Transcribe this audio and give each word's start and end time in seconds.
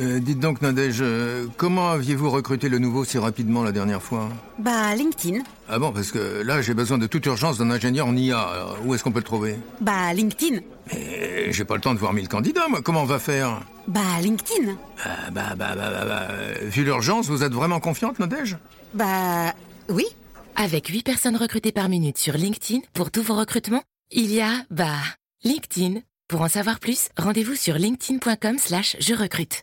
Euh, 0.00 0.20
dites 0.20 0.38
donc, 0.40 0.62
Nadège, 0.62 0.98
euh, 1.00 1.46
comment 1.56 1.90
aviez-vous 1.90 2.30
recruté 2.30 2.68
le 2.68 2.78
nouveau 2.78 3.04
si 3.04 3.18
rapidement 3.18 3.62
la 3.64 3.72
dernière 3.72 4.02
fois? 4.02 4.28
Bah, 4.58 4.94
LinkedIn. 4.94 5.42
Ah 5.68 5.78
bon, 5.78 5.92
parce 5.92 6.12
que 6.12 6.42
là, 6.42 6.62
j'ai 6.62 6.74
besoin 6.74 6.98
de 6.98 7.06
toute 7.06 7.26
urgence 7.26 7.58
d'un 7.58 7.70
ingénieur 7.70 8.06
en 8.06 8.16
IA. 8.16 8.38
Alors, 8.38 8.78
où 8.84 8.94
est-ce 8.94 9.02
qu'on 9.02 9.10
peut 9.12 9.18
le 9.18 9.24
trouver? 9.24 9.56
Bah, 9.80 10.12
LinkedIn. 10.14 10.60
Et 10.92 11.52
J'ai 11.52 11.64
pas 11.64 11.74
le 11.74 11.80
temps 11.80 11.94
de 11.94 11.98
voir 11.98 12.12
mille 12.12 12.28
candidats, 12.28 12.68
moi. 12.68 12.80
Comment 12.82 13.02
on 13.02 13.06
va 13.06 13.18
faire? 13.18 13.60
Bah, 13.88 14.00
LinkedIn. 14.22 14.76
Ah, 15.04 15.30
bah, 15.32 15.54
bah, 15.56 15.74
bah, 15.76 15.90
bah, 15.90 16.04
bah, 16.04 16.28
Vu 16.62 16.84
l'urgence, 16.84 17.26
vous 17.26 17.42
êtes 17.42 17.52
vraiment 17.52 17.80
confiante, 17.80 18.18
Nadège? 18.20 18.56
Bah, 18.94 19.54
oui. 19.88 20.04
Avec 20.56 20.88
8 20.88 21.02
personnes 21.04 21.36
recrutées 21.36 21.72
par 21.72 21.88
minute 21.88 22.18
sur 22.18 22.34
LinkedIn 22.34 22.80
pour 22.94 23.10
tous 23.10 23.22
vos 23.22 23.34
recrutements, 23.36 23.82
il 24.10 24.32
y 24.32 24.40
a, 24.40 24.50
bah, 24.70 24.96
LinkedIn. 25.44 26.00
Pour 26.28 26.42
en 26.42 26.48
savoir 26.48 26.78
plus, 26.78 27.08
rendez-vous 27.16 27.54
sur 27.54 27.78
linkedin.com 27.78 28.58
slash 28.58 28.96
je 29.00 29.14
recrute. 29.14 29.62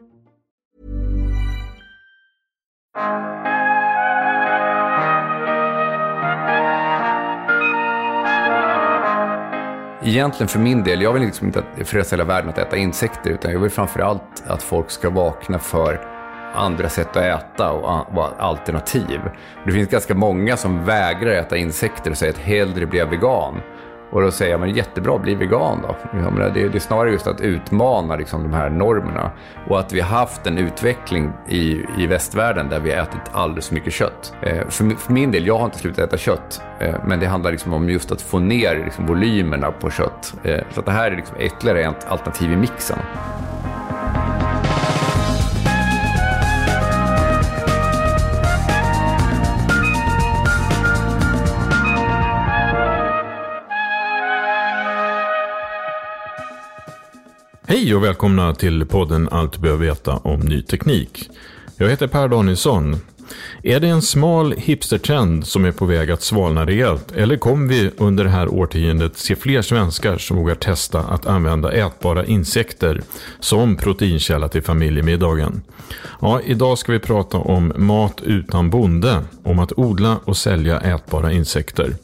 Egentligen 10.03 10.47
för 10.47 10.59
min 10.59 10.83
del, 10.83 11.01
jag 11.01 11.13
vill 11.13 11.23
liksom 11.23 11.47
inte 11.47 11.63
frösa 11.85 12.15
hela 12.15 12.23
världen 12.23 12.49
att 12.49 12.57
äta 12.57 12.77
insekter, 12.77 13.29
utan 13.29 13.51
jag 13.51 13.59
vill 13.59 13.69
framförallt 13.69 14.43
att 14.47 14.63
folk 14.63 14.91
ska 14.91 15.09
vakna 15.09 15.59
för 15.59 16.07
andra 16.55 16.89
sätt 16.89 17.17
att 17.17 17.23
äta 17.23 17.71
och 17.71 18.15
vara 18.15 18.31
alternativ. 18.37 19.19
Det 19.65 19.71
finns 19.71 19.89
ganska 19.89 20.15
många 20.15 20.57
som 20.57 20.85
vägrar 20.85 21.31
äta 21.31 21.57
insekter 21.57 22.11
och 22.11 22.17
säger 22.17 22.33
att 22.33 22.39
hellre 22.39 22.85
blir 22.85 22.99
jag 22.99 23.07
vegan. 23.07 23.61
Och 24.11 24.21
då 24.21 24.31
säger 24.31 24.51
jag, 24.51 24.59
men 24.59 24.69
jättebra, 24.69 25.17
bli 25.17 25.35
vegan 25.35 25.81
då. 25.81 25.95
Jag 26.13 26.33
menar, 26.33 26.49
det, 26.49 26.67
det 26.67 26.77
är 26.77 26.79
snarare 26.79 27.11
just 27.11 27.27
att 27.27 27.41
utmana 27.41 28.15
liksom, 28.15 28.43
de 28.43 28.53
här 28.53 28.69
normerna. 28.69 29.31
Och 29.67 29.79
att 29.79 29.93
vi 29.93 29.99
har 29.99 30.17
haft 30.17 30.47
en 30.47 30.57
utveckling 30.57 31.31
i, 31.47 31.85
i 31.97 32.07
västvärlden 32.07 32.69
där 32.69 32.79
vi 32.79 32.91
har 32.91 33.03
ätit 33.03 33.21
alldeles 33.31 33.67
för 33.67 33.75
mycket 33.75 33.93
kött. 33.93 34.33
Eh, 34.41 34.67
för, 34.69 34.95
för 34.95 35.13
min 35.13 35.31
del, 35.31 35.47
jag 35.47 35.57
har 35.57 35.65
inte 35.65 35.77
slutat 35.77 35.99
äta 35.99 36.17
kött. 36.17 36.61
Eh, 36.79 36.95
men 37.05 37.19
det 37.19 37.25
handlar 37.25 37.51
liksom 37.51 37.73
om 37.73 37.89
just 37.89 38.11
att 38.11 38.21
få 38.21 38.39
ner 38.39 38.83
liksom, 38.85 39.05
volymerna 39.05 39.71
på 39.71 39.89
kött. 39.89 40.33
Eh, 40.43 40.59
så 40.71 40.79
att 40.79 40.85
det 40.85 40.91
här 40.91 41.11
är 41.11 41.15
liksom 41.15 41.37
ytterligare 41.39 41.81
ett 41.81 42.07
alternativ 42.07 42.51
i 42.51 42.55
mixen. 42.55 42.97
Hej 57.71 57.95
och 57.95 58.03
välkomna 58.03 58.55
till 58.55 58.85
podden 58.85 59.29
Allt 59.31 59.53
du 59.53 59.59
behöver 59.59 59.85
veta 59.85 60.17
om 60.17 60.39
ny 60.39 60.61
teknik. 60.61 61.29
Jag 61.77 61.89
heter 61.89 62.07
Per 62.07 62.27
Danielsson. 62.27 62.95
Är 63.63 63.79
det 63.79 63.87
en 63.87 64.01
smal 64.01 64.53
hipstertrend 64.57 65.47
som 65.47 65.65
är 65.65 65.71
på 65.71 65.85
väg 65.85 66.11
att 66.11 66.21
svalna 66.21 66.65
rejält? 66.65 67.11
Eller 67.11 67.37
kommer 67.37 67.67
vi 67.67 67.91
under 67.97 68.23
det 68.23 68.29
här 68.29 68.47
årtiondet 68.47 69.17
se 69.17 69.35
fler 69.35 69.61
svenskar 69.61 70.17
som 70.17 70.37
vågar 70.37 70.55
testa 70.55 70.99
att 70.99 71.25
använda 71.25 71.71
ätbara 71.71 72.25
insekter 72.25 73.01
som 73.39 73.75
proteinkälla 73.75 74.49
till 74.49 74.63
familjemiddagen? 74.63 75.61
Ja, 76.21 76.41
idag 76.45 76.77
ska 76.77 76.91
vi 76.91 76.99
prata 76.99 77.37
om 77.37 77.73
mat 77.75 78.21
utan 78.21 78.69
bonde, 78.69 79.23
om 79.43 79.59
att 79.59 79.73
odla 79.77 80.19
och 80.25 80.37
sälja 80.37 80.79
ätbara 80.79 81.31
insekter. 81.31 81.95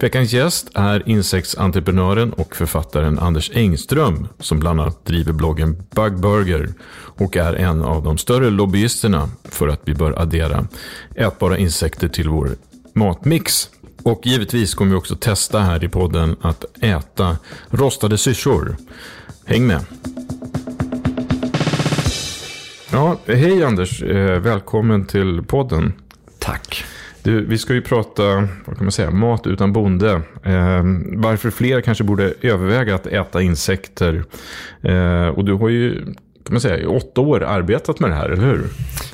Veckans 0.00 0.32
gäst 0.32 0.70
är 0.74 1.08
insektsentreprenören 1.08 2.32
och 2.32 2.56
författaren 2.56 3.18
Anders 3.18 3.50
Engström 3.54 4.28
som 4.40 4.60
bland 4.60 4.80
annat 4.80 5.04
driver 5.04 5.32
bloggen 5.32 5.82
Bugburger 5.90 6.68
och 6.94 7.36
är 7.36 7.54
en 7.54 7.82
av 7.82 8.02
de 8.02 8.18
större 8.18 8.50
lobbyisterna 8.50 9.28
för 9.44 9.68
att 9.68 9.80
vi 9.84 9.94
bör 9.94 10.22
addera 10.22 10.66
ätbara 11.14 11.58
insekter 11.58 12.08
till 12.08 12.28
vår 12.28 12.50
matmix. 12.92 13.70
Och 14.02 14.26
givetvis 14.26 14.74
kommer 14.74 14.90
vi 14.90 14.96
också 14.96 15.16
testa 15.16 15.60
här 15.60 15.84
i 15.84 15.88
podden 15.88 16.36
att 16.40 16.64
äta 16.80 17.36
rostade 17.70 18.18
syrsor. 18.18 18.76
Häng 19.44 19.66
med! 19.66 19.84
Ja, 22.92 23.18
hej 23.26 23.64
Anders, 23.64 24.02
eh, 24.02 24.40
välkommen 24.40 25.06
till 25.06 25.42
podden. 25.42 25.92
Tack. 26.38 26.84
Du, 27.22 27.44
vi 27.44 27.58
ska 27.58 27.74
ju 27.74 27.82
prata, 27.82 28.22
vad 28.64 28.76
kan 28.76 28.84
man 28.84 28.92
säga, 28.92 29.10
mat 29.10 29.46
utan 29.46 29.72
bonde. 29.72 30.12
Eh, 30.44 30.82
varför 31.16 31.50
fler 31.50 31.80
kanske 31.80 32.04
borde 32.04 32.34
överväga 32.42 32.94
att 32.94 33.06
äta 33.06 33.42
insekter. 33.42 34.24
Eh, 34.82 35.28
och 35.28 35.44
du 35.44 35.52
har 35.52 35.68
ju, 35.68 36.04
kan 36.04 36.52
man 36.54 36.60
säga, 36.60 36.78
i 36.78 36.86
åtta 36.86 37.20
år 37.20 37.42
arbetat 37.42 38.00
med 38.00 38.10
det 38.10 38.14
här, 38.16 38.28
eller 38.28 38.44
hur? 38.44 38.64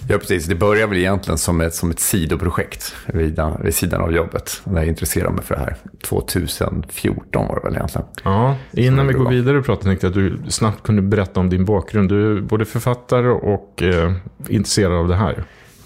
Ja, 0.09 0.19
precis. 0.19 0.47
Det 0.47 0.55
började 0.55 0.87
väl 0.87 0.99
egentligen 0.99 1.39
som 1.39 1.61
ett, 1.61 1.75
som 1.75 1.91
ett 1.91 2.01
sidoprojekt 2.01 2.95
vid, 3.07 3.41
vid 3.65 3.75
sidan 3.75 4.01
av 4.01 4.13
jobbet. 4.13 4.61
När 4.65 4.81
jag 4.81 4.89
intresserade 4.89 5.33
mig 5.33 5.45
för 5.45 5.55
det 5.55 5.61
här. 5.61 5.77
2014 6.05 7.47
var 7.49 7.55
det 7.55 7.61
väl 7.65 7.75
egentligen. 7.77 8.07
Ja, 8.25 8.57
innan 8.73 9.07
vi 9.07 9.15
går 9.15 9.31
vidare 9.31 9.59
och 9.59 9.65
pratar 9.65 9.83
tänkte 9.83 10.07
jag 10.07 10.11
att 10.11 10.15
du 10.15 10.51
snabbt 10.51 10.83
kunde 10.83 11.03
berätta 11.03 11.41
om 11.41 11.51
din 11.51 11.65
bakgrund. 11.65 12.09
Du 12.09 12.37
är 12.37 12.41
både 12.41 12.65
författare 12.65 13.29
och 13.29 13.83
eh, 13.83 14.13
intresserad 14.49 14.93
av 14.93 15.09
det 15.09 15.17
här. 15.17 15.45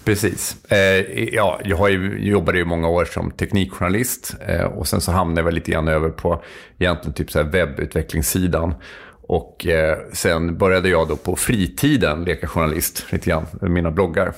Precis. 0.09 0.71
Eh, 0.71 1.23
ja, 1.33 1.59
jag 1.63 1.77
har 1.77 1.89
ju, 1.89 2.29
jobbade 2.29 2.57
ju 2.57 2.65
många 2.65 2.89
år 2.89 3.05
som 3.05 3.31
teknikjournalist 3.31 4.35
eh, 4.47 4.65
och 4.65 4.87
sen 4.87 5.01
så 5.01 5.11
hamnade 5.11 5.39
jag 5.39 5.45
väl 5.45 5.53
lite 5.53 5.71
grann 5.71 5.87
över 5.87 6.09
på 6.09 6.43
egentligen 6.77 7.13
typ 7.13 7.31
så 7.31 7.39
här 7.39 7.45
webbutvecklingssidan. 7.45 8.73
Och 9.21 9.67
eh, 9.67 9.97
sen 10.13 10.57
började 10.57 10.89
jag 10.89 11.07
då 11.07 11.15
på 11.15 11.35
fritiden 11.35 12.23
leka 12.23 12.47
journalist 12.47 13.05
lite 13.11 13.29
grann 13.29 13.45
med 13.61 13.71
mina 13.71 13.91
bloggar. 13.91 14.33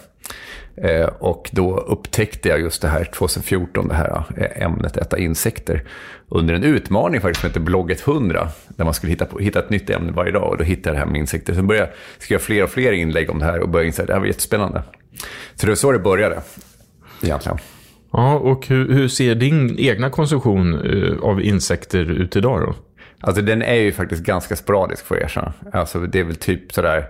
Eh, 0.75 1.05
och 1.05 1.49
då 1.51 1.77
upptäckte 1.77 2.49
jag 2.49 2.59
just 2.59 2.81
det 2.81 2.87
här 2.87 3.03
2014, 3.03 3.87
det 3.87 3.95
här 3.95 4.23
eh, 4.37 4.65
ämnet 4.65 4.97
äta 4.97 5.17
insekter. 5.17 5.83
Under 6.29 6.53
en 6.53 6.63
utmaning 6.63 7.21
faktiskt 7.21 7.41
som 7.41 7.49
heter 7.49 7.59
Blogget 7.59 8.07
100. 8.07 8.49
Där 8.67 8.85
man 8.85 8.93
skulle 8.93 9.11
hitta, 9.11 9.25
på, 9.25 9.39
hitta 9.39 9.59
ett 9.59 9.69
nytt 9.69 9.89
ämne 9.89 10.11
varje 10.11 10.31
dag 10.31 10.49
och 10.49 10.57
då 10.57 10.63
hittade 10.63 10.89
jag 10.89 10.95
det 10.95 10.99
här 10.99 11.11
med 11.11 11.19
insekter. 11.19 11.53
Sen 11.53 11.67
började 11.67 11.87
jag 11.87 12.23
skriva 12.23 12.39
fler 12.39 12.63
och 12.63 12.69
fler 12.69 12.91
inlägg 12.91 13.29
om 13.29 13.39
det 13.39 13.45
här 13.45 13.59
och 13.59 13.69
började 13.69 13.87
inse 13.87 14.01
att 14.01 14.07
det 14.07 14.13
här 14.13 14.19
var 14.19 14.27
jättespännande. 14.27 14.83
Så 15.55 15.65
det 15.65 15.67
var 15.67 15.75
så 15.75 15.91
det 15.91 15.99
började 15.99 16.41
egentligen. 17.21 17.57
Ja, 18.13 18.33
och 18.33 18.67
hur, 18.67 18.93
hur 18.93 19.07
ser 19.07 19.35
din 19.35 19.79
egna 19.79 20.09
konsumtion 20.09 20.73
eh, 20.73 21.23
av 21.23 21.41
insekter 21.41 22.11
ut 22.11 22.35
idag 22.35 22.61
då? 22.61 22.75
Alltså 23.19 23.41
den 23.41 23.61
är 23.61 23.75
ju 23.75 23.91
faktiskt 23.91 24.23
ganska 24.23 24.55
sporadisk 24.55 25.05
får 25.05 25.17
jag 25.17 25.23
erkänna. 25.23 25.53
Alltså 25.71 25.99
det 25.99 26.19
är 26.19 26.23
väl 26.23 26.35
typ 26.35 26.73
sådär 26.73 27.05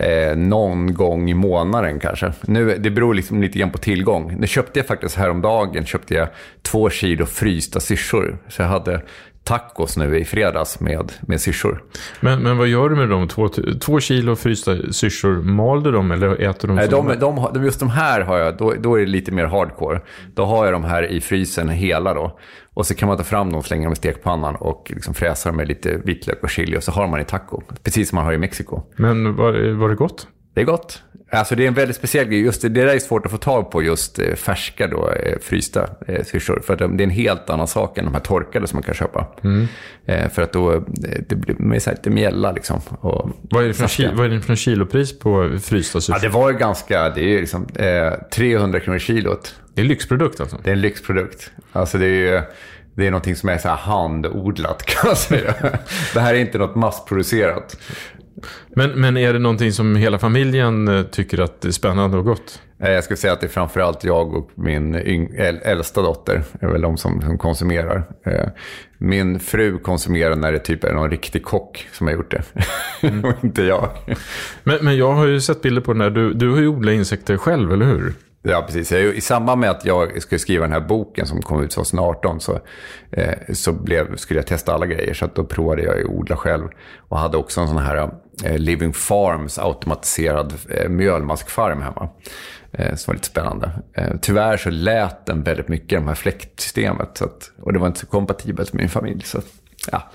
eh, 0.00 0.36
någon 0.36 0.94
gång 0.94 1.30
i 1.30 1.34
månaden 1.34 2.00
kanske. 2.00 2.32
Nu, 2.40 2.78
det 2.78 2.90
beror 2.90 3.14
liksom 3.14 3.42
lite 3.42 3.58
grann 3.58 3.70
på 3.70 3.78
tillgång. 3.78 4.36
Nu 4.38 4.46
köpte 4.46 4.78
jag 4.78 4.86
faktiskt 4.86 5.16
häromdagen 5.16 5.84
köpte 5.84 6.14
jag 6.14 6.28
två 6.62 6.90
kilo 6.90 7.26
frysta 7.26 7.80
syrsor. 7.80 8.38
Så 8.48 8.62
jag 8.62 8.68
hade 8.68 9.02
tacos 9.46 9.96
nu 9.96 10.18
i 10.18 10.24
fredags 10.24 10.80
med, 10.80 11.12
med 11.20 11.40
syrsor. 11.40 11.82
Men, 12.20 12.42
men 12.42 12.58
vad 12.58 12.68
gör 12.68 12.88
du 12.88 12.96
med 12.96 13.08
dem? 13.08 13.28
Två, 13.28 13.48
två 13.80 14.00
kilo 14.00 14.36
frysta 14.36 14.76
syrsor, 14.92 15.42
mal 15.42 15.82
du 15.82 15.92
dem 15.92 16.10
eller 16.10 16.42
äter 16.42 16.68
de 16.68 16.74
Nej, 16.74 16.88
de, 16.88 17.18
de, 17.20 17.48
de, 17.54 17.64
just 17.64 17.80
de 17.80 17.90
här 17.90 18.20
har 18.20 18.38
jag, 18.38 18.56
då, 18.56 18.74
då 18.80 18.94
är 18.94 19.00
det 19.00 19.06
lite 19.06 19.32
mer 19.32 19.44
hardcore. 19.44 20.00
Då 20.34 20.44
har 20.44 20.64
jag 20.64 20.74
de 20.74 20.84
här 20.84 21.02
i 21.02 21.20
frysen 21.20 21.68
hela 21.68 22.14
då. 22.14 22.38
Och 22.74 22.86
så 22.86 22.94
kan 22.94 23.08
man 23.08 23.16
ta 23.16 23.24
fram 23.24 23.52
dem, 23.52 23.62
slänga 23.62 23.84
dem 23.84 23.92
i 23.92 23.96
stekpannan 23.96 24.56
och 24.56 24.92
liksom 24.94 25.14
fräsa 25.14 25.48
dem 25.48 25.56
med 25.56 25.68
lite 25.68 26.00
vitlök 26.04 26.42
och 26.42 26.50
chili 26.50 26.78
och 26.78 26.82
så 26.82 26.92
har 26.92 27.06
man 27.06 27.20
i 27.20 27.24
taco. 27.24 27.62
Precis 27.82 28.08
som 28.08 28.16
man 28.16 28.24
har 28.24 28.32
i 28.32 28.38
Mexiko. 28.38 28.82
Men 28.96 29.36
var, 29.36 29.72
var 29.72 29.88
det 29.88 29.94
gott? 29.94 30.28
Det 30.56 30.62
är 30.62 30.64
gott. 30.64 31.02
Alltså 31.30 31.54
det 31.54 31.62
är 31.64 31.68
en 31.68 31.74
väldigt 31.74 31.96
speciell 31.96 32.26
grej. 32.26 32.40
Just 32.40 32.62
det, 32.62 32.68
det 32.68 32.84
där 32.84 32.94
är 32.94 32.98
svårt 32.98 33.26
att 33.26 33.32
få 33.32 33.38
tag 33.38 33.70
på 33.70 33.82
just 33.82 34.18
eh, 34.18 34.34
färska 34.34 34.86
då, 34.86 35.10
eh, 35.10 35.38
frysta 35.42 35.88
eh, 36.08 36.24
syrsor. 36.24 36.60
För 36.66 36.72
att 36.72 36.78
de- 36.78 36.96
det 36.96 37.02
är 37.02 37.04
en 37.04 37.10
helt 37.10 37.50
annan 37.50 37.66
sak 37.68 37.98
än 37.98 38.04
de 38.04 38.14
här 38.14 38.20
torkade 38.20 38.66
som 38.66 38.76
man 38.76 38.82
kan 38.82 38.94
köpa. 38.94 39.26
Eh, 40.06 40.28
för 40.28 40.42
att 40.42 40.52
då, 40.52 40.84
det 41.28 41.34
blir 41.36 41.78
så 41.78 41.90
här 41.90 41.96
lite 41.96 42.10
mjälla 42.10 42.52
liksom. 42.52 42.80
Och 43.00 43.30
Vad 43.50 43.64
är 43.64 43.68
det 43.68 43.74
för, 43.74 43.82
saftiga. 43.82 44.10
ki- 44.10 44.14
vad 44.16 44.26
är 44.26 44.30
det 44.30 44.40
för 44.40 44.54
kilopris 44.54 45.18
på 45.18 45.58
frysta 45.62 45.96
Ja, 45.96 46.00
syrsor? 46.00 46.20
det 46.20 46.28
var 46.28 46.50
ju 46.50 46.58
ganska, 46.58 47.10
det 47.10 47.20
är 47.20 47.28
ju 47.28 47.40
liksom 47.40 47.66
eh, 47.74 48.12
300 48.34 48.80
kronor 48.80 48.98
kilot. 48.98 49.54
det 49.74 49.80
är 49.80 49.82
en 49.82 49.88
lyxprodukt 49.88 50.40
alltså. 50.40 50.56
Det 50.64 50.70
är 50.70 50.74
en 50.74 50.80
lyxprodukt. 50.80 51.50
Alltså 51.72 51.98
det 51.98 52.06
är 52.06 52.08
ju, 52.32 52.42
det 52.94 53.06
är 53.06 53.10
någonting 53.10 53.36
som 53.36 53.48
är 53.48 53.58
så 53.58 53.68
här 53.68 53.76
handodlat 53.76 54.82
kan 54.86 55.06
man 55.08 55.16
säga. 55.16 55.54
Det 56.14 56.20
här 56.20 56.34
är 56.34 56.38
inte 56.38 56.58
något 56.58 56.74
massproducerat. 56.74 57.76
Men, 58.68 58.90
men 58.90 59.16
är 59.16 59.32
det 59.32 59.38
någonting 59.38 59.72
som 59.72 59.96
hela 59.96 60.18
familjen 60.18 60.88
eh, 60.88 61.02
tycker 61.02 61.40
att 61.40 61.60
det 61.60 61.68
är 61.68 61.72
spännande 61.72 62.16
och 62.18 62.24
gott? 62.24 62.62
Jag 62.78 63.04
skulle 63.04 63.16
säga 63.16 63.32
att 63.32 63.40
det 63.40 63.46
är 63.46 63.50
framförallt 63.50 64.04
jag 64.04 64.34
och 64.34 64.50
min 64.54 64.94
äldsta 65.64 66.02
dotter 66.02 66.42
är 66.60 66.66
väl 66.66 66.80
de 66.80 66.96
som, 66.96 67.22
som 67.22 67.38
konsumerar. 67.38 68.04
Eh, 68.26 68.48
Min 68.98 69.40
fru 69.40 69.78
konsumerar 69.78 70.36
när 70.36 70.52
det 70.52 70.58
typ 70.58 70.84
är 70.84 70.92
någon 70.92 71.10
riktig 71.10 71.44
kock 71.44 71.88
som 71.92 72.06
har 72.06 72.14
gjort 72.14 72.30
det. 72.30 72.42
och 73.28 73.44
inte 73.44 73.62
jag. 73.62 73.88
Men, 74.64 74.78
men 74.84 74.96
jag 74.96 75.12
har 75.12 75.26
ju 75.26 75.40
sett 75.40 75.62
bilder 75.62 75.82
på 75.82 75.92
den 75.92 75.98
där. 75.98 76.10
Du, 76.10 76.32
du 76.32 76.50
har 76.50 76.58
ju 76.58 76.68
odlat 76.68 76.94
insekter 76.94 77.36
själv, 77.36 77.72
eller 77.72 77.86
hur? 77.86 78.12
Ja, 78.48 78.62
precis. 78.66 78.92
Jag, 78.92 79.14
I 79.14 79.20
samband 79.20 79.60
med 79.60 79.70
att 79.70 79.84
jag 79.84 80.22
skulle 80.22 80.38
skriva 80.38 80.62
den 80.62 80.72
här 80.72 80.80
boken 80.80 81.26
som 81.26 81.42
kom 81.42 81.62
ut 81.62 81.70
2018 81.70 82.40
så, 82.40 82.60
eh, 83.10 83.34
så 83.52 83.72
blev, 83.72 84.16
skulle 84.16 84.38
jag 84.38 84.46
testa 84.46 84.74
alla 84.74 84.86
grejer. 84.86 85.14
Så 85.14 85.24
att 85.24 85.34
då 85.34 85.44
provade 85.44 85.82
jag 85.82 86.00
att 86.00 86.06
odla 86.06 86.36
själv. 86.36 86.68
Och 87.08 87.18
hade 87.18 87.36
också 87.36 87.60
en 87.60 87.68
sån 87.68 87.78
här 87.78 88.10
eh, 88.44 88.58
Living 88.58 88.92
Farms 88.92 89.58
automatiserad 89.58 90.54
eh, 90.70 90.88
mjölmaskfarm 90.88 91.82
hemma. 91.82 92.08
Eh, 92.72 92.94
som 92.94 93.12
var 93.12 93.14
lite 93.14 93.26
spännande. 93.26 93.70
Eh, 93.92 94.12
tyvärr 94.20 94.56
så 94.56 94.70
lät 94.70 95.26
den 95.26 95.42
väldigt 95.42 95.68
mycket, 95.68 95.98
de 95.98 96.08
här 96.08 96.14
fläktsystemet. 96.14 97.10
Så 97.14 97.24
att, 97.24 97.50
och 97.62 97.72
det 97.72 97.78
var 97.78 97.86
inte 97.86 98.00
så 98.00 98.06
kompatibelt 98.06 98.72
med 98.72 98.80
min 98.80 98.90
familj. 98.90 99.22
Så 99.24 99.38
att, 99.38 99.46
ja. 99.92 100.10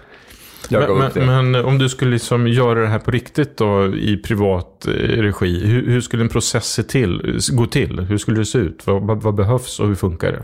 Jag 0.72 0.98
Men, 0.98 1.08
upp 1.08 1.14
det. 1.14 1.26
men, 1.26 1.52
men 1.52 1.66
om 1.66 1.78
du 1.78 1.90
skulle 1.90 2.12
liksom 2.12 2.48
göra 2.48 2.80
det 2.82 2.88
här 2.88 3.00
på 3.00 3.12
riktigt 3.12 3.58
då 3.58 3.96
i 3.96 4.18
privat 4.18 4.88
eh, 4.88 4.92
regi. 5.22 5.66
Hur, 5.68 5.88
hur 5.88 6.02
skulle 6.02 6.24
en 6.24 6.30
process 6.30 6.66
se 6.74 6.84
till, 6.84 7.40
gå 7.52 7.66
till? 7.66 8.00
Hur 8.00 8.18
skulle 8.18 8.38
det 8.38 8.46
se 8.46 8.58
ut? 8.60 8.88
Vad, 8.88 9.02
vad, 9.08 9.22
vad 9.24 9.36
behövs 9.36 9.80
och 9.80 9.88
hur 9.88 9.96
funkar 9.96 10.32
det? 10.32 10.44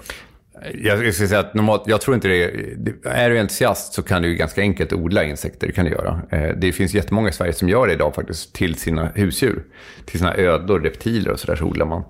Jag 0.83 1.13
ska 1.13 1.27
säga 1.27 1.39
att 1.39 1.53
normalt, 1.53 1.83
jag 1.85 2.01
tror 2.01 2.15
inte 2.15 2.27
det 2.27 2.43
är, 2.43 2.93
är 3.03 3.29
du 3.29 3.39
entusiast 3.39 3.93
så 3.93 4.01
kan 4.03 4.21
du 4.21 4.35
ganska 4.35 4.61
enkelt 4.61 4.93
odla 4.93 5.23
insekter, 5.23 5.67
det 5.67 5.73
kan 5.73 5.85
du 5.85 5.91
göra. 5.91 6.21
Eh, 6.29 6.49
Det 6.57 6.71
finns 6.71 6.93
jättemånga 6.93 7.29
i 7.29 7.33
Sverige 7.33 7.53
som 7.53 7.69
gör 7.69 7.87
det 7.87 7.93
idag 7.93 8.15
faktiskt 8.15 8.53
till 8.55 8.75
sina 8.75 9.05
husdjur. 9.15 9.63
Till 10.05 10.19
sina 10.19 10.35
ödlor, 10.35 10.79
reptiler 10.79 11.31
och 11.31 11.39
sådär 11.39 11.55
så 11.55 11.65
odlar 11.65 11.85
man 11.85 12.03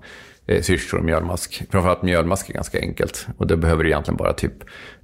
eh, 0.48 0.62
syrsor 0.62 0.98
och 0.98 1.04
mjölmask. 1.04 1.62
Framförallt 1.70 2.02
mjölmask 2.02 2.50
är 2.50 2.54
ganska 2.54 2.80
enkelt. 2.80 3.26
Och 3.36 3.46
då 3.46 3.56
behöver 3.56 3.84
du 3.84 3.90
egentligen 3.90 4.16
bara 4.16 4.32
typ 4.32 4.52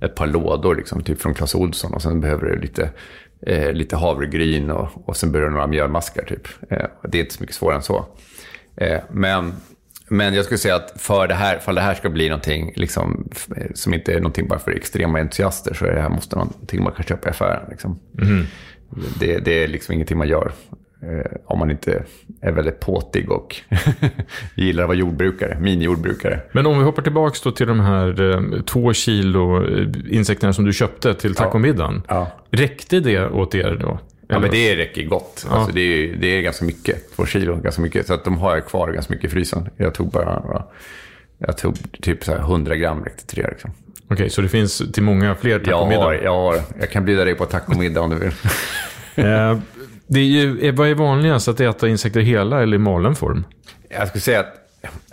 ett 0.01 0.15
par 0.15 0.27
lådor, 0.27 0.75
liksom, 0.77 1.03
typ 1.03 1.21
från 1.21 1.35
Clas 1.35 1.55
Ohlson. 1.55 1.95
Och 1.95 2.03
sen 2.03 2.21
behöver 2.21 2.47
du 2.47 2.61
lite, 2.61 2.91
eh, 3.47 3.73
lite 3.73 3.97
havregryn 3.97 4.71
och, 4.71 5.09
och 5.09 5.17
sen 5.17 5.33
behöver 5.33 5.49
du 5.51 5.55
några 5.55 5.67
mjölmaskar 5.67 6.23
typ. 6.25 6.49
Eh, 6.71 6.87
det 7.09 7.19
är 7.19 7.23
inte 7.23 7.35
så 7.35 7.41
mycket 7.43 7.57
svårare 7.57 7.77
än 7.77 7.83
så. 7.83 8.07
Eh, 8.77 9.01
men, 9.11 9.53
men 10.09 10.35
jag 10.35 10.45
skulle 10.45 10.59
säga 10.59 10.75
att 10.77 10.93
för 10.97 11.27
det 11.29 11.35
här, 11.35 11.59
för 11.59 11.73
det 11.73 11.81
här 11.81 11.95
ska 11.95 12.11
bli 12.11 12.29
någonting 12.29 12.73
liksom, 12.77 13.29
f- 13.33 13.49
som 13.75 13.95
inte 13.95 14.13
är 14.13 14.17
någonting 14.17 14.49
bara 14.49 14.59
för 14.59 14.71
extrema 14.71 15.19
entusiaster 15.21 15.75
så 15.75 15.85
är 15.85 15.95
det 15.95 16.01
här 16.01 16.09
måste 16.09 16.37
någonting 16.37 16.83
man 16.83 16.93
kan 16.93 17.05
köpa 17.05 17.29
i 17.29 17.31
affären. 17.31 17.67
Liksom. 17.71 17.99
Det, 19.21 19.39
det 19.39 19.65
är 19.65 19.69
liksom 19.69 19.95
ingenting 19.95 20.19
man 20.19 20.29
gör 20.29 20.47
eh, 20.47 20.84
om 21.45 21.59
man 21.59 21.71
inte 21.71 22.05
är 22.41 22.53
väldigt 22.53 22.81
påtig 22.81 23.31
och 23.31 23.57
gillar 24.55 24.83
att 24.83 24.89
vara 24.89 24.99
jordbrukare, 24.99 25.59
minijordbrukare. 25.61 26.41
Men 26.53 26.67
om 26.67 26.79
vi 26.79 26.85
hoppar 26.85 27.03
tillbaka 27.03 27.51
till 27.51 27.67
de 27.67 27.81
här 27.81 28.31
eh, 28.31 28.63
två 28.63 28.93
kilo 28.93 29.65
eh, 29.65 29.89
insekterna 30.11 30.53
som 30.53 30.65
du 30.65 30.73
köpte 30.73 31.15
till 31.15 31.35
tacomiddagen. 31.35 32.03
Ja. 32.09 32.31
Räckte 32.51 33.01
det 33.01 33.29
åt 33.29 33.55
er 33.55 33.79
då? 33.81 33.99
Ja, 34.29 34.39
men 34.39 34.51
det 34.51 34.77
räcker 34.77 35.03
gott. 35.03 35.47
Ja. 35.49 35.57
Alltså, 35.57 35.73
det, 35.75 35.81
är, 35.81 36.17
det 36.17 36.27
är 36.27 36.43
ganska 36.43 36.65
mycket. 36.65 37.17
Två 37.17 37.27
kilo, 37.27 37.57
ganska 37.57 37.83
mycket. 37.83 38.07
Så 38.07 38.15
att 38.15 38.25
de 38.25 38.39
har 38.39 38.55
jag 38.55 38.67
kvar 38.67 38.93
ganska 38.93 39.15
mycket 39.15 39.31
i 39.31 39.33
frysen. 39.33 39.69
Jag 39.77 39.95
tog 39.95 40.11
bara 40.11 40.65
jag 41.39 41.59
tog 41.59 42.03
typ 42.03 42.25
så 42.25 42.33
här 42.33 42.39
100 42.39 42.77
gram 42.77 43.05
räckte 43.05 43.27
till 43.27 43.43
det. 43.43 43.51
Liksom. 43.51 43.71
Okej, 44.09 44.31
så 44.31 44.41
det 44.43 44.49
finns 44.49 44.83
till 44.93 45.03
många 45.03 45.35
fler 45.35 45.51
Jag, 45.51 45.65
tacomiddagar? 45.65 46.23
jag, 46.23 46.35
har, 46.35 46.61
jag 46.81 46.91
kan 46.91 47.05
bjuda 47.05 47.25
dig 47.25 47.35
på 47.35 47.45
tacomiddag 47.45 48.01
om 48.01 48.11
du 48.11 48.17
vill. 48.17 48.33
Det 50.07 50.21
är 50.21 50.25
ju, 50.25 50.61
eh, 50.61 50.75
vad 50.75 50.89
är 50.89 50.95
vanligast, 50.95 51.49
att 51.49 51.61
äta 51.61 51.89
insekter 51.89 52.21
hela 52.21 52.63
eller 52.63 52.77
i 52.77 52.79
malen 52.79 53.15
form? 53.15 53.45
Jag 53.89 54.09
skulle 54.09 54.23
säga 54.23 54.41
att 54.41 54.61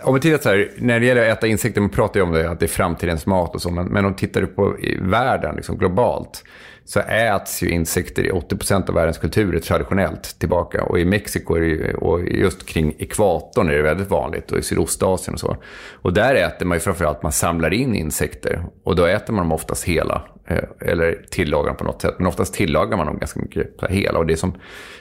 om 0.02 0.14
vi 0.14 0.20
tittar 0.20 0.38
så 0.38 0.48
här, 0.48 0.70
när 0.78 1.00
det 1.00 1.06
gäller 1.06 1.30
att 1.30 1.38
äta 1.38 1.46
insekter, 1.46 1.80
man 1.80 1.90
pratar 1.90 2.20
ju 2.20 2.26
om 2.26 2.32
det, 2.32 2.50
att 2.50 2.60
det 2.60 2.66
är 2.66 2.68
framtidens 2.68 3.26
mat 3.26 3.54
och 3.54 3.62
så, 3.62 3.70
men, 3.70 3.86
men 3.86 4.04
om 4.04 4.14
tittar 4.14 4.40
du 4.40 4.46
på 4.46 4.78
i 4.78 4.98
världen, 5.00 5.56
liksom 5.56 5.78
globalt, 5.78 6.44
så 6.84 7.00
äts 7.00 7.62
ju 7.62 7.68
insekter 7.70 8.22
i 8.26 8.30
80% 8.30 8.88
av 8.88 8.94
världens 8.94 9.18
kulturer 9.18 9.58
traditionellt 9.60 10.38
tillbaka. 10.38 10.84
Och 10.84 10.98
i 10.98 11.04
Mexiko 11.04 11.56
ju- 11.58 11.94
och 11.94 12.28
just 12.28 12.66
kring 12.66 12.94
ekvatorn 12.98 13.68
är 13.68 13.74
det 13.74 13.82
väldigt 13.82 14.10
vanligt 14.10 14.52
och 14.52 14.58
i 14.58 14.62
Sydostasien 14.62 15.34
och 15.34 15.40
så. 15.40 15.56
Och 15.92 16.12
där 16.12 16.34
äter 16.34 16.66
man 16.66 16.76
ju 16.76 16.80
framförallt, 16.80 17.22
man 17.22 17.32
samlar 17.32 17.72
in 17.74 17.94
insekter 17.94 18.64
och 18.84 18.96
då 18.96 19.04
äter 19.06 19.32
man 19.32 19.44
dem 19.44 19.52
oftast 19.52 19.84
hela. 19.84 20.22
Eh, 20.46 20.88
eller 20.88 21.24
tillagar 21.30 21.66
dem 21.66 21.76
på 21.76 21.84
något 21.84 22.02
sätt. 22.02 22.14
Men 22.18 22.26
oftast 22.26 22.54
tillagar 22.54 22.96
man 22.96 23.06
dem 23.06 23.18
ganska 23.18 23.40
mycket 23.40 23.66
hela. 23.88 24.18
Och 24.18 24.26
det 24.26 24.32
är 24.32 24.36
som, 24.36 24.54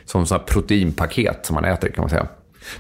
som 0.06 0.26
sådana 0.26 0.44
proteinpaket 0.44 1.46
som 1.46 1.54
man 1.54 1.66
äter 1.66 1.90
kan 1.90 2.02
man 2.02 2.10
säga. 2.10 2.28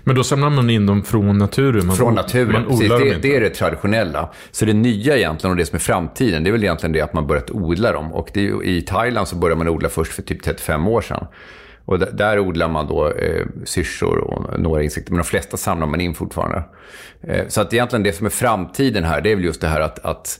Men 0.03 0.15
då 0.15 0.23
samlar 0.23 0.49
man 0.49 0.69
in 0.69 0.85
dem 0.85 1.03
från 1.03 1.37
naturen? 1.37 1.85
Man, 1.85 1.95
Från 1.95 2.13
naturen, 2.13 2.51
Man 2.51 2.65
precis. 2.65 2.89
Det, 2.89 3.21
det 3.21 3.35
är 3.35 3.41
det 3.41 3.49
traditionella. 3.49 4.29
Så 4.51 4.65
det 4.65 4.73
nya 4.73 5.17
egentligen 5.17 5.51
och 5.51 5.57
det 5.57 5.65
som 5.65 5.75
är 5.75 5.79
framtiden, 5.79 6.43
det 6.43 6.49
är 6.49 6.51
väl 6.51 6.63
egentligen 6.63 6.93
det 6.93 7.01
att 7.01 7.13
man 7.13 7.27
börjat 7.27 7.51
odla 7.51 7.91
dem. 7.91 8.13
Och 8.13 8.29
det 8.33 8.41
i 8.63 8.81
Thailand 8.81 9.27
så 9.27 9.35
började 9.35 9.57
man 9.57 9.67
odla 9.67 9.89
först 9.89 10.13
för 10.13 10.21
typ 10.21 10.43
35 10.43 10.87
år 10.87 11.01
sedan. 11.01 11.27
Och 11.85 11.99
där, 11.99 12.11
där 12.11 12.39
odlar 12.39 12.69
man 12.69 12.87
då 12.87 13.09
eh, 13.09 13.45
syrsor 13.65 14.17
och 14.17 14.59
några 14.59 14.83
insekter, 14.83 15.11
men 15.11 15.17
de 15.17 15.23
flesta 15.23 15.57
samlar 15.57 15.87
man 15.87 16.01
in 16.01 16.13
fortfarande. 16.13 16.63
Eh, 17.21 17.47
så 17.47 17.61
att 17.61 17.73
egentligen 17.73 18.03
det 18.03 18.13
som 18.13 18.25
är 18.25 18.29
framtiden 18.29 19.03
här, 19.03 19.21
det 19.21 19.31
är 19.31 19.35
väl 19.35 19.45
just 19.45 19.61
det 19.61 19.67
här 19.67 19.81
att, 19.81 19.99
att 19.99 20.39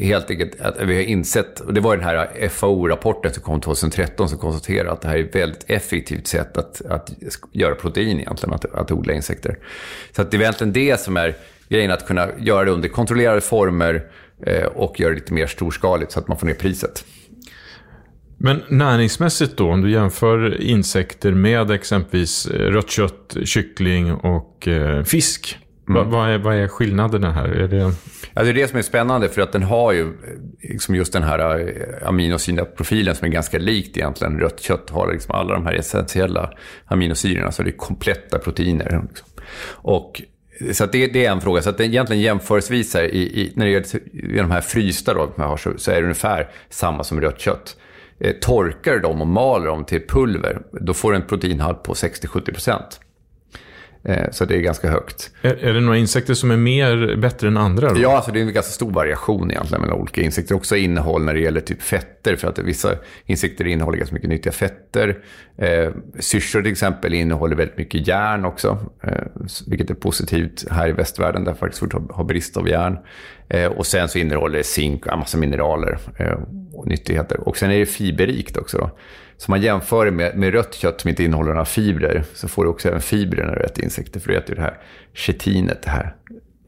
helt 0.00 0.30
enkelt 0.30 0.60
att 0.60 0.80
vi 0.80 0.94
har 0.94 1.02
insett, 1.02 1.60
och 1.60 1.74
det 1.74 1.80
var 1.80 1.96
den 1.96 2.04
här 2.04 2.48
FAO-rapporten 2.48 3.32
som 3.32 3.42
kom 3.42 3.60
2013 3.60 4.28
som 4.28 4.38
konstaterade 4.38 4.92
att 4.92 5.00
det 5.00 5.08
här 5.08 5.16
är 5.16 5.24
ett 5.24 5.34
väldigt 5.34 5.64
effektivt 5.66 6.26
sätt 6.26 6.56
att, 6.56 6.82
att 6.86 7.12
göra 7.52 7.74
protein 7.74 8.20
egentligen, 8.20 8.54
att, 8.54 8.64
att 8.64 8.92
odla 8.92 9.12
insekter. 9.12 9.58
Så 10.16 10.22
att 10.22 10.30
det 10.30 10.36
är 10.36 10.40
egentligen 10.40 10.72
det 10.72 11.00
som 11.00 11.16
är 11.16 11.36
grejen, 11.68 11.90
att 11.90 12.06
kunna 12.06 12.28
göra 12.38 12.64
det 12.64 12.70
under 12.70 12.88
kontrollerade 12.88 13.40
former 13.40 14.06
eh, 14.46 14.64
och 14.64 15.00
göra 15.00 15.10
det 15.10 15.18
lite 15.18 15.32
mer 15.32 15.46
storskaligt 15.46 16.12
så 16.12 16.18
att 16.18 16.28
man 16.28 16.38
får 16.38 16.46
ner 16.46 16.54
priset. 16.54 17.04
Men 18.36 18.62
näringsmässigt 18.68 19.56
då, 19.56 19.70
om 19.70 19.80
du 19.80 19.90
jämför 19.90 20.60
insekter 20.60 21.32
med 21.32 21.70
exempelvis 21.70 22.46
eh, 22.46 22.58
rött 22.58 22.90
kött, 22.90 23.36
kyckling 23.44 24.12
och 24.12 24.68
eh, 24.68 25.04
fisk. 25.04 25.58
Mm. 25.88 26.10
Va, 26.10 26.18
vad, 26.18 26.30
är, 26.30 26.38
vad 26.38 26.54
är 26.54 26.68
skillnaderna 26.68 27.32
här? 27.32 27.48
Är 27.48 27.68
det... 27.68 27.92
Ja, 28.34 28.42
det 28.42 28.48
är 28.48 28.54
det 28.54 28.68
som 28.68 28.78
är 28.78 28.82
spännande 28.82 29.28
för 29.28 29.42
att 29.42 29.52
den 29.52 29.62
har 29.62 29.92
ju 29.92 30.12
liksom 30.62 30.94
just 30.94 31.12
den 31.12 31.22
här 31.22 31.58
eh, 31.58 32.08
aminosyraprofilen 32.08 33.14
som 33.14 33.26
är 33.26 33.32
ganska 33.32 33.58
likt 33.58 33.96
egentligen. 33.96 34.40
Rött 34.40 34.60
kött 34.60 34.90
har 34.90 35.12
liksom 35.12 35.34
alla 35.34 35.54
de 35.54 35.66
här 35.66 35.72
essentiella 35.72 36.50
aminosyrorna, 36.84 37.52
så 37.52 37.62
det 37.62 37.70
är 37.70 37.76
kompletta 37.76 38.38
proteiner. 38.38 39.02
Liksom. 39.08 39.28
Och, 39.66 40.22
så 40.72 40.86
det, 40.86 41.06
det 41.06 41.26
är 41.26 41.32
en 41.32 41.40
fråga. 41.40 41.62
Så 41.62 41.70
att 41.70 41.78
det 41.78 41.84
egentligen 41.84 42.22
jämförelsevis 42.22 42.94
här, 42.94 43.02
i, 43.02 43.18
i, 43.18 43.52
när 43.56 43.66
det 43.66 43.72
gäller 43.72 44.42
de 44.42 44.50
här 44.50 44.60
frysta 44.60 45.14
då, 45.14 45.32
har, 45.36 45.56
så, 45.56 45.72
så 45.76 45.90
är 45.90 45.94
det 45.94 46.02
ungefär 46.02 46.48
samma 46.70 47.04
som 47.04 47.20
rött 47.20 47.40
kött. 47.40 47.76
Eh, 48.20 48.32
torkar 48.32 48.92
du 48.92 49.00
dem 49.00 49.20
och 49.20 49.26
maler 49.26 49.66
dem 49.66 49.84
till 49.84 50.06
pulver, 50.08 50.62
då 50.72 50.94
får 50.94 51.12
du 51.12 51.16
en 51.16 51.26
proteinhalt 51.26 51.82
på 51.82 51.94
60-70%. 51.94 52.70
Eh, 52.70 52.82
så 54.30 54.44
det 54.44 54.56
är 54.56 54.60
ganska 54.60 54.90
högt. 54.90 55.30
Är, 55.42 55.64
är 55.64 55.74
det 55.74 55.80
några 55.80 55.98
insekter 55.98 56.34
som 56.34 56.50
är 56.50 56.56
mer, 56.56 57.16
bättre 57.16 57.48
än 57.48 57.56
andra? 57.56 57.92
Då? 57.92 58.00
Ja, 58.00 58.16
alltså 58.16 58.32
det 58.32 58.38
är 58.38 58.42
en 58.42 58.52
ganska 58.52 58.72
stor 58.72 58.90
variation 58.90 59.50
egentligen 59.50 59.82
mellan 59.82 60.00
olika 60.00 60.20
insekter. 60.20 60.54
Också 60.54 60.76
innehåll 60.76 61.24
när 61.24 61.34
det 61.34 61.40
gäller 61.40 61.60
typ 61.60 61.82
fetter. 61.82 62.36
För 62.36 62.48
att 62.48 62.58
vissa 62.58 62.94
insekter 63.26 63.66
innehåller 63.66 63.98
ganska 63.98 64.14
mycket 64.14 64.30
nyttiga 64.30 64.52
fetter. 64.52 65.18
Eh, 65.56 65.90
syrsor 66.18 66.62
till 66.62 66.72
exempel 66.72 67.14
innehåller 67.14 67.56
väldigt 67.56 67.78
mycket 67.78 68.08
järn 68.08 68.44
också. 68.44 68.78
Eh, 69.02 69.24
vilket 69.66 69.90
är 69.90 69.94
positivt 69.94 70.64
här 70.70 70.88
i 70.88 70.92
västvärlden 70.92 71.44
där 71.44 71.54
faktiskt 71.54 71.92
har 72.10 72.24
brist 72.24 72.56
av 72.56 72.68
järn. 72.68 72.98
Eh, 73.48 73.66
och 73.66 73.86
sen 73.86 74.08
så 74.08 74.18
innehåller 74.18 74.58
det 74.58 74.64
zink 74.64 75.06
och 75.06 75.12
en 75.12 75.18
massa 75.18 75.38
mineraler 75.38 75.98
eh, 76.16 76.38
och 76.74 76.86
nyttigheter. 76.86 77.48
Och 77.48 77.56
sen 77.56 77.70
är 77.70 77.78
det 77.78 77.86
fiberrikt 77.86 78.56
också. 78.56 78.78
Då. 78.78 78.90
Så 79.36 79.50
man 79.50 79.62
jämför 79.62 80.04
det 80.04 80.10
med, 80.10 80.36
med 80.38 80.52
rött 80.52 80.74
kött 80.74 81.00
som 81.00 81.10
inte 81.10 81.24
innehåller 81.24 81.50
några 81.50 81.64
fibrer 81.64 82.24
så 82.34 82.48
får 82.48 82.64
du 82.64 82.70
också 82.70 82.88
även 82.88 83.00
fibrer 83.00 83.46
när 83.46 83.56
du 83.56 83.62
äter 83.62 83.84
insekter. 83.84 84.20
För 84.20 84.28
du 84.28 84.36
äter 84.36 84.48
ju 84.48 84.54
det 84.54 84.62
här 84.62 84.78
chetinet, 85.14 85.82
det 85.82 85.90
här 85.90 86.14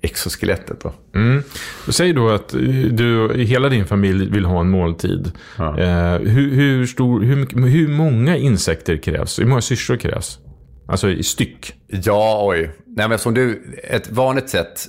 exoskelettet. 0.04 0.80
Då. 0.80 0.92
Mm. 1.14 1.42
Säg 1.88 2.12
då 2.12 2.30
att 2.30 2.48
du, 2.90 3.32
hela 3.36 3.68
din 3.68 3.86
familj 3.86 4.30
vill 4.30 4.44
ha 4.44 4.60
en 4.60 4.70
måltid. 4.70 5.32
Ja. 5.58 5.78
Eh, 5.78 6.18
hur, 6.18 6.54
hur, 6.54 6.86
stor, 6.86 7.20
hur, 7.22 7.66
hur 7.66 7.88
många 7.88 8.36
insekter 8.36 8.96
krävs? 8.96 9.38
Hur 9.38 9.46
många 9.46 9.60
syrsor 9.60 9.96
krävs? 9.96 10.38
Alltså 10.86 11.10
i 11.10 11.22
styck. 11.22 11.74
Ja, 11.86 12.46
oj. 12.46 12.70
Nej, 12.86 13.08
men 13.08 13.18
som 13.18 13.34
du, 13.34 13.62
ett 13.84 14.10
vanligt 14.10 14.48
sätt, 14.48 14.80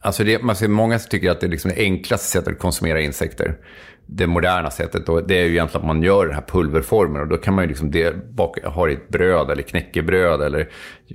alltså 0.00 0.24
det, 0.24 0.42
man 0.42 0.56
ser 0.56 0.68
många 0.68 0.98
som 0.98 1.10
tycker 1.10 1.30
att 1.30 1.40
det 1.40 1.46
är 1.46 1.50
liksom 1.50 1.70
det 1.70 1.80
enklaste 1.80 2.26
sättet 2.26 2.52
att 2.52 2.58
konsumera 2.58 3.00
insekter. 3.00 3.56
Det 4.06 4.26
moderna 4.26 4.70
sättet, 4.70 5.08
och 5.08 5.26
det 5.26 5.38
är 5.38 5.44
ju 5.44 5.50
egentligen 5.50 5.80
att 5.80 5.86
man 5.86 6.02
gör 6.02 6.26
den 6.26 6.34
här 6.34 6.44
pulverformen 6.48 7.22
och 7.22 7.28
då 7.28 7.36
kan 7.36 7.54
man 7.54 7.64
ju 7.64 7.68
liksom 7.68 7.90
det, 7.90 8.34
baka, 8.34 8.68
ha 8.68 8.86
det 8.86 8.92
i 8.92 8.94
ett 8.94 9.08
bröd 9.08 9.50
eller 9.50 9.62
knäckebröd 9.62 10.42
eller 10.42 10.68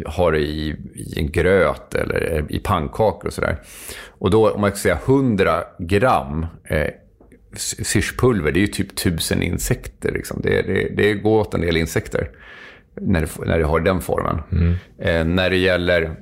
ha 0.05 0.31
det 0.31 0.39
i, 0.39 0.75
i 0.95 1.19
en 1.19 1.31
gröt 1.31 1.95
eller 1.95 2.45
i 2.49 2.59
pannkakor 2.59 3.27
och 3.27 3.33
sådär. 3.33 3.57
Och 4.07 4.31
då, 4.31 4.49
om 4.49 4.61
man 4.61 4.69
ska 4.69 4.77
säga 4.77 4.99
100 5.05 5.63
gram 5.79 6.45
eh, 6.63 6.87
syrspulver, 7.55 8.51
det 8.51 8.59
är 8.59 8.61
ju 8.61 8.67
typ 8.67 8.95
tusen 8.95 9.43
insekter. 9.43 10.11
Liksom. 10.11 10.41
Det, 10.41 10.61
det, 10.61 10.89
det 10.95 11.13
går 11.13 11.39
åt 11.39 11.53
en 11.53 11.61
del 11.61 11.77
insekter 11.77 12.29
när 13.01 13.21
det, 13.21 13.45
när 13.45 13.59
det 13.59 13.65
har 13.65 13.79
den 13.79 14.01
formen. 14.01 14.41
Mm. 14.51 14.73
Eh, 14.99 15.35
när 15.35 15.49
det 15.49 15.57
gäller 15.57 16.15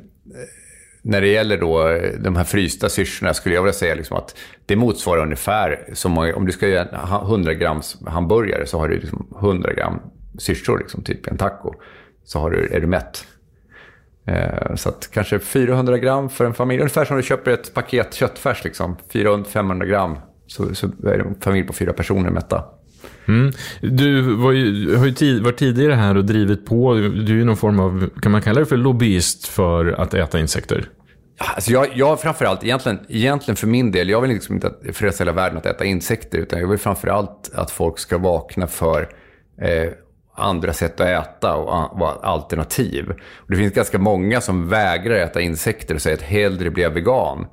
när 1.01 1.21
det 1.21 1.27
gäller 1.27 1.57
då 1.57 1.89
eh, 1.89 2.11
de 2.19 2.35
här 2.35 2.43
frysta 2.43 2.89
syrsorna 2.89 3.33
skulle 3.33 3.55
jag 3.55 3.61
vilja 3.61 3.73
säga 3.73 3.95
liksom 3.95 4.17
att 4.17 4.35
det 4.65 4.75
motsvarar 4.75 5.21
ungefär 5.21 5.89
som 5.93 6.17
om 6.17 6.45
du 6.45 6.51
ska 6.51 6.67
göra 6.67 7.21
100 7.23 7.53
grams 7.53 7.97
hamburgare 8.05 8.65
så 8.65 8.79
har 8.79 8.87
du 8.87 8.99
liksom 8.99 9.27
100 9.41 9.73
gram 9.73 9.99
syrsor, 10.37 10.77
liksom, 10.77 11.03
typ 11.03 11.27
en 11.27 11.37
taco. 11.37 11.73
Så 12.23 12.39
har 12.39 12.51
du, 12.51 12.67
är 12.71 12.79
du 12.79 12.87
mätt. 12.87 13.25
Eh, 14.25 14.75
så 14.75 14.89
att 14.89 15.09
kanske 15.11 15.39
400 15.39 15.97
gram 15.97 16.29
för 16.29 16.45
en 16.45 16.53
familj. 16.53 16.79
Ungefär 16.79 17.05
som 17.05 17.17
du 17.17 17.23
köper 17.23 17.51
ett 17.51 17.73
paket 17.73 18.13
köttfärs. 18.13 18.63
Liksom. 18.63 18.95
400-500 19.11 19.85
gram. 19.85 20.17
Så, 20.47 20.75
så 20.75 20.87
är 20.87 21.19
en 21.19 21.35
familj 21.41 21.67
på 21.67 21.73
fyra 21.73 21.93
personer 21.93 22.29
mätta. 22.29 22.65
Mm. 23.27 23.51
Du 23.81 24.21
var 24.21 24.51
ju, 24.51 24.95
har 24.95 25.05
ju 25.05 25.11
tid, 25.11 25.43
varit 25.43 25.57
tidigare 25.57 25.93
här 25.93 26.17
och 26.17 26.25
drivit 26.25 26.65
på. 26.65 26.93
Du 26.93 27.33
är 27.33 27.37
ju 27.37 27.43
någon 27.43 27.57
form 27.57 27.79
av, 27.79 28.09
kan 28.21 28.31
man 28.31 28.41
kalla 28.41 28.59
det 28.59 28.65
för 28.65 28.77
lobbyist 28.77 29.47
för 29.47 29.85
att 29.85 30.13
äta 30.13 30.39
insekter? 30.39 30.89
Alltså 31.37 31.71
jag, 31.71 31.87
jag 31.93 32.21
framförallt, 32.21 32.63
egentligen, 32.63 32.99
egentligen 33.09 33.55
för 33.55 33.67
min 33.67 33.91
del, 33.91 34.09
jag 34.09 34.21
vill 34.21 34.31
liksom 34.31 34.55
inte 34.55 34.73
frälsa 34.93 35.23
hela 35.23 35.31
världen 35.31 35.57
att 35.57 35.65
äta 35.65 35.85
insekter, 35.85 36.37
utan 36.37 36.59
jag 36.59 36.67
vill 36.67 36.79
framförallt 36.79 37.51
att 37.53 37.71
folk 37.71 37.99
ska 37.99 38.17
vakna 38.17 38.67
för 38.67 39.01
eh, 39.61 39.91
andra 40.37 40.73
sätt 40.73 41.01
att 41.01 41.07
äta 41.07 41.55
och 41.55 41.99
vara 41.99 42.13
alternativ. 42.13 43.09
Och 43.35 43.51
det 43.51 43.55
finns 43.55 43.73
ganska 43.73 43.99
många 43.99 44.41
som 44.41 44.69
vägrar 44.69 45.15
äta 45.15 45.41
insekter 45.41 45.95
och 45.95 46.01
säger 46.01 46.17
att 46.17 46.23
hellre 46.23 46.69
blir 46.69 46.83
jag 46.83 46.91
vegan. 46.91 47.47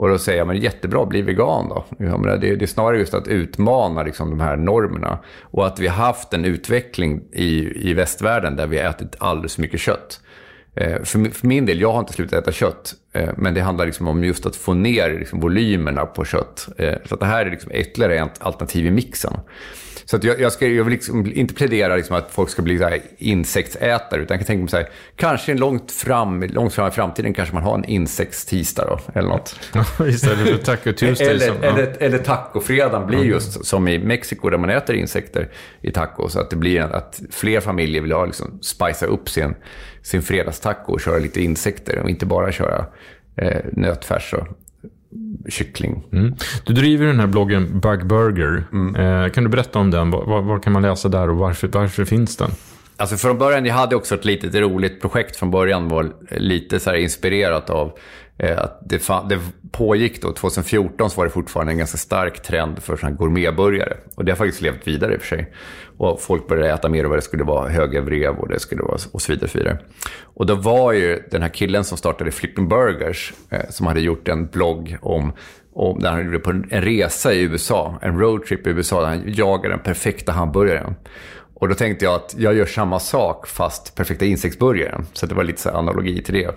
Och 0.00 0.08
då 0.08 0.18
säger 0.18 0.38
jag, 0.38 0.46
men 0.46 0.56
jättebra, 0.56 1.06
bli 1.06 1.22
vegan 1.22 1.68
då. 1.68 1.84
Det, 1.98 2.56
det 2.56 2.64
är 2.64 2.66
snarare 2.66 2.98
just 2.98 3.14
att 3.14 3.28
utmana 3.28 4.02
liksom, 4.02 4.30
de 4.30 4.40
här 4.40 4.56
normerna. 4.56 5.18
Och 5.40 5.66
att 5.66 5.78
vi 5.78 5.86
har 5.88 6.04
haft 6.04 6.34
en 6.34 6.44
utveckling 6.44 7.22
i, 7.32 7.72
i 7.90 7.94
västvärlden 7.94 8.56
där 8.56 8.66
vi 8.66 8.78
har 8.78 8.90
ätit 8.90 9.16
alldeles 9.18 9.54
för 9.54 9.62
mycket 9.62 9.80
kött. 9.80 10.20
Eh, 10.74 11.02
för, 11.02 11.30
för, 11.30 11.46
min 11.46 11.66
del, 11.66 11.80
jag 11.80 11.92
har 11.92 12.00
inte 12.00 12.12
slutat 12.12 12.42
äta 12.42 12.52
kött. 12.52 12.94
Eh, 13.12 13.28
men 13.36 13.54
det 13.54 13.60
handlar 13.60 13.86
liksom 13.86 14.08
om 14.08 14.24
just 14.24 14.46
att 14.46 14.56
få 14.56 14.74
ner 14.74 15.18
liksom, 15.18 15.40
volymerna 15.40 16.06
på 16.06 16.24
kött. 16.24 16.68
Eh, 16.78 16.94
så 17.04 17.14
att 17.14 17.20
det 17.20 17.26
här 17.26 17.46
är 17.46 17.50
liksom 17.50 17.72
ytterligare 17.72 18.14
ett 18.14 18.42
alternativ 18.42 18.86
i 18.86 18.90
mixen. 18.90 19.32
Så 20.10 20.18
jag, 20.22 20.40
jag, 20.40 20.52
ska, 20.52 20.68
jag 20.68 20.84
vill 20.84 20.92
liksom 20.92 21.32
inte 21.32 21.54
plädera 21.54 21.96
liksom 21.96 22.16
att 22.16 22.30
folk 22.30 22.50
ska 22.50 22.62
bli 22.62 22.78
så 22.78 22.84
här 22.84 23.00
insektsätare, 23.18 24.20
utan 24.20 24.34
jag 24.34 24.40
kan 24.40 24.46
tänka 24.46 24.60
mig 24.60 24.68
så 24.68 24.76
här, 24.76 24.88
kanske 25.16 25.54
långt 25.54 25.92
fram, 25.92 26.42
långt 26.42 26.74
fram 26.74 26.88
i 26.88 26.90
framtiden 26.90 27.34
kanske 27.34 27.54
man 27.54 27.62
har 27.62 27.74
en 27.74 27.84
insektstisdag 27.84 28.86
då, 28.88 29.20
eller 29.20 29.28
något. 29.28 29.60
Istället 30.08 30.48
för 30.48 30.56
taco 30.56 30.92
Tuesday. 30.92 31.28
eller, 31.28 31.46
som, 31.46 31.56
eller, 31.62 31.86
ja. 31.86 32.06
eller 32.06 32.18
tacofredagen 32.18 33.06
blir 33.06 33.24
just 33.24 33.64
som 33.64 33.88
i 33.88 33.98
Mexiko 33.98 34.50
där 34.50 34.58
man 34.58 34.70
äter 34.70 34.96
insekter 34.96 35.48
i 35.82 35.90
taco. 35.90 36.28
Så 36.28 36.40
att 36.40 36.50
det 36.50 36.56
blir 36.56 36.80
att 36.80 37.22
fler 37.30 37.60
familjer 37.60 38.02
vill 38.02 38.12
ha 38.12 38.24
liksom, 38.24 38.58
spicea 38.62 39.08
upp 39.08 39.28
sin, 39.28 39.54
sin 40.02 40.22
fredagstaco 40.22 40.92
och 40.92 41.00
köra 41.00 41.18
lite 41.18 41.42
insekter 41.42 41.98
och 41.98 42.10
inte 42.10 42.26
bara 42.26 42.52
köra 42.52 42.86
eh, 43.36 43.60
nötfärs 43.72 44.34
och 44.34 44.46
kyckling. 45.48 46.02
Mm. 46.12 46.34
Du 46.64 46.72
driver 46.72 47.06
den 47.06 47.20
här 47.20 47.26
bloggen 47.26 47.80
Bug 47.80 48.06
Burger. 48.06 48.64
Mm. 48.72 48.96
Eh, 48.96 49.30
kan 49.30 49.44
du 49.44 49.50
berätta 49.50 49.78
om 49.78 49.90
den? 49.90 50.10
Var, 50.10 50.58
kan 50.58 50.72
man 50.72 50.82
läsa 50.82 51.08
där 51.08 51.30
och 51.30 51.36
varför, 51.36 51.68
varför 51.68 52.04
finns 52.04 52.36
den? 52.36 52.50
Alltså 53.00 53.16
från 53.16 53.38
början, 53.38 53.66
jag 53.66 53.74
hade 53.74 53.96
också 53.96 54.14
ett 54.14 54.24
litet 54.24 54.54
roligt 54.54 55.00
projekt 55.00 55.36
från 55.36 55.50
början. 55.50 55.88
var 55.88 56.12
lite 56.30 56.80
så 56.80 56.94
inspirerat 56.94 57.70
av 57.70 57.98
eh, 58.38 58.58
att 58.58 58.80
det, 58.88 59.08
det 59.28 59.40
pågick 59.72 60.22
då. 60.22 60.32
2014 60.32 61.10
så 61.10 61.16
var 61.16 61.24
det 61.24 61.30
fortfarande 61.30 61.72
en 61.72 61.78
ganska 61.78 61.98
stark 61.98 62.42
trend 62.42 62.82
för 62.82 62.96
såna 62.96 63.12
gourmetburgare. 63.12 63.96
Och 64.14 64.24
det 64.24 64.32
har 64.32 64.36
faktiskt 64.36 64.62
levt 64.62 64.88
vidare 64.88 65.14
i 65.14 65.16
och 65.16 65.20
för 65.20 65.28
sig. 65.28 65.52
Och 65.98 66.20
folk 66.20 66.48
började 66.48 66.72
äta 66.72 66.88
mer 66.88 67.06
och 67.06 67.16
det 67.16 67.22
skulle 67.22 67.44
vara 67.44 67.68
höga 67.68 68.00
vrev 68.00 68.34
och 68.38 68.48
det 68.48 68.60
skulle 68.60 68.82
vara 68.82 68.98
och 69.12 69.22
så 69.22 69.32
vidare. 69.32 69.44
Och, 69.44 69.50
så 69.50 69.58
vidare. 69.58 69.78
och 70.22 70.46
då 70.46 70.54
var 70.54 70.92
ju 70.92 71.22
den 71.30 71.42
här 71.42 71.48
killen 71.48 71.84
som 71.84 71.98
startade 71.98 72.30
Flipping 72.30 72.68
Burgers, 72.68 73.32
eh, 73.50 73.70
som 73.70 73.86
hade 73.86 74.00
gjort 74.00 74.28
en 74.28 74.46
blogg 74.46 74.96
om 75.02 75.32
och 75.72 76.02
där 76.02 76.10
han 76.10 76.24
gjorde 76.24 76.38
på 76.38 76.50
en 76.50 76.62
resa 76.70 77.32
i 77.32 77.42
USA, 77.42 77.98
en 78.02 78.18
roadtrip 78.18 78.66
i 78.66 78.70
USA, 78.70 79.00
där 79.00 79.08
han 79.08 79.22
jagade 79.26 79.68
den 79.68 79.78
perfekta 79.78 80.32
hamburgaren. 80.32 80.94
Och 81.60 81.68
då 81.68 81.74
tänkte 81.74 82.04
jag 82.04 82.14
att 82.14 82.34
jag 82.38 82.54
gör 82.54 82.66
samma 82.66 82.98
sak 82.98 83.46
fast 83.46 83.94
perfekta 83.94 84.24
insektsburgaren. 84.24 85.06
Så 85.12 85.26
det 85.26 85.34
var 85.34 85.44
lite 85.44 85.60
så 85.60 85.70
analogi 85.70 86.22
till 86.22 86.34
det. 86.34 86.54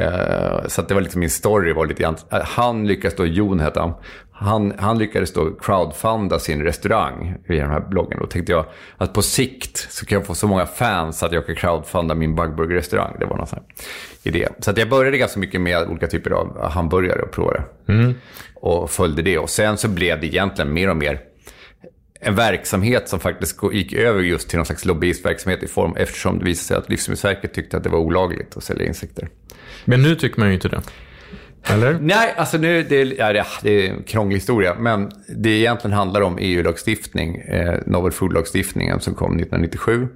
Eh, 0.00 0.66
så 0.66 0.82
det 0.82 0.94
var 0.94 1.00
liksom 1.00 1.20
min 1.20 1.30
story 1.30 1.72
var 1.72 1.86
lite 1.86 2.02
grann. 2.02 2.16
Han 2.30 2.86
lyckades 2.86 3.16
då, 3.16 3.26
Jon 3.26 3.60
hette 3.60 3.80
han. 3.80 3.92
Han, 4.32 4.74
han 4.78 4.98
lyckades 4.98 5.32
då 5.32 5.50
crowdfunda 5.50 6.38
sin 6.38 6.62
restaurang 6.62 7.36
via 7.46 7.62
den 7.62 7.70
här 7.70 7.80
bloggen. 7.80 8.18
Då 8.20 8.26
tänkte 8.26 8.52
jag 8.52 8.64
att 8.96 9.12
på 9.12 9.22
sikt 9.22 9.76
så 9.92 10.06
kan 10.06 10.18
jag 10.18 10.26
få 10.26 10.34
så 10.34 10.46
många 10.46 10.66
fans 10.66 11.22
att 11.22 11.32
jag 11.32 11.46
kan 11.46 11.54
crowdfunda 11.54 12.14
min 12.14 12.34
bugburger-restaurang. 12.34 13.16
Det 13.18 13.26
var 13.26 13.36
någon 13.36 13.46
sån 13.46 13.58
här 13.58 13.86
idé. 14.22 14.48
Så 14.58 14.72
jag 14.76 14.88
började 14.88 15.18
ganska 15.18 15.40
mycket 15.40 15.60
med 15.60 15.88
olika 15.88 16.06
typer 16.06 16.30
av 16.30 16.68
hamburgare 16.70 17.22
och 17.22 17.30
provade. 17.30 17.62
Mm. 17.88 18.14
Och 18.54 18.90
följde 18.90 19.22
det. 19.22 19.38
Och 19.38 19.50
sen 19.50 19.76
så 19.76 19.88
blev 19.88 20.20
det 20.20 20.26
egentligen 20.26 20.72
mer 20.72 20.90
och 20.90 20.96
mer 20.96 21.20
en 22.24 22.34
verksamhet 22.34 23.08
som 23.08 23.20
faktiskt 23.20 23.58
gick 23.72 23.92
över 23.92 24.20
just 24.20 24.48
till 24.48 24.56
någon 24.56 24.66
slags 24.66 24.84
lobbyistverksamhet 24.84 25.62
i 25.62 25.66
form 25.66 25.96
eftersom 25.96 26.38
det 26.38 26.44
visade 26.44 26.66
sig 26.66 26.76
att 26.76 26.90
Livsmedelsverket 26.90 27.54
tyckte 27.54 27.76
att 27.76 27.84
det 27.84 27.90
var 27.90 27.98
olagligt 27.98 28.56
att 28.56 28.64
sälja 28.64 28.86
insekter. 28.86 29.28
Men 29.84 30.02
nu 30.02 30.14
tycker 30.14 30.40
man 30.40 30.48
ju 30.48 30.54
inte 30.54 30.68
det. 30.68 30.82
Eller? 31.66 31.98
Nej, 32.00 32.34
alltså 32.36 32.58
nu, 32.58 32.82
det, 32.82 33.02
ja, 33.02 33.44
det 33.62 33.86
är 33.86 33.92
en 33.92 34.02
krånglig 34.02 34.36
historia. 34.36 34.74
Men 34.78 35.10
det 35.36 35.50
egentligen 35.50 35.96
handlar 35.96 36.20
om 36.20 36.38
EU-lagstiftning, 36.40 37.36
eh, 37.36 37.78
Novel 37.86 38.12
Food-lagstiftningen 38.12 39.00
som 39.00 39.14
kom 39.14 39.36
1997. 39.36 40.08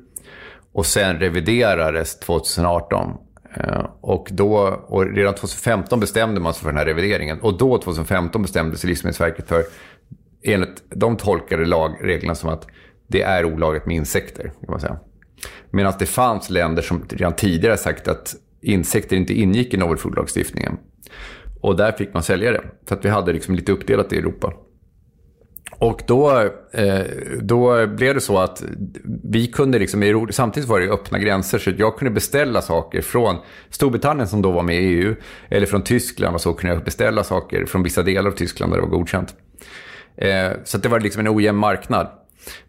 Och 0.73 0.87
sen 0.87 1.19
reviderades 1.19 2.19
2018. 2.19 3.13
Eh, 3.55 3.87
och, 4.01 4.29
då, 4.31 4.57
och 4.89 5.15
redan 5.15 5.35
2015 5.35 6.01
bestämde 6.01 6.41
man 6.41 6.55
sig 6.55 6.63
för 6.63 6.69
den 6.69 6.79
här 6.79 6.87
revideringen. 6.87 7.41
Och 7.41 7.59
då, 7.59 7.79
2015, 7.79 8.43
bestämde 8.43 8.77
sig 8.77 8.89
Livsmedelsverket 8.91 9.49
för 9.49 9.65
enligt, 10.55 10.83
de 10.91 11.17
tolkade 11.17 11.65
lagreglerna 11.65 12.35
som 12.35 12.51
att 12.51 12.67
det 13.07 13.23
är 13.23 13.45
olagligt 13.45 13.87
med 13.87 13.97
insekter. 13.97 14.43
Kan 14.43 14.71
man 14.71 14.81
säga. 14.81 14.99
Medan 15.71 15.93
det 15.99 16.07
fanns 16.07 16.51
länder 16.51 16.83
som 16.83 17.05
redan 17.11 17.33
tidigare 17.33 17.77
sagt 17.77 18.09
att 18.09 18.35
insekter 18.61 19.17
inte 19.17 19.35
ingick 19.35 19.75
i 19.75 19.77
novel 19.77 19.99
food-lagstiftningen. 19.99 20.77
Och 21.61 21.77
där 21.77 21.93
fick 21.93 22.15
man 22.15 22.23
sälja 22.23 22.53
det. 22.53 22.65
Så 22.89 22.95
att 22.95 23.05
vi 23.05 23.09
hade 23.09 23.33
liksom 23.33 23.55
lite 23.55 23.73
uppdelat 23.73 24.13
i 24.13 24.19
Europa. 24.19 24.53
Och 25.81 26.03
då, 26.07 26.41
eh, 26.73 27.01
då 27.41 27.87
blev 27.87 28.15
det 28.15 28.21
så 28.21 28.39
att 28.39 28.63
vi 29.25 29.47
kunde, 29.47 29.79
liksom, 29.79 30.29
samtidigt 30.31 30.69
var 30.69 30.81
det 30.81 30.89
öppna 30.89 31.19
gränser, 31.19 31.59
så 31.59 31.71
jag 31.77 31.99
kunde 31.99 32.11
beställa 32.11 32.63
saker 32.63 33.01
från 33.01 33.37
Storbritannien 33.71 34.29
som 34.29 34.43
då 34.43 34.51
var 34.51 34.63
med 34.63 34.83
i 34.83 34.87
EU, 34.87 35.15
eller 35.49 35.67
från 35.67 35.83
Tyskland 35.83 36.35
och 36.35 36.41
så 36.41 36.53
kunde 36.53 36.75
jag 36.75 36.85
beställa 36.85 37.25
saker 37.25 37.67
från 37.67 37.83
vissa 37.83 38.03
delar 38.03 38.31
av 38.31 38.35
Tyskland 38.35 38.73
där 38.73 38.77
det 38.77 38.83
var 38.83 38.91
godkänt. 38.91 39.35
Eh, 40.19 40.51
så 40.65 40.79
det 40.79 40.89
var 40.89 41.01
liksom 41.01 41.21
en 41.21 41.37
ojämn 41.37 41.59
marknad. 41.59 42.09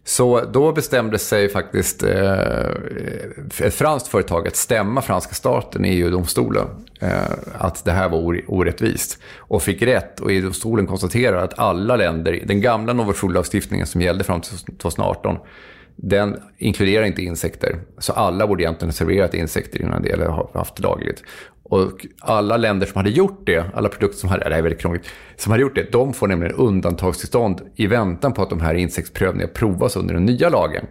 Så 0.04 0.40
då 0.40 0.72
bestämde 0.72 1.18
sig 1.18 1.48
faktiskt 1.48 2.02
eh, 2.02 2.68
ett 3.62 3.74
franskt 3.74 4.08
företag 4.08 4.48
att 4.48 4.56
stämma 4.56 5.02
franska 5.02 5.34
staten 5.34 5.84
i 5.84 5.88
EU-domstolen. 5.88 6.66
Eh, 7.00 7.10
att 7.58 7.84
det 7.84 7.92
här 7.92 8.08
var 8.08 8.50
orättvist. 8.50 9.18
Och 9.36 9.62
fick 9.62 9.82
rätt. 9.82 10.20
Och 10.20 10.32
EU-domstolen 10.32 10.86
konstaterar 10.86 11.44
att 11.44 11.58
alla 11.58 11.96
länder, 11.96 12.42
den 12.46 12.60
gamla 12.60 12.92
Novosul-lagstiftningen 12.92 13.86
som 13.86 14.00
gällde 14.00 14.24
fram 14.24 14.40
till 14.40 14.58
2018, 14.58 15.38
den 15.96 16.36
inkluderar 16.58 17.04
inte 17.04 17.22
insekter. 17.22 17.80
Så 17.98 18.12
alla 18.12 18.46
borde 18.46 18.62
egentligen 18.62 18.88
ha 18.88 18.92
serverat 18.92 19.34
insekter 19.34 19.82
innan 19.82 20.02
det, 20.02 20.10
eller 20.10 20.46
haft 20.54 20.76
det 20.76 20.82
lagligt. 20.82 21.22
Och 21.70 22.06
alla 22.20 22.56
länder 22.56 22.86
som 22.86 22.96
hade 22.96 23.10
gjort 23.10 23.42
det, 23.46 23.64
alla 23.74 23.88
produkter 23.88 24.18
som 24.18 24.28
hade, 24.28 24.48
det 24.48 24.54
är 24.54 24.62
väldigt 24.62 24.80
krångligt, 24.80 25.06
som 25.36 25.50
hade 25.50 25.62
gjort 25.62 25.74
det, 25.74 25.92
de 25.92 26.12
får 26.12 26.28
nämligen 26.28 26.54
undantagstillstånd 26.54 27.60
i 27.76 27.86
väntan 27.86 28.32
på 28.32 28.42
att 28.42 28.50
de 28.50 28.60
här 28.60 28.74
insektsprövningarna 28.74 29.52
provas 29.54 29.96
under 29.96 30.14
den 30.14 30.24
nya 30.24 30.48
lagen. 30.48 30.86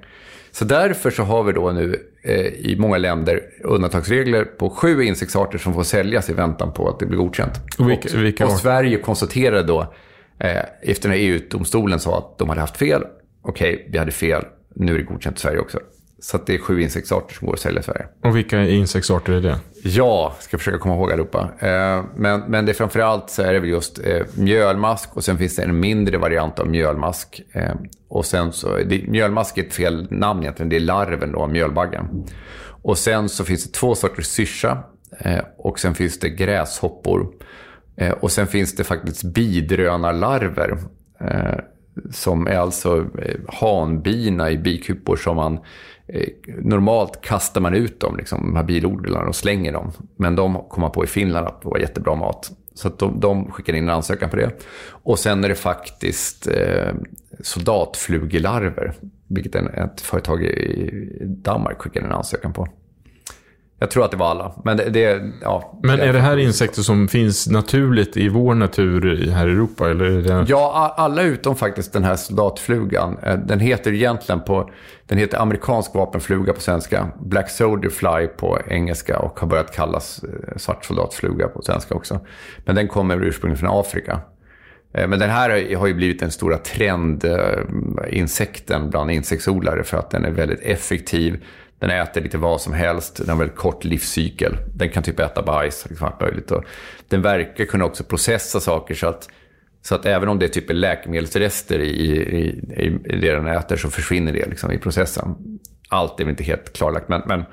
Så 0.52 0.66
därför 0.66 1.12
så 1.12 1.24
har 1.24 1.44
vi 1.44 1.52
då 1.52 1.72
nu 1.72 2.12
eh, 2.24 2.46
i 2.46 2.76
många 2.80 2.98
länder 2.98 3.42
undantagsregler 3.64 4.44
på 4.46 4.70
sju 4.70 5.04
insektsarter 5.04 5.58
som 5.58 5.74
får 5.74 5.84
säljas 5.84 6.30
i 6.30 6.34
väntan 6.34 6.74
på 6.74 6.90
att 6.90 7.00
det 7.00 7.06
blir 7.06 7.18
godkänt. 7.18 7.54
Och, 7.80 7.90
vilka, 7.90 8.18
vilka 8.18 8.46
och 8.46 8.52
Sverige 8.52 8.98
konstaterade 8.98 9.64
då, 9.64 9.94
eh, 10.40 10.64
efter 10.82 11.10
när 11.10 11.16
EU-domstolen 11.16 12.00
sa 12.00 12.18
att 12.18 12.38
de 12.38 12.50
hade 12.50 12.62
haft 12.62 12.78
fel, 12.78 13.04
okej, 13.42 13.74
okay, 13.74 13.86
vi 13.92 13.98
hade 13.98 14.12
fel, 14.12 14.46
nu 14.76 14.94
är 14.94 14.98
det 14.98 15.04
godkänt 15.04 15.38
i 15.38 15.40
Sverige 15.40 15.60
också. 15.60 15.80
Så 16.22 16.38
att 16.38 16.46
det 16.46 16.56
är 16.56 16.58
sju 16.58 16.82
insektsarter 16.82 17.36
som 17.36 17.48
går 17.48 17.54
att 17.54 17.60
sälja 17.60 17.80
i 17.80 17.84
Sverige. 17.84 18.08
Och 18.24 18.38
vilka 18.38 18.66
insektsarter 18.66 19.34
är 19.34 19.42
det? 19.42 19.60
Ja, 19.84 20.36
ska 20.40 20.58
försöka 20.58 20.78
komma 20.78 20.96
ihåg 20.96 21.12
allihopa. 21.12 21.50
Eh, 21.60 22.04
men, 22.16 22.40
men 22.48 22.66
det 22.66 22.72
är 22.72 22.74
framförallt 22.74 23.30
så 23.30 23.42
är 23.42 23.54
det 23.54 23.60
väl 23.60 23.70
just 23.70 24.00
eh, 24.00 24.26
mjölmask 24.36 25.18
och 25.18 25.24
sen 25.24 25.38
finns 25.38 25.56
det 25.56 25.64
en 25.64 25.80
mindre 25.80 26.18
variant 26.18 26.60
av 26.60 26.68
mjölmask. 26.68 27.42
Eh, 27.52 27.74
och 28.08 28.26
sen 28.26 28.52
så, 28.52 28.78
det, 28.78 29.08
mjölmask 29.08 29.58
är 29.58 29.64
ett 29.64 29.74
fel 29.74 30.08
namn 30.12 30.42
egentligen, 30.42 30.70
det 30.70 30.76
är 30.76 30.80
larven 30.80 31.32
då, 31.32 31.48
mjölbaggen. 31.48 32.26
Och 32.82 32.98
sen 32.98 33.30
så 33.30 33.44
finns 33.44 33.64
det 33.64 33.72
två 33.72 33.96
sorters 33.96 34.26
syrsa 34.26 34.84
och 35.58 35.80
sen 35.80 35.96
finns 35.96 36.20
det 36.20 36.30
gräshoppor. 36.30 37.28
Och 38.20 38.32
sen 38.32 38.48
finns 38.48 38.76
det 38.76 38.84
faktiskt 38.84 39.24
bidrönarlarver. 39.24 40.78
Som 42.12 42.48
är 42.48 42.58
alltså 42.58 42.98
eh, 42.98 43.36
hanbina 43.48 44.52
i 44.52 44.58
bikupor 44.58 45.16
som 45.16 45.36
man 45.36 45.60
eh, 46.08 46.30
normalt 46.62 47.22
kastar 47.22 47.62
man 47.62 47.74
ut 47.74 48.00
dem, 48.00 48.18
liksom, 48.18 48.42
de 48.42 48.56
här 48.56 48.64
bilodlarna, 48.64 49.28
och 49.28 49.36
slänger 49.36 49.74
dem. 49.74 49.92
Men 50.16 50.36
de 50.36 50.64
kom 50.70 50.82
man 50.82 50.92
på 50.92 51.04
i 51.04 51.08
Finland 51.08 51.48
att 51.48 51.62
det 51.62 51.68
var 51.68 51.78
jättebra 51.78 52.16
mat. 52.16 52.52
Så 52.74 52.88
att 52.88 53.00
de, 53.00 53.20
de 53.20 53.52
skickade 53.52 53.78
in 53.78 53.84
en 53.84 53.90
ansökan 53.90 54.30
på 54.30 54.36
det. 54.36 54.52
Och 54.90 55.20
sen 55.20 55.44
är 55.44 55.50
det 55.50 55.56
faktiskt 55.56 56.48
eh, 56.48 56.94
soldatflugelarver, 57.40 58.94
vilket 59.28 59.56
en, 59.56 59.68
ett 59.68 60.02
företag 60.02 60.44
i 60.44 61.18
Danmark 61.22 61.78
skickade 61.78 62.06
in 62.06 62.12
en 62.12 62.18
ansökan 62.18 62.54
på. 62.54 62.68
Jag 63.80 63.92
tror 63.92 64.06
att 64.06 64.12
det 64.12 64.18
var 64.18 64.30
alla. 64.30 64.52
Men, 64.64 64.78
det, 64.78 64.90
det 64.90 65.22
ja, 65.42 65.80
Men 65.84 66.00
är 66.00 66.14
det 66.14 66.20
här 66.20 66.38
insekter 66.38 66.82
som 66.82 67.08
finns 67.08 67.48
naturligt 67.48 68.18
i 68.18 68.30
vår 68.30 68.56
natur 68.56 69.32
här 69.32 69.48
i 69.48 69.52
Europa? 69.52 69.90
Eller 69.90 70.10
det... 70.10 70.46
Ja, 70.48 70.94
alla 70.98 71.22
utom 71.22 71.56
faktiskt 71.56 71.94
den 71.94 72.04
här 72.04 72.16
soldatflugan. 72.16 73.18
Eh, 73.24 73.38
den 73.38 73.60
heter 73.60 73.94
egentligen 73.94 74.42
på... 74.42 74.70
Den 75.08 75.18
heter 75.18 75.38
amerikansk 75.38 75.94
vapenfluga 75.94 76.54
på 76.54 76.62
svenska. 76.62 77.08
Black 77.20 77.50
Soldier 77.50 77.92
Fly 77.92 78.28
på 78.28 78.60
engelska 78.68 79.20
och 79.20 79.40
har 79.40 79.48
börjat 79.48 79.76
kallas 79.76 80.24
eh, 80.24 80.30
svart 80.58 80.86
soldatfluga 80.86 81.48
på 81.48 81.62
svenska 81.62 81.96
också. 81.96 82.20
Men 82.66 82.76
den 82.76 82.88
kommer 82.88 83.24
ursprungligen 83.24 83.60
från 83.60 83.80
Afrika. 83.80 84.22
Eh, 84.94 85.08
men 85.08 85.20
den 85.20 85.30
här 85.30 85.76
har 85.76 85.88
ju 85.88 85.94
blivit 85.94 86.20
den 86.20 86.32
stora 86.32 86.58
trendinsekten 86.58 88.90
bland 88.90 89.12
insektsodlare 89.12 89.84
för 89.84 89.98
att 89.98 90.12
den 90.12 90.26
är 90.26 90.32
väldigt 90.32 90.62
effektiv. 90.62 91.44
Den 91.80 91.90
äter 91.90 92.22
lite 92.22 92.38
vad 92.38 92.62
som 92.62 92.74
helst, 92.74 93.18
den 93.18 93.30
har 93.30 93.36
väldigt 93.36 93.58
kort 93.58 93.84
livscykel. 93.84 94.58
Den 94.76 94.90
kan 94.90 95.04
typ 95.04 95.20
äta 95.20 95.42
bajs, 95.42 95.86
liksom 95.90 96.08
allt 96.08 96.22
möjligt. 96.22 96.52
Och 96.52 96.64
den 97.08 97.22
verkar 97.22 97.66
kunna 97.66 97.86
också 97.86 98.04
processa 98.04 98.60
saker 98.60 98.96
så 98.96 99.08
att, 99.08 99.30
så 99.82 99.96
att 99.96 100.06
även 100.06 100.30
om 100.30 100.40
det 100.40 100.46
är 100.46 100.50
typ 100.50 100.66
läkemedelsrester 100.70 101.80
i, 101.80 101.90
i, 101.90 102.48
i, 102.84 103.18
det 103.22 103.32
den 103.32 103.48
äter 103.48 103.76
så 103.76 103.90
försvinner 103.90 104.32
det 104.32 104.46
liksom 104.46 104.72
i 104.72 104.78
processen. 104.78 105.36
Allt 105.90 106.20
är 106.20 106.24
väl 106.24 106.32
inte 106.32 106.44
helt 106.44 106.74
klarlagt, 106.74 107.10
men, 107.10 107.22
men, 107.26 107.44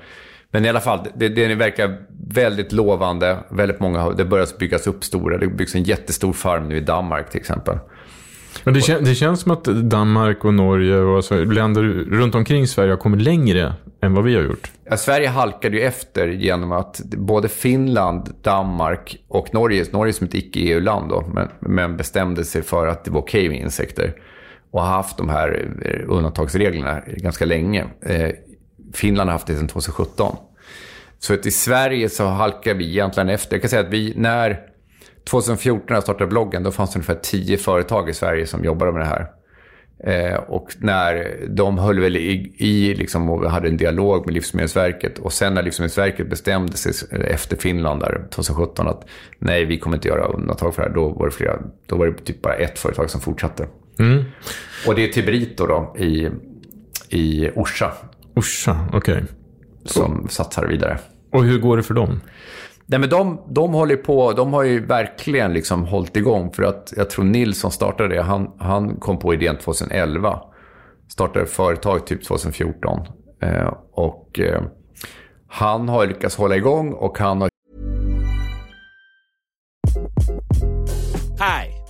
men 0.51 0.65
i 0.65 0.69
alla 0.69 0.79
fall, 0.79 1.07
det, 1.15 1.29
det 1.29 1.55
verkar 1.55 1.97
väldigt 2.29 2.71
lovande. 2.71 3.37
Väldigt 3.49 3.79
många, 3.79 4.09
det 4.09 4.25
börjar 4.25 4.47
byggas 4.59 4.87
upp 4.87 5.03
stora, 5.03 5.37
det 5.37 5.47
byggs 5.47 5.75
en 5.75 5.83
jättestor 5.83 6.33
farm 6.33 6.67
nu 6.67 6.77
i 6.77 6.81
Danmark 6.81 7.29
till 7.29 7.39
exempel. 7.39 7.77
Men 8.63 8.73
det, 8.73 8.81
kän, 8.81 9.03
det 9.03 9.15
känns 9.15 9.41
som 9.41 9.51
att 9.51 9.63
Danmark 9.63 10.45
och 10.45 10.53
Norge 10.53 10.97
och 10.97 11.15
alltså, 11.15 11.43
länder 11.43 11.83
runt 12.11 12.35
omkring 12.35 12.67
Sverige 12.67 12.91
har 12.91 12.97
kommit 12.97 13.21
längre 13.21 13.73
än 14.01 14.13
vad 14.13 14.23
vi 14.23 14.35
har 14.35 14.43
gjort. 14.43 14.71
Ja, 14.89 14.97
Sverige 14.97 15.27
halkade 15.27 15.77
ju 15.77 15.83
efter 15.83 16.27
genom 16.27 16.71
att 16.71 17.01
både 17.03 17.49
Finland, 17.49 18.33
Danmark 18.41 19.17
och 19.27 19.53
Norge, 19.53 19.85
Norge 19.91 20.13
som 20.13 20.27
ett 20.27 20.35
icke-EU-land 20.35 21.09
då, 21.09 21.25
men, 21.33 21.47
men, 21.59 21.97
bestämde 21.97 22.43
sig 22.43 22.61
för 22.61 22.87
att 22.87 23.03
det 23.03 23.11
var 23.11 23.19
okej 23.19 23.49
med 23.49 23.59
insekter 23.59 24.13
och 24.71 24.81
har 24.81 24.87
haft 24.87 25.17
de 25.17 25.29
här 25.29 25.67
eh, 25.81 26.15
undantagsreglerna 26.15 27.01
ganska 27.07 27.45
länge. 27.45 27.85
Eh, 28.01 28.29
Finland 28.93 29.29
har 29.29 29.33
haft 29.33 29.47
det 29.47 29.55
sedan 29.55 29.67
2017. 29.67 30.35
Så 31.19 31.33
att 31.33 31.45
i 31.45 31.51
Sverige 31.51 32.09
så 32.09 32.25
halkar 32.25 32.73
vi 32.73 32.89
egentligen 32.89 33.29
efter. 33.29 33.55
Jag 33.55 33.61
kan 33.61 33.69
säga 33.69 33.81
att 33.81 33.93
vi, 33.93 34.13
när 34.15 34.59
2014 35.29 35.85
när 35.89 35.95
jag 35.95 36.03
startade 36.03 36.27
bloggen, 36.27 36.63
då 36.63 36.71
fanns 36.71 36.93
det 36.93 36.97
ungefär 36.97 37.19
10 37.21 37.57
företag 37.57 38.09
i 38.09 38.13
Sverige 38.13 38.47
som 38.47 38.63
jobbade 38.63 38.91
med 38.91 39.01
det 39.01 39.05
här. 39.05 39.27
Eh, 40.03 40.35
och 40.35 40.73
när 40.77 41.37
de 41.49 41.77
höll 41.77 41.99
väl 41.99 42.17
i, 42.17 42.53
i 42.57 42.95
liksom, 42.95 43.29
och 43.29 43.51
hade 43.51 43.67
en 43.67 43.77
dialog 43.77 44.25
med 44.25 44.33
Livsmedelsverket 44.33 45.19
och 45.19 45.33
sen 45.33 45.53
när 45.53 45.63
Livsmedelsverket 45.63 46.29
bestämde 46.29 46.77
sig 46.77 46.93
efter 47.11 47.57
Finland 47.57 48.01
där 48.01 48.27
2017 48.31 48.87
att 48.87 49.05
nej, 49.39 49.65
vi 49.65 49.79
kommer 49.79 49.97
inte 49.97 50.07
göra 50.07 50.25
undantag 50.25 50.75
för 50.75 50.81
det 50.81 50.87
här, 50.87 50.95
då 50.95 51.09
var 51.09 51.25
det, 51.25 51.31
flera, 51.31 51.59
då 51.85 51.95
var 51.95 52.05
det 52.07 52.13
typ 52.13 52.41
bara 52.41 52.53
ett 52.53 52.79
företag 52.79 53.09
som 53.09 53.21
fortsatte. 53.21 53.67
Mm. 53.99 54.23
Och 54.87 54.95
det 54.95 55.03
är 55.03 55.07
Tibrito 55.07 55.67
då 55.67 55.95
i, 55.99 56.29
i 57.09 57.49
Orsa. 57.55 57.91
Orsa, 58.35 58.87
okej. 58.93 59.13
Okay. 59.13 59.25
Som 59.85 60.27
satsar 60.29 60.65
vidare. 60.65 60.97
Och 61.31 61.43
hur 61.43 61.59
går 61.59 61.77
det 61.77 61.83
för 61.83 61.93
dem? 61.93 62.19
Nej, 62.89 62.99
men 62.99 63.09
de, 63.09 63.41
de 63.49 63.73
håller 63.73 63.95
på, 63.95 64.31
de 64.33 64.53
har 64.53 64.63
ju 64.63 64.85
verkligen 64.85 65.53
liksom 65.53 65.85
hållit 65.85 66.17
igång. 66.17 66.51
För 66.51 66.63
att 66.63 66.93
jag 66.97 67.09
tror 67.09 67.25
Nils 67.25 67.59
som 67.59 67.71
startade 67.71 68.15
det, 68.15 68.21
han, 68.21 68.51
han 68.59 68.95
kom 68.95 69.19
på 69.19 69.33
idén 69.33 69.57
2011. 69.57 70.39
Startade 71.07 71.45
företag 71.45 72.07
typ 72.07 72.27
2014. 72.27 72.99
Eh, 73.41 73.73
och 73.91 74.39
eh, 74.39 74.61
han 75.47 75.89
har 75.89 76.07
lyckats 76.07 76.35
hålla 76.37 76.55
igång 76.55 76.93
och 76.93 77.17
han 77.17 77.41
har... 77.41 77.49
Hi, 81.39 81.76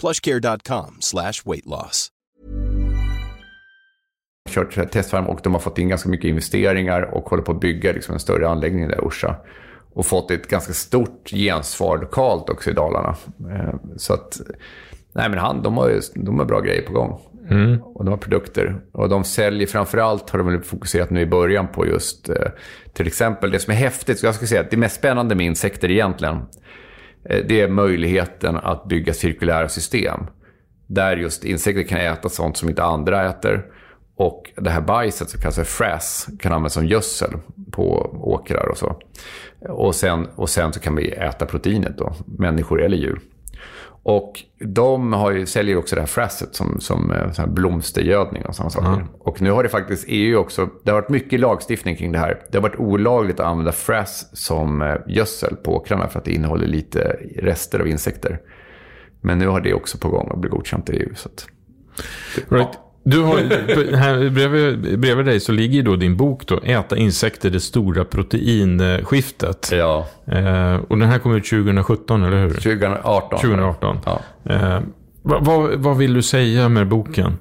plushcare.com 0.00 0.96
slash 1.00 1.32
weight 1.44 1.66
loss. 1.66 2.08
kört 4.50 4.92
testfarm 4.92 5.26
och 5.26 5.40
de 5.42 5.52
har 5.52 5.60
fått 5.60 5.78
in 5.78 5.88
ganska 5.88 6.08
mycket 6.08 6.28
investeringar 6.28 7.02
och 7.02 7.24
håller 7.30 7.42
på 7.42 7.52
att 7.52 7.60
bygga 7.60 7.92
liksom 7.92 8.14
en 8.14 8.20
större 8.20 8.48
anläggning 8.48 8.88
där 8.88 8.96
i 8.96 9.00
Orsa. 9.00 9.36
Och 9.92 10.06
fått 10.06 10.30
ett 10.30 10.48
ganska 10.48 10.72
stort 10.72 11.28
gensvar 11.30 11.98
lokalt 11.98 12.48
också 12.50 12.70
i 12.70 12.72
Dalarna. 12.72 13.16
Eh, 13.50 13.74
Så 13.96 14.14
att, 14.14 14.40
nej 15.12 15.28
men 15.28 15.38
han, 15.38 15.62
de 15.62 15.76
har, 15.76 15.88
ju- 15.88 16.00
de 16.14 16.38
har 16.38 16.46
bra 16.46 16.60
grejer 16.60 16.82
på 16.82 16.92
gång. 16.92 17.20
Mm. 17.50 17.82
Och 17.82 18.04
de 18.04 18.10
har 18.10 18.18
produkter. 18.18 18.80
Och 18.92 19.08
de 19.08 19.24
säljer 19.24 19.66
framförallt, 19.66 20.30
har 20.30 20.38
de 20.38 20.46
väl 20.52 20.62
fokuserat 20.62 21.10
nu 21.10 21.20
i 21.20 21.26
början 21.26 21.68
på 21.68 21.86
just 21.86 22.28
eh, 22.28 22.36
till 22.92 23.06
exempel 23.06 23.50
det 23.50 23.58
som 23.58 23.72
är 23.72 23.76
häftigt. 23.76 24.18
Så 24.18 24.26
jag 24.26 24.34
skulle 24.34 24.48
säga 24.48 24.60
att 24.60 24.70
det 24.70 24.76
mest 24.76 24.96
spännande 24.96 25.34
med 25.34 25.46
insekter 25.46 25.90
egentligen, 25.90 26.36
Eh, 27.24 27.44
det 27.48 27.60
är 27.60 27.68
möjligheten 27.68 28.56
att 28.56 28.84
bygga 28.84 29.14
cirkulära 29.14 29.68
system. 29.68 30.20
Där 30.86 31.16
just 31.16 31.44
insekter 31.44 31.82
kan 31.82 31.98
äta 31.98 32.28
sånt 32.28 32.56
som 32.56 32.68
inte 32.68 32.82
andra 32.82 33.28
äter. 33.30 33.66
Och 34.16 34.50
det 34.56 34.70
här 34.70 34.80
bajset 34.80 35.30
som 35.30 35.40
kallas 35.40 35.56
för 35.56 35.64
frass 35.64 36.28
kan 36.38 36.52
användas 36.52 36.72
som 36.72 36.86
gödsel 36.86 37.30
på 37.70 38.16
åkrar 38.22 38.68
och 38.70 38.78
så. 38.78 38.96
Och 39.68 39.94
sen, 39.94 40.26
och 40.26 40.48
sen 40.48 40.72
så 40.72 40.80
kan 40.80 40.96
vi 40.96 41.10
äta 41.10 41.46
proteinet 41.46 41.98
då, 41.98 42.14
människor 42.26 42.82
eller 42.82 42.96
djur. 42.96 43.20
Och 44.02 44.42
de 44.58 45.12
har 45.12 45.30
ju, 45.30 45.46
säljer 45.46 45.76
också 45.76 45.94
det 45.94 46.02
här 46.02 46.06
frasset 46.06 46.54
som, 46.54 46.80
som 46.80 47.10
eh, 47.12 47.30
här 47.38 47.46
blomstergödning 47.46 48.44
och 48.44 48.54
sådana 48.54 48.70
saker. 48.70 49.06
Och 49.18 49.42
nu 49.42 49.50
har 49.50 49.62
det 49.62 49.68
faktiskt 49.68 50.04
EU 50.08 50.38
också, 50.38 50.68
det 50.82 50.90
har 50.90 51.00
varit 51.00 51.08
mycket 51.08 51.40
lagstiftning 51.40 51.96
kring 51.96 52.12
det 52.12 52.18
här. 52.18 52.42
Det 52.50 52.58
har 52.58 52.62
varit 52.62 52.78
olagligt 52.78 53.40
att 53.40 53.46
använda 53.46 53.72
frass 53.72 54.30
som 54.32 54.82
eh, 54.82 54.96
gödsel 55.06 55.56
på 55.56 55.76
åkrarna 55.76 56.08
för 56.08 56.18
att 56.18 56.24
det 56.24 56.32
innehåller 56.32 56.66
lite 56.66 57.16
rester 57.36 57.80
av 57.80 57.88
insekter. 57.88 58.40
Men 59.20 59.38
nu 59.38 59.46
har 59.46 59.60
det 59.60 59.74
också 59.74 59.98
på 59.98 60.08
gång 60.08 60.30
att 60.32 60.38
bli 60.38 60.50
godkänt 60.50 60.90
i 60.90 60.92
EU. 60.92 61.14
Så 61.14 61.28
att, 61.28 61.46
Right. 62.48 62.78
Du 63.02 63.22
har, 63.22 63.36
här 63.96 64.30
bredvid, 64.30 64.98
bredvid 64.98 65.26
dig 65.26 65.40
så 65.40 65.52
ligger 65.52 65.74
ju 65.74 65.82
då 65.82 65.96
din 65.96 66.16
bok 66.16 66.46
då, 66.46 66.60
Äta 66.64 66.96
insekter, 66.96 67.50
det 67.50 67.60
stora 67.60 68.04
proteinskiftet. 68.04 69.68
Ja. 69.72 70.06
Eh, 70.26 70.74
och 70.74 70.98
den 70.98 71.08
här 71.08 71.18
kom 71.18 71.34
ut 71.34 71.44
2017, 71.44 72.22
eller 72.24 72.40
hur? 72.42 72.50
2018. 72.50 73.40
2018. 73.40 73.98
Ja. 74.04 74.20
Eh, 74.44 74.80
vad, 75.22 75.44
vad, 75.44 75.74
vad 75.74 75.96
vill 75.96 76.14
du 76.14 76.22
säga 76.22 76.68
med 76.68 76.88
boken? 76.88 77.38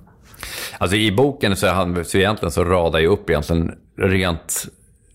Alltså 0.77 0.97
i 0.97 1.11
boken 1.11 1.55
så, 1.55 1.67
är 1.67 1.73
han, 1.73 2.05
så 2.05 2.17
egentligen 2.17 2.51
så 2.51 2.63
radar 2.63 2.99
jag 2.99 3.11
upp 3.11 3.29
egentligen 3.29 3.71
rent 3.97 4.65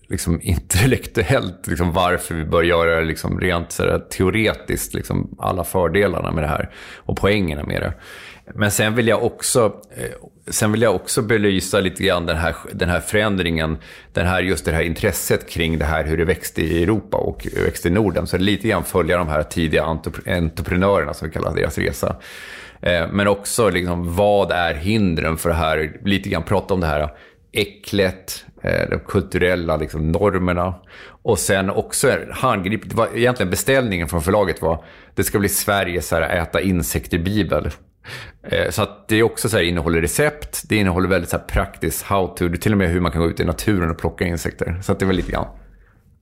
liksom 0.07 0.39
intellektuellt 0.41 1.67
liksom 1.67 1.91
varför 1.91 2.35
vi 2.35 2.43
bör 2.43 2.63
göra 2.63 2.99
det 2.99 3.05
liksom 3.05 3.39
rent 3.39 3.71
så 3.71 3.83
här, 3.83 3.99
teoretiskt, 3.99 4.93
liksom 4.93 5.35
alla 5.39 5.63
fördelarna 5.63 6.31
med 6.31 6.43
det 6.43 6.47
här 6.47 6.69
och 6.95 7.17
poängerna 7.17 7.63
med 7.63 7.81
det. 7.81 7.93
Men 8.53 8.71
sen 8.71 8.95
vill 8.95 9.07
jag 9.07 9.23
också, 9.23 9.81
eh, 9.97 10.27
sen 10.47 10.71
vill 10.71 10.81
jag 10.81 10.95
också 10.95 11.21
belysa 11.21 11.79
lite 11.79 12.03
grann 12.03 12.25
den 12.25 12.37
här, 12.37 12.55
den 12.73 12.89
här 12.89 12.99
förändringen, 12.99 13.77
den 14.13 14.27
här, 14.27 14.41
just 14.41 14.65
det 14.65 14.71
här 14.71 14.81
intresset 14.81 15.49
kring 15.49 15.77
det 15.77 15.85
här 15.85 16.03
hur 16.03 16.17
det 16.17 16.25
växte 16.25 16.61
i 16.61 16.83
Europa 16.83 17.17
och 17.17 17.47
växte 17.65 17.87
i 17.87 17.91
Norden. 17.91 18.27
Så 18.27 18.37
lite 18.37 18.67
grann 18.67 18.83
följa 18.83 19.17
de 19.17 19.27
här 19.27 19.43
tidiga 19.43 19.83
entreprenörerna 20.25 21.13
som 21.13 21.27
vi 21.27 21.33
kallar 21.33 21.55
deras 21.55 21.77
resa. 21.77 22.15
Eh, 22.81 23.07
men 23.11 23.27
också 23.27 23.69
liksom, 23.69 24.15
vad 24.15 24.51
är 24.51 24.73
hindren 24.73 25.37
för 25.37 25.49
det 25.49 25.55
här? 25.55 25.99
Lite 26.03 26.29
grann 26.29 26.43
prata 26.43 26.73
om 26.73 26.79
det 26.79 26.87
här 26.87 27.09
äcklet, 27.51 28.44
de 28.89 28.99
kulturella 29.07 29.77
liksom, 29.77 30.11
normerna. 30.11 30.73
Och 31.23 31.39
sen 31.39 31.69
också 31.69 32.17
handgripligt, 32.31 32.93
var 32.93 33.07
egentligen 33.15 33.49
beställningen 33.49 34.07
från 34.07 34.21
förlaget 34.21 34.61
var 34.61 34.83
det 35.15 35.23
ska 35.23 35.39
bli 35.39 35.49
Sveriges 35.49 36.11
här, 36.11 36.21
äta 36.21 36.61
insekter-bibel. 36.61 37.69
Eh, 38.47 38.69
Så 38.69 38.81
att 38.81 39.07
det 39.07 39.15
är 39.15 39.23
också 39.23 39.49
så 39.49 39.57
här, 39.57 39.63
innehåller 39.63 40.01
recept, 40.01 40.63
det 40.69 40.75
innehåller 40.75 41.09
väldigt 41.09 41.29
så 41.29 41.37
här, 41.37 41.43
praktiskt 41.43 42.05
how-to, 42.05 42.47
det 42.47 42.55
är 42.55 42.57
till 42.57 42.71
och 42.71 42.77
med 42.77 42.89
hur 42.89 42.99
man 42.99 43.11
kan 43.11 43.21
gå 43.21 43.27
ut 43.29 43.39
i 43.39 43.45
naturen 43.45 43.89
och 43.91 43.97
plocka 43.97 44.25
insekter. 44.25 44.79
Så 44.83 44.91
att 44.91 44.99
det 44.99 45.05
var 45.05 45.13
lite 45.13 45.31
grann 45.31 45.47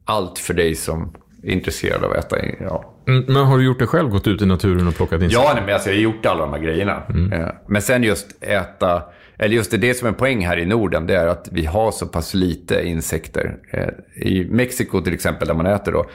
allt 0.06 0.39
för 0.39 0.53
dig 0.53 0.75
som 0.75 1.15
är 1.43 1.49
intresserad 1.51 2.03
av 2.03 2.12
att 2.12 2.17
äta. 2.17 2.38
Ja, 2.60 2.89
Mm, 3.08 3.23
Men 3.27 3.36
har 3.45 3.58
du 3.58 3.65
gjort 3.65 3.79
det 3.79 3.88
själv? 3.88 4.10
Gått 4.10 4.27
ut 4.27 4.41
i 4.41 4.45
naturen 4.45 4.88
och 4.88 4.95
plockat 4.95 5.21
insekter? 5.21 5.45
Ja, 5.47 5.51
nej, 5.56 5.63
men 5.65 5.73
alltså, 5.73 5.89
jag 5.89 5.95
har 5.95 6.01
gjort 6.01 6.25
alla 6.25 6.39
de 6.45 6.53
här 6.53 6.60
grejerna. 6.60 7.03
Eh, 7.34 7.47
Men 7.67 7.82
sen 7.82 8.03
just 8.03 8.43
äta, 8.43 9.03
eller 9.43 9.56
just 9.56 9.71
det, 9.71 9.77
det 9.77 9.93
som 9.93 10.06
är 10.06 10.10
en 10.10 10.17
poäng 10.17 10.45
här 10.45 10.60
i 10.60 10.65
Norden, 10.65 11.08
det 11.08 11.15
är 11.15 11.27
att 11.27 11.49
vi 11.51 11.65
har 11.65 11.91
så 11.91 12.08
pass 12.08 12.34
lite 12.34 12.88
insekter. 12.88 13.58
Eh, 13.71 14.27
I 14.27 14.47
Mexiko 14.49 15.01
till 15.01 15.13
exempel, 15.13 15.47
där 15.47 15.56
man 15.56 15.65
äter 15.65 15.91
då, 15.91 16.06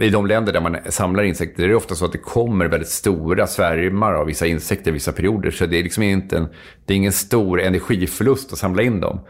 i 0.00 0.10
de 0.10 0.26
länder 0.26 0.52
där 0.52 0.60
man 0.60 0.76
samlar 0.88 1.22
insekter, 1.22 1.62
det 1.62 1.72
är 1.72 1.76
ofta 1.76 1.94
så 1.94 2.04
att 2.04 2.12
det 2.12 2.18
kommer 2.18 2.66
väldigt 2.66 2.88
stora 2.88 3.46
svärmar 3.46 4.12
av 4.14 4.26
vissa 4.26 4.46
insekter 4.46 4.90
i 4.90 4.94
vissa 4.94 5.12
perioder. 5.12 5.50
Så 5.50 5.66
det 5.66 5.78
är 5.78 5.82
liksom 5.82 6.02
inte 6.02 6.36
en, 6.36 6.48
det 6.86 6.94
är 6.94 6.96
ingen 6.96 7.12
stor 7.12 7.60
energiförlust 7.60 8.52
att 8.52 8.58
samla 8.58 8.82
in 8.82 9.00
dem. 9.00 9.20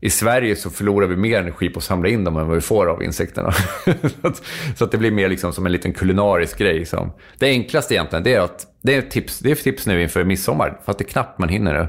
I 0.00 0.10
Sverige 0.10 0.56
så 0.56 0.70
förlorar 0.70 1.06
vi 1.06 1.16
mer 1.16 1.38
energi 1.38 1.68
på 1.68 1.78
att 1.78 1.84
samla 1.84 2.08
in 2.08 2.24
dem 2.24 2.36
än 2.36 2.46
vad 2.46 2.54
vi 2.54 2.60
får 2.60 2.86
av 2.86 3.02
insekterna. 3.02 3.52
så, 3.84 4.26
att, 4.28 4.42
så 4.76 4.84
att 4.84 4.90
det 4.90 4.98
blir 4.98 5.10
mer 5.10 5.28
liksom 5.28 5.52
som 5.52 5.66
en 5.66 5.72
liten 5.72 5.92
kulinarisk 5.92 6.58
grej. 6.58 6.78
Liksom. 6.78 7.12
Det 7.38 7.46
enklaste 7.46 7.94
egentligen, 7.94 8.22
det 8.22 8.34
är 8.34 8.40
att, 8.40 8.66
det 8.82 8.94
är 8.94 9.02
tips, 9.02 9.38
det 9.38 9.48
är 9.48 9.52
ett 9.52 9.62
tips 9.62 9.86
nu 9.86 10.02
inför 10.02 10.24
midsommar, 10.24 10.80
fast 10.84 10.98
det 10.98 11.04
är 11.04 11.08
knappt 11.08 11.38
man 11.38 11.48
hinner 11.48 11.74
det. 11.74 11.88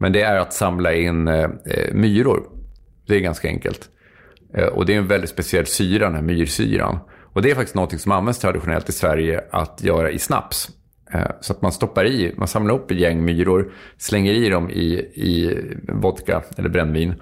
Men 0.00 0.12
det 0.12 0.22
är 0.22 0.38
att 0.38 0.52
samla 0.52 0.94
in 0.94 1.28
eh, 1.28 1.44
eh, 1.44 1.92
myror. 1.94 2.42
Det 3.06 3.16
är 3.16 3.20
ganska 3.20 3.48
enkelt. 3.48 3.88
Eh, 4.54 4.66
och 4.66 4.86
det 4.86 4.94
är 4.94 4.98
en 4.98 5.06
väldigt 5.08 5.30
speciell 5.30 5.66
syra, 5.66 6.04
den 6.04 6.14
här 6.14 6.22
myrsyran. 6.22 6.98
Och 7.32 7.42
det 7.42 7.50
är 7.50 7.54
faktiskt 7.54 7.74
något 7.74 8.00
som 8.00 8.12
används 8.12 8.38
traditionellt 8.38 8.88
i 8.88 8.92
Sverige 8.92 9.44
att 9.50 9.80
göra 9.84 10.10
i 10.10 10.18
snaps. 10.18 10.68
Eh, 11.12 11.30
Så 11.40 11.52
att 11.52 11.62
man 11.62 11.72
stoppar 11.72 12.04
i, 12.06 12.34
man 12.36 12.48
samlar 12.48 12.74
upp 12.74 12.90
ett 12.90 12.98
gäng 12.98 13.24
myror, 13.24 13.72
slänger 13.98 14.32
i 14.32 14.48
dem 14.48 14.70
i, 14.70 14.84
i 15.14 15.58
vodka 15.88 16.42
eller 16.56 16.68
brännvin. 16.68 17.14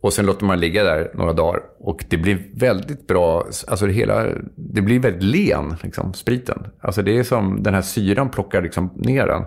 Och 0.00 0.12
sen 0.12 0.26
låter 0.26 0.44
man 0.46 0.60
ligga 0.60 0.84
där 0.84 1.10
några 1.14 1.32
dagar. 1.32 1.60
Och 1.78 2.04
det 2.08 2.16
blir 2.16 2.38
väldigt 2.54 3.06
bra, 3.06 3.46
alltså 3.68 3.86
det 3.86 3.92
hela, 3.92 4.26
det 4.56 4.82
blir 4.82 4.98
väldigt 4.98 5.22
len, 5.22 5.74
liksom, 5.82 6.14
spriten. 6.14 6.66
Alltså 6.80 7.02
det 7.02 7.18
är 7.18 7.22
som, 7.22 7.62
den 7.62 7.74
här 7.74 7.82
syran 7.82 8.30
plockar 8.30 8.62
liksom 8.62 8.90
ner 8.96 9.26
den. 9.26 9.42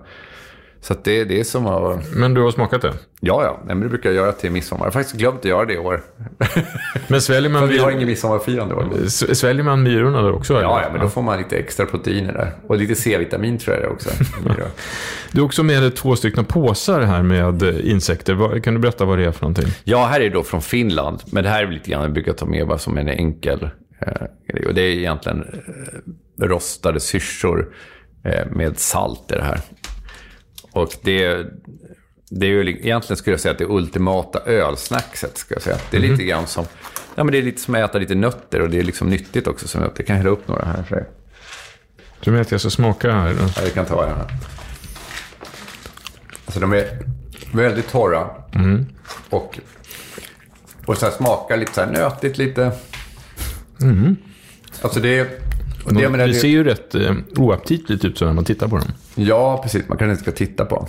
Så 0.82 0.96
det, 1.04 1.24
det 1.24 1.40
är 1.40 1.44
som 1.44 1.68
att... 1.68 2.16
Men 2.16 2.34
du 2.34 2.42
har 2.42 2.52
smakat 2.52 2.82
det? 2.82 2.94
Ja, 3.20 3.44
ja. 3.44 3.60
Men 3.66 3.80
det 3.80 3.90
brukar 3.90 4.10
jag 4.10 4.16
göra 4.16 4.32
till 4.32 4.52
midsommar. 4.52 4.86
Jag 4.86 4.86
har 4.86 4.92
faktiskt 4.92 5.16
glömt 5.18 5.40
att 5.40 5.46
göra 5.46 5.66
det 5.66 5.74
i 5.74 5.78
år. 5.78 6.04
Men 7.08 7.22
sväljer 7.22 7.52
man, 7.52 7.62
För 7.62 7.68
vi 7.68 7.78
har 7.78 7.92
ingen 7.92 8.08
midsommarfirande 8.08 8.76
år. 8.76 9.08
Sväljer 9.34 9.64
man 9.64 9.84
myrorna 9.84 10.22
där 10.22 10.32
också? 10.32 10.54
Ja, 10.54 10.60
eller? 10.60 10.88
ja, 10.88 10.90
men 10.92 11.02
då 11.02 11.10
får 11.10 11.22
man 11.22 11.38
lite 11.38 11.58
extra 11.58 11.86
proteiner 11.86 12.34
där. 12.34 12.52
Och 12.68 12.78
lite 12.78 12.96
C-vitamin 12.96 13.58
tror 13.58 13.76
jag 13.76 13.84
det 13.84 13.90
också. 13.90 14.10
Du 15.32 15.42
har 15.42 15.46
också 15.46 15.64
med 15.64 15.82
dig 15.82 15.92
två 15.92 16.16
stycken 16.16 16.46
påsar 16.46 17.02
här 17.02 17.24
med 17.24 17.64
eh, 17.64 17.92
insekter. 17.92 18.60
Kan 18.60 18.74
du 18.74 18.80
berätta 18.80 19.06
vad 19.06 19.18
det 19.18 19.26
är 19.26 19.32
för 19.32 19.42
någonting? 19.42 19.68
Ja, 19.84 20.06
här 20.06 20.22
är 20.22 20.30
då 20.30 20.44
från 20.44 20.62
Finland. 20.62 21.22
Men 21.32 21.44
det 21.44 21.50
här 21.50 21.64
är 21.64 21.72
lite 21.72 21.92
grann, 21.92 22.02
jag 22.02 22.14
brukar 22.14 22.34
ta 22.34 22.46
med 22.46 22.68
bara 22.68 22.78
som 22.78 22.98
en 22.98 23.10
enkel 23.10 23.70
eh, 24.02 24.28
grej. 24.54 24.68
Och 24.68 24.74
det 24.74 24.82
är 24.82 24.90
egentligen 24.90 25.42
eh, 26.42 26.46
rostade 26.46 27.00
syrsor 27.00 27.74
med 28.52 28.80
salt 28.80 29.32
i 29.32 29.36
det 29.36 29.44
här. 29.44 29.60
Och 30.82 30.94
det, 31.02 31.46
det 32.30 32.46
är 32.46 32.50
ju 32.50 32.64
li- 32.64 32.80
egentligen 32.84 33.18
skulle 33.18 33.34
jag 33.34 33.40
säga 33.42 33.52
att 33.52 33.58
det 33.58 33.66
ultimata 33.66 34.40
ölsnackset. 34.40 35.38
Ska 35.38 35.54
jag 35.56 35.62
säga. 35.62 35.78
Det 35.92 35.98
är 35.98 36.02
lite 36.02 36.24
grann 36.24 36.48
som, 36.48 36.66
ja 37.16 37.24
men 37.24 37.32
det 37.32 37.38
är 37.38 37.42
lite 37.44 37.62
som 37.62 37.76
att 37.76 37.82
äta 37.90 37.98
lite 37.98 38.16
nötter 38.16 38.62
och 38.62 38.70
det 38.70 38.80
är 38.80 38.84
liksom 38.84 39.10
nyttigt 39.10 39.48
också. 39.48 39.68
Som 39.68 39.82
jag 39.82 40.08
kan 40.08 40.16
hälla 40.18 40.30
upp 40.30 40.48
några 40.48 40.66
här 40.66 40.84
för 40.84 40.96
dig. 40.96 41.06
Du 42.20 42.32
vet 42.32 42.42
att 42.42 42.52
jag 42.52 42.62
ska 42.62 42.70
smaka 42.70 43.12
här. 43.12 43.36
Ja, 43.56 43.62
vi 43.64 43.70
kan 43.72 43.86
ta 43.86 44.04
en 44.08 44.16
här. 44.16 44.28
Alltså 46.46 46.60
de 46.60 46.74
är 46.74 47.00
väldigt 47.54 47.90
torra. 47.92 48.28
Och, 49.30 49.60
och 50.86 50.98
så 50.98 51.12
smakar 51.12 51.58
lite 51.58 51.74
så 51.74 51.82
här 51.82 51.92
nötigt 51.92 52.38
lite. 52.38 52.72
Alltså 54.82 55.00
det 55.00 55.20
är... 55.20 55.47
och 55.88 55.94
det, 55.94 56.10
menar, 56.10 56.28
det 56.28 56.34
ser 56.34 56.48
ju 56.48 56.64
rätt 56.64 56.96
eh, 56.96 57.16
oaptitligt 57.36 58.06
ut 58.06 58.18
så 58.18 58.26
när 58.26 58.34
man 58.34 58.44
tittar 58.44 58.68
på 58.68 58.78
dem. 58.78 58.88
Ja, 59.16 59.60
precis. 59.64 59.88
Man 59.88 59.98
kanske 59.98 60.12
inte 60.12 60.24
ska 60.24 60.32
titta 60.32 60.66
på. 60.66 60.88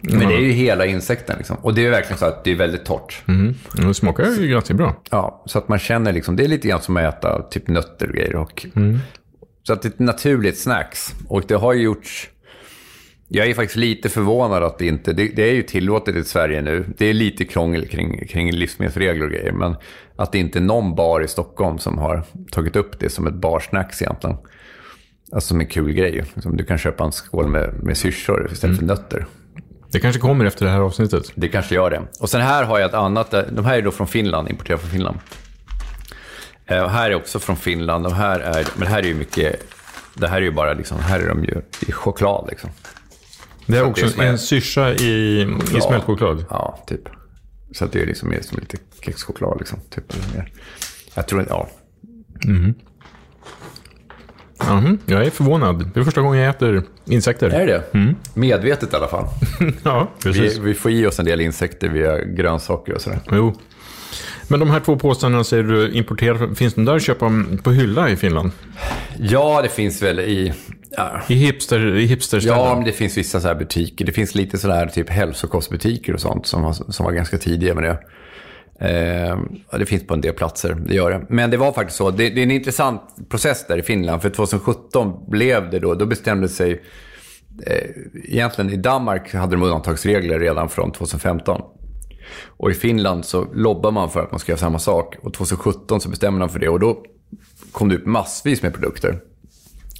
Men 0.00 0.28
det 0.28 0.34
är 0.34 0.40
ju 0.40 0.52
hela 0.52 0.86
insekten 0.86 1.36
liksom. 1.38 1.56
Och 1.56 1.74
det 1.74 1.86
är 1.86 1.90
verkligen 1.90 2.18
så 2.18 2.26
att 2.26 2.44
det 2.44 2.50
är 2.50 2.56
väldigt 2.56 2.84
torrt. 2.84 3.22
Mm. 3.28 3.54
Det 3.74 3.94
smakar 3.94 4.24
ju 4.24 4.48
ganska 4.48 4.74
bra. 4.74 5.02
Ja, 5.10 5.42
så 5.46 5.58
att 5.58 5.68
man 5.68 5.78
känner 5.78 6.12
liksom, 6.12 6.36
det 6.36 6.44
är 6.44 6.48
lite 6.48 6.68
grann 6.68 6.82
som 6.82 6.96
att 6.96 7.14
äta 7.14 7.42
typ 7.42 7.68
nötter 7.68 8.08
och 8.08 8.14
grejer. 8.14 8.36
Och, 8.36 8.66
Så 9.62 9.72
att 9.72 9.82
det 9.82 9.88
är 9.88 9.90
ett 9.90 9.98
naturligt 9.98 10.58
snacks. 10.58 11.14
Och 11.28 11.42
det 11.48 11.54
har 11.54 11.72
ju 11.72 11.82
gjorts, 11.82 12.28
Jag 13.28 13.46
är 13.46 13.54
faktiskt 13.54 13.76
lite 13.76 14.08
förvånad 14.08 14.62
att 14.62 14.78
det 14.78 14.86
inte... 14.86 15.12
Det, 15.12 15.28
det, 15.28 15.50
är 15.50 15.54
ju 15.54 15.62
tillåtet 15.62 16.16
i 16.16 16.24
Sverige 16.24 16.62
nu. 16.62 16.84
Det 16.98 17.06
är 17.06 17.14
lite 17.14 17.44
krångel 17.44 17.88
kring, 17.88 18.26
kring 18.26 18.52
livsmedelsregler 18.52 19.24
och 19.24 19.30
grejer. 19.30 19.52
Men 19.52 19.76
att 20.16 20.32
det 20.32 20.38
inte 20.38 20.58
är 20.58 20.62
någon 20.62 20.94
bar 20.94 21.20
i 21.20 21.28
Stockholm 21.28 21.78
som 21.78 21.98
har 21.98 22.22
tagit 22.50 22.76
upp 22.76 23.00
det 23.00 23.10
som 23.10 23.26
ett 23.26 23.34
barsnacks 23.34 24.02
egentligen. 24.02 24.36
Alltså 25.32 25.48
som 25.48 25.60
en 25.60 25.66
kul 25.66 25.92
grej. 25.92 26.24
Som 26.42 26.56
du 26.56 26.64
kan 26.64 26.78
köpa 26.78 27.04
en 27.04 27.12
skål 27.12 27.48
med, 27.48 27.74
med 27.82 27.96
syrsor 27.96 28.48
istället 28.52 28.78
mm. 28.78 28.88
för 28.88 29.02
nötter. 29.02 29.26
Det 29.92 30.00
kanske 30.00 30.20
kommer 30.20 30.44
efter 30.44 30.64
det 30.66 30.72
här 30.72 30.80
avsnittet. 30.80 31.32
Det 31.34 31.48
kanske 31.48 31.74
gör 31.74 31.90
det. 31.90 32.02
Och 32.20 32.30
sen 32.30 32.40
här 32.40 32.64
har 32.64 32.78
jag 32.78 32.88
ett 32.88 32.94
annat. 32.94 33.30
De 33.30 33.64
här 33.64 33.78
är 33.78 33.82
då 33.82 33.90
från 33.90 34.06
Finland, 34.06 34.50
importerade 34.50 34.82
från 34.82 34.90
Finland. 34.90 35.18
Eh, 36.66 36.82
och 36.82 36.90
här 36.90 37.10
är 37.10 37.14
också 37.14 37.38
från 37.38 37.56
Finland. 37.56 38.04
De 38.04 38.12
här 38.12 38.40
är, 38.40 38.66
men 38.76 38.88
här 38.88 38.98
är 38.98 39.06
ju 39.06 39.14
mycket... 39.14 39.62
Det 40.14 40.28
här 40.28 40.36
är 40.36 40.42
ju 40.42 40.50
bara 40.50 40.72
liksom, 40.72 40.98
här 40.98 41.20
är 41.20 41.28
de 41.28 41.44
ju 41.44 41.62
i 41.88 41.92
choklad 41.92 42.46
liksom. 42.50 42.70
Det 43.66 43.78
är 43.78 43.84
också 43.84 44.06
det 44.06 44.24
är 44.24 44.28
en 44.28 44.38
syrsa 44.38 44.92
i, 44.92 45.42
i 45.76 45.80
smältchoklad? 45.80 46.44
Ja, 46.50 46.78
typ. 46.86 47.08
Så 47.72 47.84
att 47.84 47.92
det 47.92 48.02
är 48.02 48.06
liksom 48.06 48.28
mer 48.28 48.40
som 48.40 48.58
lite 48.58 48.76
kexchoklad 49.00 49.56
liksom. 49.58 49.78
Typ, 49.90 50.34
mer. 50.34 50.52
Jag 51.14 51.28
tror 51.28 51.40
inte, 51.40 51.52
ja. 51.52 51.68
Mm. 52.44 52.74
Mm, 54.70 54.98
jag 55.06 55.26
är 55.26 55.30
förvånad. 55.30 55.90
Det 55.94 56.00
är 56.00 56.04
första 56.04 56.20
gången 56.20 56.40
jag 56.40 56.50
äter 56.50 56.82
insekter. 57.04 57.50
Är 57.50 57.66
det 57.66 57.94
mm. 57.94 58.14
Medvetet 58.34 58.92
i 58.92 58.96
alla 58.96 59.08
fall. 59.08 59.26
ja, 59.82 60.10
precis. 60.22 60.58
Vi, 60.58 60.60
vi, 60.60 60.74
får 60.74 60.90
i 60.90 61.06
oss 61.06 61.18
en 61.18 61.24
del 61.24 61.40
insekter 61.40 61.88
via 61.88 62.24
grönsaker 62.24 62.94
och 62.94 63.00
sådär. 63.00 63.20
Jo. 63.32 63.54
Men 64.48 64.60
de 64.60 64.70
här 64.70 64.80
två 64.80 64.98
påståendena 64.98 65.44
säger 65.44 65.62
du 65.62 65.92
importerar. 65.92 66.54
Finns 66.54 66.74
de 66.74 66.84
där 66.84 66.96
att 66.96 67.02
köpa 67.02 67.30
på 67.62 67.70
hylla 67.70 68.10
i 68.10 68.16
Finland? 68.16 68.50
Ja, 69.18 69.62
det 69.62 69.68
finns 69.68 70.02
väl 70.02 70.20
i... 70.20 70.52
Ja. 70.90 71.20
I, 71.28 71.34
hipster, 71.34 71.96
i 71.96 72.06
hipsterställen? 72.06 72.58
Ja, 72.58 72.74
men 72.74 72.84
det 72.84 72.92
finns 72.92 73.16
vissa 73.16 73.40
så 73.40 73.54
butiker. 73.54 74.04
Det 74.04 74.12
finns 74.12 74.34
lite 74.34 74.58
sådär 74.58 74.86
typ 74.86 75.10
hälsokostbutiker 75.10 76.14
och 76.14 76.20
sånt 76.20 76.46
som 76.46 76.62
var, 76.62 76.72
som 76.72 77.04
var 77.06 77.12
ganska 77.12 77.38
tidiga 77.38 77.74
med 77.74 77.84
det. 77.84 77.98
Eh, 78.80 79.38
det 79.78 79.86
finns 79.86 80.06
på 80.06 80.14
en 80.14 80.20
del 80.20 80.32
platser, 80.32 80.74
det 80.74 80.94
gör 80.94 81.10
det. 81.10 81.26
Men 81.28 81.50
det 81.50 81.56
var 81.56 81.72
faktiskt 81.72 81.98
så, 81.98 82.10
det, 82.10 82.30
det, 82.30 82.40
är 82.40 82.42
en 82.42 82.50
intressant 82.50 83.02
process 83.28 83.66
där 83.68 83.78
i 83.78 83.82
Finland. 83.82 84.22
För 84.22 84.30
2017 84.30 85.30
blev 85.30 85.70
det 85.70 85.78
då, 85.78 85.94
då 85.94 86.06
bestämde 86.06 86.48
sig... 86.48 86.82
Eh, 87.66 87.90
egentligen 88.24 88.70
i 88.70 88.76
Danmark 88.76 89.34
hade 89.34 89.56
de 89.56 89.62
undantagsregler 89.62 90.38
redan 90.38 90.68
från 90.68 90.92
2015. 90.92 91.62
Och 92.46 92.70
i 92.70 92.74
Finland 92.74 93.24
så 93.24 93.46
lobbar 93.54 93.90
man 93.90 94.10
för 94.10 94.22
att 94.22 94.30
man 94.30 94.40
ska 94.40 94.52
göra 94.52 94.60
samma 94.60 94.78
sak. 94.78 95.16
Och 95.22 95.34
2017 95.34 96.00
så 96.00 96.08
bestämmer 96.08 96.38
man 96.38 96.48
för 96.48 96.58
det 96.58 96.68
och 96.68 96.80
då 96.80 97.02
kom 97.72 97.88
det 97.88 97.94
ut 97.94 98.06
massvis 98.06 98.62
med 98.62 98.74
produkter. 98.74 99.20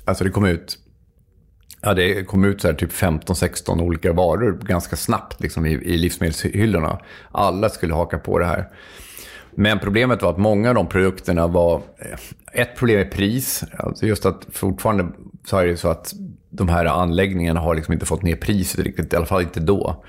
Alltså 0.04 0.24
det 0.24 0.30
kom 0.30 0.44
ut 0.44 0.78
Ja, 1.80 1.94
det 1.94 2.24
kom 2.24 2.44
ut 2.44 2.60
så 2.60 2.68
här 2.68 2.74
typ 2.74 2.92
15-16 2.92 3.82
olika 3.82 4.12
varor 4.12 4.58
ganska 4.62 4.96
snabbt 4.96 5.40
liksom, 5.40 5.66
i, 5.66 5.72
i 5.72 5.98
livsmedelshyllorna. 5.98 7.00
Alla 7.32 7.68
skulle 7.68 7.94
haka 7.94 8.18
på 8.18 8.38
det 8.38 8.46
här. 8.46 8.68
Men 9.54 9.78
problemet 9.78 10.22
var 10.22 10.30
att 10.30 10.38
många 10.38 10.68
av 10.68 10.74
de 10.74 10.86
produkterna 10.86 11.46
var... 11.46 11.82
Eh, 11.98 12.60
ett 12.60 12.76
problem 12.76 13.00
är 13.00 13.10
pris. 13.10 13.64
Alltså 13.78 14.06
just 14.06 14.26
att 14.26 14.46
fortfarande 14.52 15.06
så 15.46 15.58
är 15.58 15.66
det 15.66 15.76
så 15.76 15.88
att 15.88 16.12
de 16.56 16.68
här 16.68 16.84
anläggningarna 16.84 17.60
har 17.60 17.74
liksom 17.74 17.94
inte 17.94 18.06
fått 18.06 18.22
ner 18.22 18.36
priset 18.36 18.80
riktigt, 18.80 19.12
i 19.12 19.16
alla 19.16 19.26
fall 19.26 19.42
inte 19.42 19.60
då. 19.60 20.04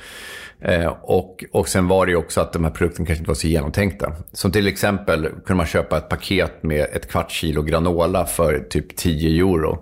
Eh, 0.62 0.94
och, 1.02 1.46
och 1.52 1.68
sen 1.68 1.88
var 1.88 2.06
det 2.06 2.12
ju 2.12 2.18
också 2.18 2.42
att 2.42 2.54
de 2.54 2.64
här 2.64 2.72
produkterna 2.72 3.06
kanske 3.06 3.22
inte 3.22 3.30
var 3.30 3.36
så 3.36 3.48
genomtänkta. 3.48 4.14
Som 4.32 4.52
till 4.52 4.68
exempel 4.68 5.24
kunde 5.24 5.54
man 5.54 5.66
köpa 5.66 5.98
ett 5.98 6.10
paket 6.10 6.64
med 6.64 6.88
ett 6.94 7.12
kvarts 7.12 7.36
kilo 7.36 7.62
granola 7.62 8.26
för 8.26 8.60
typ 8.70 8.96
10 8.96 9.44
euro. 9.44 9.80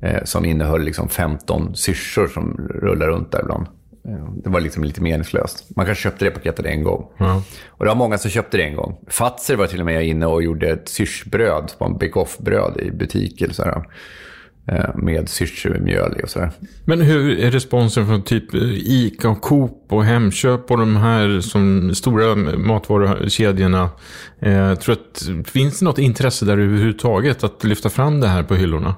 Eh, 0.00 0.24
som 0.24 0.44
innehöll 0.44 0.82
liksom 0.82 1.08
15 1.08 1.76
syrsor 1.76 2.26
som 2.26 2.68
rullar 2.74 3.06
runt 3.06 3.32
där 3.32 3.40
ibland. 3.40 3.66
Eh, 4.08 4.32
det 4.44 4.50
var 4.50 4.60
liksom 4.60 4.84
lite 4.84 5.02
meningslöst. 5.02 5.76
Man 5.76 5.86
kanske 5.86 6.02
köpte 6.02 6.24
det 6.24 6.30
paketet 6.30 6.66
en 6.66 6.84
gång. 6.84 7.12
Mm. 7.18 7.36
Och 7.66 7.84
det 7.84 7.88
var 7.88 7.94
många 7.94 8.18
som 8.18 8.30
köpte 8.30 8.56
det 8.56 8.62
en 8.62 8.76
gång. 8.76 8.96
Fatser 9.08 9.56
var 9.56 9.66
till 9.66 9.80
och 9.80 9.86
med 9.86 10.06
inne 10.06 10.26
och 10.26 10.42
gjorde 10.42 10.70
ett 10.70 10.88
syrsbröd, 10.88 11.72
en 11.80 11.98
bake-off-bröd 11.98 12.80
i 12.80 12.90
butik. 12.90 13.42
Eller 13.42 13.54
så 13.54 13.62
eh, 13.62 13.82
Eh, 14.72 14.94
med 14.94 15.28
syrsmjöl 15.28 16.16
i 16.20 16.24
och 16.24 16.30
sådär. 16.30 16.50
Men 16.84 17.00
hur 17.00 17.38
är 17.38 17.50
responsen 17.50 18.06
från 18.06 18.22
typ 18.22 18.54
eh, 18.54 18.60
ICA 18.74 19.28
och 19.28 19.40
Coop 19.40 19.86
och 19.88 20.04
Hemköp 20.04 20.70
och 20.70 20.78
de 20.78 20.96
här 20.96 21.40
som 21.40 21.94
stora 21.94 22.34
matvarukedjorna? 22.56 23.90
Eh, 24.40 24.74
tror 24.74 24.92
att, 24.92 25.28
finns 25.46 25.78
det 25.78 25.84
något 25.84 25.98
intresse 25.98 26.44
där 26.44 26.58
överhuvudtaget 26.58 27.44
att 27.44 27.64
lyfta 27.64 27.88
fram 27.88 28.20
det 28.20 28.28
här 28.28 28.42
på 28.42 28.54
hyllorna? 28.54 28.94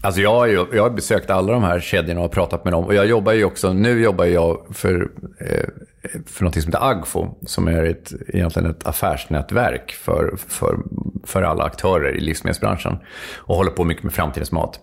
Alltså 0.00 0.20
jag 0.20 0.30
har, 0.30 0.46
ju, 0.46 0.66
jag 0.72 0.82
har 0.82 0.90
besökt 0.90 1.30
alla 1.30 1.52
de 1.52 1.62
här 1.62 1.80
kedjorna 1.80 2.20
och 2.20 2.32
pratat 2.32 2.64
med 2.64 2.72
dem. 2.72 2.84
Och 2.84 2.94
jag 2.94 3.06
jobbar 3.06 3.32
ju 3.32 3.44
också, 3.44 3.72
nu 3.72 4.02
jobbar 4.02 4.24
jag 4.24 4.66
för, 4.70 5.10
eh, 5.40 5.68
för 6.26 6.44
något 6.44 6.54
som 6.54 6.72
heter 6.72 6.90
Agfo. 6.90 7.28
Som 7.46 7.68
är 7.68 7.82
ett, 7.84 8.12
egentligen 8.28 8.70
ett 8.70 8.86
affärsnätverk 8.86 9.92
för, 9.92 10.36
för, 10.48 10.78
för 11.24 11.42
alla 11.42 11.64
aktörer 11.64 12.16
i 12.16 12.20
livsmedelsbranschen. 12.20 12.98
Och 13.36 13.56
håller 13.56 13.70
på 13.70 13.84
mycket 13.84 14.04
med 14.04 14.12
framtidens 14.12 14.52
mat. 14.52 14.80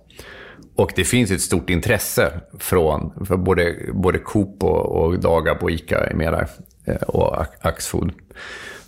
Och 0.76 0.92
det 0.96 1.04
finns 1.04 1.32
ett 1.32 1.42
stort 1.42 1.70
intresse 1.70 2.32
från, 2.60 3.26
för 3.26 3.38
både, 3.38 3.76
både 3.94 4.20
Coop 4.20 4.64
och, 4.64 5.04
och 5.04 5.20
Dagab 5.20 5.58
och 5.64 5.72
Ica 5.72 6.06
är 6.06 6.14
med 6.14 6.34
där. 6.34 6.48
Eh, 6.86 6.96
och 6.96 7.46
Axfood. 7.62 8.12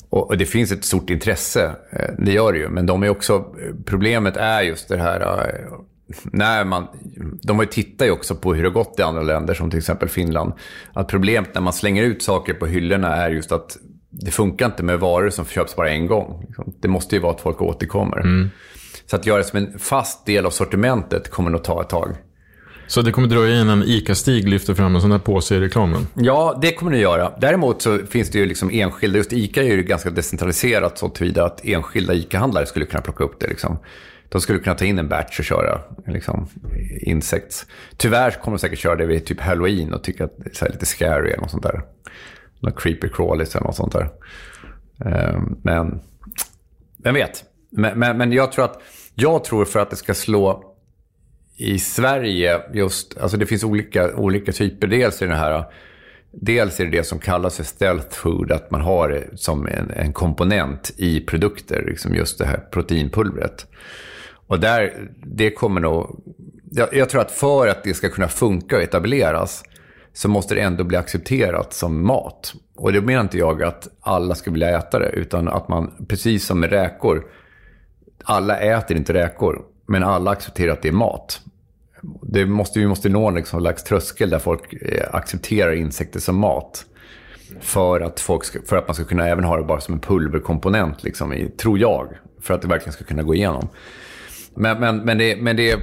Och 0.10 0.38
det 0.38 0.46
finns 0.46 0.72
ett 0.72 0.86
stort 0.86 1.10
intresse, 1.10 1.76
eh, 1.92 2.10
det 2.18 2.32
gör 2.32 2.54
det 2.54 2.60
ju. 2.60 2.70
Men 2.70 2.86
de 2.86 3.04
är 3.04 3.10
också, 3.10 3.34
eh, 3.34 3.76
problemet 3.86 4.38
är 4.38 4.62
just 4.62 4.90
det 4.90 4.98
här 4.98 5.22
när 6.24 6.66
man, 6.66 6.88
de 7.42 7.66
tittar 7.72 8.06
ju 8.06 8.12
också 8.12 8.36
på 8.36 8.54
hur 8.54 8.64
det 8.64 8.70
har 8.70 8.74
gått 8.74 9.00
i 9.00 9.02
andra 9.02 9.22
länder, 9.22 9.54
som 9.54 9.70
till 9.70 9.80
exempel 9.80 10.10
Finland. 10.10 10.54
Att 10.94 11.08
problemet 11.08 11.54
när 11.54 11.62
man 11.62 11.74
slänger 11.74 12.04
ut 12.04 12.24
saker 12.24 12.54
på 12.54 12.66
hyllorna 12.66 13.16
är 13.16 13.30
just 13.30 13.52
att 13.52 13.78
det 14.10 14.32
funkar 14.32 14.66
inte 14.66 14.84
med 14.84 15.00
varor 15.00 15.30
som 15.30 15.46
köps 15.46 15.76
bara 15.76 15.90
en 15.90 16.08
gång. 16.08 16.46
Liksom. 16.48 16.74
Det 16.82 16.88
måste 16.88 17.16
ju 17.16 17.22
vara 17.22 17.34
att 17.34 17.42
folk 17.42 17.62
återkommer. 17.62 18.20
Mm. 18.20 18.50
Så 19.06 19.16
att 19.16 19.26
göra 19.26 19.38
det 19.38 19.44
som 19.44 19.60
en 19.60 19.80
fast 19.80 20.26
del 20.26 20.46
av 20.46 20.50
sortimentet 20.50 21.32
kommer 21.32 21.50
nog 21.50 21.64
ta 21.64 21.82
ett 21.82 21.90
tag. 21.90 22.16
Så 22.88 23.02
det 23.02 23.12
kommer 23.12 23.28
dröja 23.28 23.62
innan 23.62 23.84
ICA-Stig 23.84 24.48
lyfter 24.48 24.74
fram 24.74 24.96
en 24.96 25.02
sån 25.02 25.10
där 25.10 25.20
påse 25.20 25.56
i 25.56 25.60
reklamen? 25.60 26.08
Ja, 26.14 26.60
det 26.62 26.74
kommer 26.74 26.92
det 26.92 26.98
göra. 26.98 27.32
Däremot 27.42 27.82
så 27.82 28.00
finns 28.10 28.30
det 28.30 28.40
ju 28.40 28.46
liksom 28.46 28.70
enskilda, 28.74 29.18
just 29.18 29.34
ICA 29.34 29.64
är 29.64 29.68
ju 29.68 29.84
ganska 29.84 30.10
decentraliserat 30.10 30.98
så 30.98 31.10
tillvida 31.10 31.46
att 31.46 31.66
enskilda 31.66 32.14
ICA-handlare 32.14 32.66
skulle 32.66 32.86
kunna 32.86 33.02
plocka 33.02 33.24
upp 33.24 33.40
det. 33.40 33.48
Liksom. 33.48 33.78
De 34.30 34.42
skulle 34.42 34.60
kunna 34.60 34.76
ta 34.76 34.86
in 34.86 35.00
en 35.00 35.10
batch 35.10 35.40
och 35.40 35.46
köra 35.46 35.82
liksom, 36.08 36.48
insekts. 37.02 37.66
Tyvärr 37.98 38.32
kommer 38.32 38.58
de 38.58 38.62
säkert 38.62 38.80
köra 38.80 38.96
det 38.96 39.06
vid 39.06 39.26
typ 39.26 39.40
halloween 39.40 39.94
och 39.94 40.04
tycka 40.04 40.24
att 40.24 40.38
det 40.38 40.62
är 40.62 40.72
lite 40.72 40.86
scary 40.86 41.30
eller 41.30 41.42
något 41.42 41.52
sånt 41.52 41.64
där. 41.64 41.82
Något 42.60 42.80
creepy 42.80 43.10
crawlies 43.10 43.56
eller 43.56 43.66
något 43.66 43.76
sånt 43.76 43.94
där. 43.94 44.10
Ehm, 45.06 45.58
men, 45.64 46.00
vem 46.98 47.14
vet? 47.14 47.44
Men, 47.70 48.00
men, 48.00 48.18
men, 48.18 48.32
jag 48.32 48.52
tror 48.52 48.66
att, 48.66 48.82
jag 49.16 49.44
tror 49.44 49.66
för 49.66 49.80
att 49.80 49.90
det 49.90 49.96
ska 49.96 50.14
slå 50.14 50.76
i 51.58 51.80
Sverige 51.80 52.62
just, 52.74 53.18
alltså 53.18 53.38
det 53.38 53.46
finns 53.46 53.64
olika, 53.64 54.16
olika 54.16 54.52
typer. 54.52 54.88
Dels 54.88 55.22
är 55.22 55.28
det 55.28 55.36
här, 55.36 55.64
dels 56.32 56.80
är 56.80 56.86
det 56.86 56.92
det 56.92 57.04
som 57.04 57.20
kallas 57.20 57.58
för 57.58 57.64
stealth 57.64 58.16
food, 58.16 58.52
att 58.52 58.72
man 58.72 58.82
har 58.82 59.10
det 59.10 59.24
som 59.36 59.68
en, 59.68 59.92
en 59.92 60.14
komponent 60.14 60.94
i 60.98 61.22
produkter, 61.22 61.84
liksom 61.88 62.16
just 62.16 62.38
det 62.38 62.46
här 62.46 62.58
proteinpulvret. 62.72 63.68
Och 64.48 64.60
där, 64.60 65.10
det 65.24 65.52
kommer 65.52 65.82
nog... 65.82 66.24
Jag, 66.72 66.94
jag, 66.94 67.10
tror 67.10 67.22
att 67.22 67.32
för 67.32 67.68
att 67.68 67.84
det 67.84 67.94
ska 67.94 68.10
kunna 68.10 68.28
funka 68.28 68.76
och 68.76 68.82
etableras 68.82 69.64
så 70.14 70.30
måste 70.30 70.56
det 70.56 70.62
ändå 70.62 70.84
bli 70.84 70.98
accepterat 70.98 71.74
som 71.74 72.08
mat. 72.08 72.54
Och 72.76 72.94
det 72.94 73.02
menar 73.02 73.22
inte 73.22 73.38
jag 73.38 73.64
att 73.64 73.88
alla 74.02 74.36
ska 74.36 74.52
vilja 74.52 74.78
äta 74.78 75.00
det, 75.00 75.10
utan 75.10 75.48
att 75.48 75.68
man, 75.68 76.06
precis 76.08 76.46
som 76.46 76.60
med 76.60 76.70
räkor, 76.70 77.26
alla 78.24 78.60
äter 78.60 78.98
inte 78.98 79.14
räkor, 79.14 79.62
men 79.86 80.04
alla 80.04 80.32
accepterar 80.32 80.74
att 80.74 80.82
det 80.82 80.88
är 80.88 80.94
mat. 80.94 81.42
Det 82.22 82.46
måste, 82.46 82.80
vi 82.80 82.88
måste 82.88 83.10
nå 83.10 83.28
en 83.28 83.36
liksom 83.36 83.62
slags 83.62 83.84
tröskel 83.84 84.30
där 84.30 84.40
folk 84.40 84.74
eh, 84.74 85.16
accepterar 85.16 85.72
insekter 85.72 86.20
som 86.20 86.36
mat. 86.36 86.86
För 87.60 88.02
att, 88.02 88.20
folk 88.20 88.44
ska, 88.44 88.60
för 88.62 88.78
att 88.78 88.88
man 88.88 88.96
ska 88.96 89.04
kunna 89.04 89.28
även 89.28 89.44
ha 89.44 89.58
det 89.58 89.64
bara 89.64 89.82
som 89.82 89.94
en 89.94 90.00
pulverkomponent, 90.00 91.04
liksom, 91.04 91.34
i, 91.34 91.50
tror 91.50 91.80
jag. 91.80 92.08
För 92.42 92.54
att 92.54 92.62
det 92.62 92.68
verkligen 92.68 92.94
ska 92.94 93.04
kunna 93.04 93.24
gå 93.24 93.36
igenom. 93.36 93.70
Men, 94.56 94.80
men, 94.80 94.98
men, 94.98 95.18
det, 95.18 95.36
men 95.36 95.56
det 95.56 95.80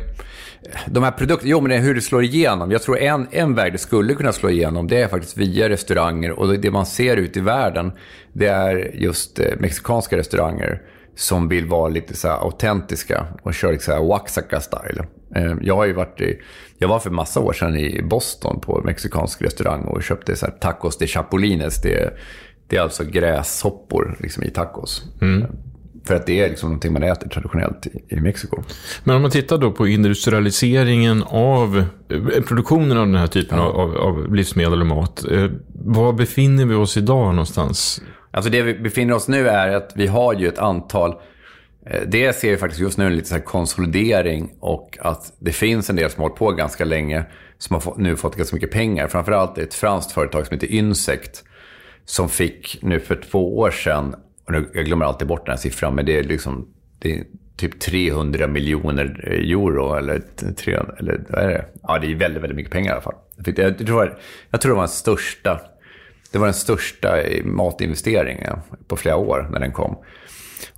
de 0.87 1.03
här 1.03 1.11
produkterna, 1.11 1.51
jo 1.51 1.61
men 1.61 1.71
det 1.71 1.77
är 1.77 1.81
hur 1.81 1.95
det 1.95 2.01
slår 2.01 2.25
igenom. 2.25 2.71
Jag 2.71 2.83
tror 2.83 2.99
en, 2.99 3.27
en 3.31 3.55
väg 3.55 3.73
det 3.73 3.79
skulle 3.79 4.15
kunna 4.15 4.33
slå 4.33 4.51
igenom 4.51 4.89
det 4.89 5.03
är 5.03 5.09
faktiskt 5.09 5.37
via 5.37 5.69
restauranger. 5.69 6.31
Och 6.31 6.59
det 6.59 6.71
man 6.71 6.87
ser 6.87 7.17
ut 7.17 7.37
i 7.37 7.41
världen 7.41 7.93
det 8.33 8.47
är 8.47 8.91
just 8.95 9.39
eh, 9.39 9.47
mexikanska 9.59 10.17
restauranger 10.17 10.83
som 11.17 11.49
vill 11.49 11.67
vara 11.67 11.89
lite 11.89 12.17
så 12.17 12.29
autentiska 12.29 13.27
och 13.43 13.55
kör 13.55 13.73
lite 13.73 13.85
så 13.85 13.93
här 13.93 14.01
Oaxaca-style. 14.01 15.07
Eh, 15.35 15.55
jag 15.63 15.77
har 15.77 15.87
ju 15.87 15.93
varit 15.93 16.21
i, 16.21 16.41
jag 16.79 16.89
var 16.89 16.99
för 16.99 17.11
massa 17.11 17.41
år 17.41 17.53
sedan 17.53 17.77
i 17.77 18.03
Boston 18.03 18.61
på 18.61 18.83
mexikansk 18.85 19.43
restaurang 19.43 19.85
och 19.85 20.03
köpte 20.03 20.37
så 20.37 20.47
tacos 20.47 20.99
de 20.99 21.07
chapulines. 21.07 21.83
Det, 21.83 22.19
det 22.69 22.77
är 22.77 22.81
alltså 22.81 23.05
gräshoppor 23.05 24.17
liksom, 24.21 24.43
i 24.43 24.51
tacos. 24.51 25.05
Mm. 25.21 25.47
För 26.07 26.15
att 26.15 26.27
det 26.27 26.41
är 26.41 26.49
liksom 26.49 26.69
någonting 26.69 26.93
man 26.93 27.03
äter 27.03 27.29
traditionellt 27.29 27.87
i, 28.09 28.17
Mexiko. 28.21 28.63
Men 29.05 29.17
om 29.17 29.23
man 29.23 29.31
tittar 29.31 29.59
då 29.59 29.73
på 29.73 29.87
industrialiseringen 29.89 31.23
av 31.27 31.85
eh, 32.09 32.43
produktionen 32.43 32.99
av 32.99 33.07
den 33.07 33.17
här 33.17 33.27
typen 33.27 33.59
Ja. 33.59 33.65
av, 33.65 33.97
av 33.97 34.35
livsmedel 34.35 34.81
och 34.81 34.87
mat. 34.87 35.25
Eh, 35.31 35.47
var 35.85 36.13
befinner 36.13 36.67
vi 36.67 36.75
oss 36.75 36.97
idag 36.97 37.27
någonstans? 37.35 38.03
Alltså 38.31 38.51
det 38.51 38.63
vi 38.63 38.75
befinner 38.75 39.15
oss 39.15 39.29
nu 39.29 39.49
är 39.49 39.69
att 39.77 39.93
vi 39.97 40.07
har 40.07 40.35
ju 40.35 40.49
ett 40.49 40.59
antal... 40.59 41.11
eh, 41.87 42.01
Det 42.07 42.37
ser 42.37 42.51
vi 42.51 42.57
faktiskt 42.57 42.81
just 42.81 42.99
nu 42.99 43.07
en 43.07 43.17
lite 43.17 43.29
så 43.29 43.35
här 43.35 43.43
konsolidering 43.43 44.51
och 44.61 44.99
att 45.01 45.33
det 45.39 45.53
finns 45.53 45.91
en 45.91 45.97
del 45.97 46.11
som 46.11 46.21
har 46.23 46.29
hållit 46.29 46.39
på 46.39 46.51
ganska 46.53 46.85
länge 46.85 47.25
som 47.59 47.75
har 47.75 47.95
nu 47.97 48.17
fått 48.17 48.37
ganska 48.37 48.57
mycket 48.57 48.71
pengar. 48.71 49.09
Framförallt 49.09 49.59
ett 49.59 49.75
franskt 49.75 50.13
företag 50.13 50.47
som 50.47 50.55
heter 50.55 50.73
Insect 50.73 51.45
som 52.05 52.29
fick 52.29 52.79
nu 52.83 53.01
för 53.01 53.17
två 53.31 53.59
år 53.59 53.71
sedan, 53.71 54.15
och 54.45 54.53
nu, 54.53 54.71
jag 54.75 54.85
glömmer 54.85 55.05
alltid 55.05 55.29
bort 55.29 55.47
den 55.47 55.53
här 55.53 55.61
siffran, 55.61 55.95
men 55.95 56.07
det 56.07 56.19
är 56.19 56.23
liksom 56.23 56.69
det 56.99 57.19
är 57.19 57.25
typ 57.57 57.81
300 57.81 58.47
miljoner 58.47 59.25
eh, 59.27 59.51
euro 59.51 59.95
eller, 59.95 60.23
300, 60.57 60.95
eller 60.99 61.25
vad 61.29 61.43
är 61.43 61.49
det? 61.49 61.65
Ja, 61.83 61.99
det 61.99 62.13
är 62.13 62.15
väldigt, 62.15 62.43
väldigt 62.43 62.57
mycket 62.57 62.73
pengar 62.73 62.91
i 62.91 62.93
alla 62.93 63.03
fall. 63.03 63.15
Jag, 63.37 63.45
fick, 63.45 63.59
jag, 63.59 63.79
tror, 63.79 64.19
jag 64.51 64.61
tror 64.61 64.71
det 64.71 64.77
var 64.77 64.83
den 64.83 64.89
största 64.89 65.61
det 66.33 66.39
var 66.39 66.47
den 66.47 66.55
största 66.55 67.17
matinvesteringen 67.45 68.59
på 68.89 68.97
flera 68.97 69.17
år 69.17 69.49
när 69.53 69.61
den 69.61 69.73
kom. 69.73 69.99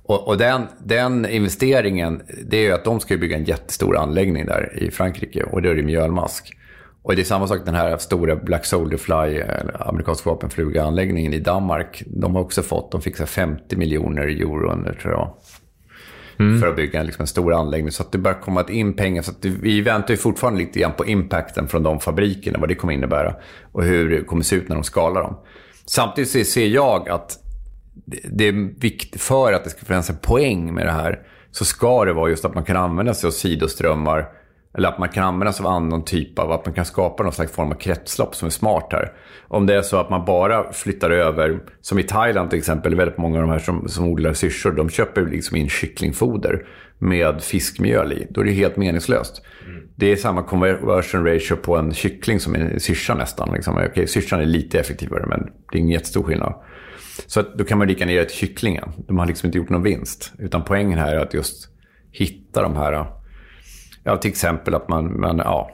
Och, 0.03 0.27
och 0.27 0.37
den, 0.37 0.61
den 0.83 1.25
investeringen, 1.25 2.21
det 2.45 2.57
är 2.57 2.61
ju 2.61 2.71
att 2.71 2.83
de 2.83 2.99
ska 2.99 3.17
bygga 3.17 3.37
en 3.37 3.43
jättestor 3.43 3.97
anläggning 3.97 4.45
där 4.45 4.83
i 4.83 4.91
Frankrike 4.91 5.43
och 5.43 5.61
det 5.61 5.69
är 5.69 5.75
det 5.75 5.83
mjölmask. 5.83 6.57
Och 7.05 7.15
det 7.15 7.21
är 7.21 7.23
samma 7.23 7.47
sak 7.47 7.61
den 7.65 7.75
här 7.75 7.97
stora 7.97 8.35
Black 8.35 8.65
Soldier 8.65 8.97
Fly, 8.97 9.37
eller 9.37 9.87
amerikansk 9.89 10.25
vapenfluga-anläggningen 10.25 11.33
i 11.33 11.39
Danmark. 11.39 12.03
De 12.07 12.35
har 12.35 12.41
också 12.41 12.61
fått, 12.61 12.91
de 12.91 13.01
fick 13.01 13.17
så 13.17 13.23
här 13.23 13.27
50 13.27 13.75
miljoner 13.75 14.21
euro 14.21 14.71
under, 14.71 14.93
tror 14.93 15.13
jag. 15.13 15.33
För 16.59 16.67
att 16.67 16.75
bygga 16.75 16.99
en, 16.99 17.05
liksom 17.05 17.23
en 17.23 17.27
stor 17.27 17.53
anläggning. 17.53 17.91
Så 17.91 18.03
att 18.03 18.11
det 18.11 18.17
börjar 18.17 18.41
komma 18.41 18.65
in 18.69 18.93
pengar. 18.93 19.21
Så 19.21 19.31
att 19.31 19.45
vi 19.45 19.81
väntar 19.81 20.13
ju 20.13 20.17
fortfarande 20.17 20.59
lite 20.59 20.79
grann 20.79 20.93
på 20.97 21.05
impacten 21.05 21.67
från 21.67 21.83
de 21.83 21.99
fabrikerna. 21.99 22.59
Vad 22.59 22.69
det 22.69 22.75
kommer 22.75 22.93
innebära. 22.93 23.35
Och 23.71 23.83
hur 23.83 24.09
det 24.09 24.23
kommer 24.23 24.43
se 24.43 24.55
ut 24.55 24.69
när 24.69 24.75
de 24.75 24.83
skalar 24.83 25.21
dem. 25.21 25.37
Samtidigt 25.85 26.47
ser 26.47 26.67
jag 26.67 27.09
att 27.09 27.39
det, 28.05 28.19
det 28.23 28.47
är 28.47 28.79
viktigt 28.79 29.21
för 29.21 29.53
att 29.53 29.63
det 29.63 29.69
ska 29.69 29.85
finnas 29.85 30.09
en 30.09 30.17
poäng 30.17 30.73
med 30.73 30.85
det 30.85 30.91
här. 30.91 31.19
Så 31.51 31.65
ska 31.65 32.05
det 32.05 32.13
vara 32.13 32.29
just 32.29 32.45
att 32.45 32.55
man 32.55 32.63
kan 32.63 32.77
använda 32.77 33.13
sig 33.13 33.27
av 33.27 33.31
sidoströmmar. 33.31 34.25
Eller 34.77 34.89
att 34.89 34.99
man 34.99 35.09
kan 35.09 35.23
använda 35.23 35.53
sig 35.53 35.65
av 35.65 35.71
annan 35.71 36.05
typ 36.05 36.39
av, 36.39 36.51
att 36.51 36.65
man 36.65 36.73
kan 36.73 36.85
skapa 36.85 37.23
någon 37.23 37.33
slags 37.33 37.51
form 37.51 37.71
av 37.71 37.75
kretslopp 37.75 38.35
som 38.35 38.45
är 38.45 38.49
smart 38.49 38.87
här. 38.91 39.11
Om 39.47 39.65
det 39.65 39.75
är 39.75 39.81
så 39.81 39.97
att 39.97 40.09
man 40.09 40.25
bara 40.25 40.73
flyttar 40.73 41.09
över, 41.09 41.59
som 41.81 41.99
i 41.99 42.03
Thailand 42.03 42.49
till 42.49 42.59
exempel, 42.59 42.95
väldigt 42.95 43.17
många 43.17 43.35
av 43.35 43.41
de 43.41 43.51
här 43.51 43.59
som, 43.59 43.87
som 43.87 44.05
odlar 44.05 44.33
syrsor, 44.33 44.71
de 44.71 44.89
köper 44.89 45.25
liksom 45.25 45.57
in 45.57 45.69
kycklingfoder 45.69 46.65
med 46.99 47.43
fiskmjöl 47.43 48.13
i. 48.13 48.27
Då 48.29 48.41
är 48.41 48.45
det 48.45 48.51
helt 48.51 48.77
meningslöst. 48.77 49.41
Det 49.95 50.11
är 50.11 50.15
samma 50.15 50.43
conversion 50.43 51.25
ratio 51.25 51.55
på 51.55 51.77
en 51.77 51.93
kyckling 51.93 52.39
som 52.39 52.55
en 52.55 52.79
syrsa 52.79 53.15
nästan. 53.15 53.53
Liksom. 53.53 53.85
Okej, 53.89 54.07
syrsan 54.07 54.41
är 54.41 54.45
lite 54.45 54.79
effektivare, 54.79 55.25
men 55.27 55.39
det 55.71 55.77
är 55.77 55.79
ingen 55.79 55.91
jättestor 55.91 56.23
skillnad. 56.23 56.53
Så 57.27 57.39
att 57.39 57.57
då 57.57 57.63
kan 57.63 57.77
man 57.77 57.87
lika 57.87 58.05
ner 58.05 58.19
det 58.19 58.25
till 58.25 58.37
kycklingen. 58.37 58.89
De 59.07 59.17
har 59.17 59.25
liksom 59.25 59.47
inte 59.47 59.57
gjort 59.57 59.69
någon 59.69 59.83
vinst. 59.83 60.33
Utan 60.39 60.63
poängen 60.63 60.99
här 60.99 61.15
är 61.15 61.19
att 61.19 61.33
just 61.33 61.69
hitta 62.11 62.61
de 62.61 62.75
här 62.75 63.05
Ja, 64.07 64.17
till 64.17 64.31
exempel 64.31 64.75
att 64.75 64.89
man, 64.89 65.19
man, 65.19 65.37
ja, 65.37 65.71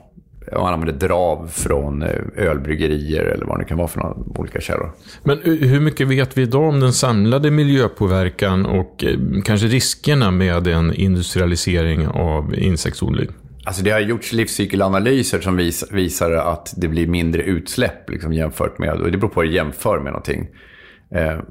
man 0.51 0.73
använder 0.73 1.07
drav 1.07 1.47
från 1.47 2.03
eh, 2.03 2.09
ölbryggerier 2.35 3.23
eller 3.23 3.45
vad 3.45 3.59
det 3.59 3.65
kan 3.65 3.77
vara 3.77 3.87
för 3.87 3.99
några 3.99 4.15
olika 4.39 4.61
källor. 4.61 4.91
Men 5.23 5.37
eh, 5.37 5.53
hur 5.53 5.79
mycket 5.79 6.07
vet 6.07 6.37
vi 6.37 6.41
idag 6.41 6.69
om 6.69 6.79
den 6.79 6.93
samlade 6.93 7.51
miljöpåverkan 7.51 8.65
och 8.65 9.03
eh, 9.03 9.17
kanske 9.45 9.67
riskerna 9.67 10.31
med 10.31 10.67
en 10.67 10.93
industrialisering 10.93 12.07
av 12.07 12.55
insektsodling? 12.55 13.27
Alltså 13.65 13.83
det 13.83 13.91
har 13.91 13.99
gjorts 13.99 14.33
livscykelanalyser 14.33 15.39
som 15.39 15.57
vis, 15.57 15.83
visar 15.91 16.31
att 16.31 16.73
det 16.77 16.87
blir 16.87 17.07
mindre 17.07 17.41
utsläpp 17.41 18.09
liksom, 18.09 18.33
jämfört 18.33 18.79
med, 18.79 18.93
och 18.93 19.11
det 19.11 19.17
beror 19.17 19.29
på 19.29 19.35
vad 19.35 19.45
du 19.45 19.53
jämför 19.53 19.99
med 19.99 20.11
någonting. 20.11 20.47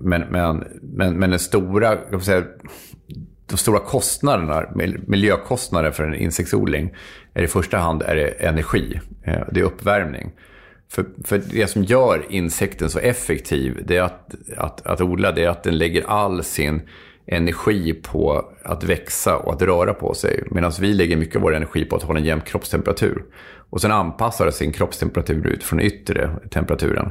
Men, 0.00 0.20
men, 0.30 0.64
men, 0.82 1.18
men 1.18 1.30
den 1.30 1.38
stora, 1.38 1.98
jag 2.10 2.22
säga, 2.22 2.44
de 3.50 3.56
stora 3.56 3.78
kostnaderna, 3.78 4.66
miljökostnaderna 5.06 5.92
för 5.92 6.04
en 6.04 6.14
insektsodling, 6.14 6.94
är 7.34 7.42
i 7.42 7.46
första 7.46 7.78
hand 7.78 8.02
är 8.02 8.16
det 8.16 8.28
energi. 8.28 9.00
Eh, 9.24 9.40
det 9.52 9.60
är 9.60 9.64
uppvärmning. 9.64 10.32
För, 10.92 11.04
för 11.24 11.42
det 11.52 11.66
som 11.66 11.84
gör 11.84 12.26
insekten 12.28 12.90
så 12.90 12.98
effektiv, 12.98 13.82
det 13.86 13.96
är 13.96 14.02
att, 14.02 14.34
att, 14.56 14.86
att 14.86 15.00
odla, 15.00 15.32
det 15.32 15.44
är 15.44 15.48
att 15.48 15.62
den 15.62 15.78
lägger 15.78 16.04
all 16.06 16.44
sin 16.44 16.82
energi 17.26 17.92
på 17.92 18.44
att 18.64 18.84
växa 18.84 19.36
och 19.36 19.52
att 19.52 19.62
röra 19.62 19.94
på 19.94 20.14
sig. 20.14 20.44
Medan 20.50 20.72
vi 20.80 20.92
lägger 20.92 21.16
mycket 21.16 21.36
av 21.36 21.42
vår 21.42 21.54
energi 21.54 21.84
på 21.84 21.96
att 21.96 22.02
hålla 22.02 22.18
en 22.18 22.24
jämn 22.24 22.40
kroppstemperatur. 22.40 23.24
Och 23.70 23.80
sen 23.80 23.92
anpassar 23.92 24.50
sin 24.50 24.72
kroppstemperatur 24.72 25.46
utifrån 25.46 25.80
yttre 25.80 26.30
temperaturen. 26.50 27.10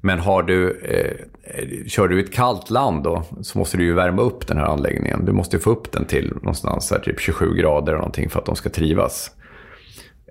Men 0.00 0.18
har 0.18 0.42
du, 0.42 0.70
eh, 0.80 1.86
kör 1.86 2.08
du 2.08 2.20
i 2.20 2.24
ett 2.24 2.32
kallt 2.32 2.70
land 2.70 3.02
då, 3.04 3.22
så 3.42 3.58
måste 3.58 3.76
du 3.76 3.84
ju 3.84 3.94
värma 3.94 4.22
upp 4.22 4.46
den 4.46 4.56
här 4.58 4.64
anläggningen. 4.64 5.24
Du 5.24 5.32
måste 5.32 5.58
få 5.58 5.70
upp 5.70 5.92
den 5.92 6.04
till 6.04 6.32
någonstans 6.34 6.90
här, 6.90 6.98
typ 6.98 7.20
27 7.20 7.54
grader 7.54 7.86
eller 7.92 7.98
någonting 7.98 8.30
för 8.30 8.38
att 8.38 8.46
de 8.46 8.56
ska 8.56 8.68
trivas. 8.70 9.30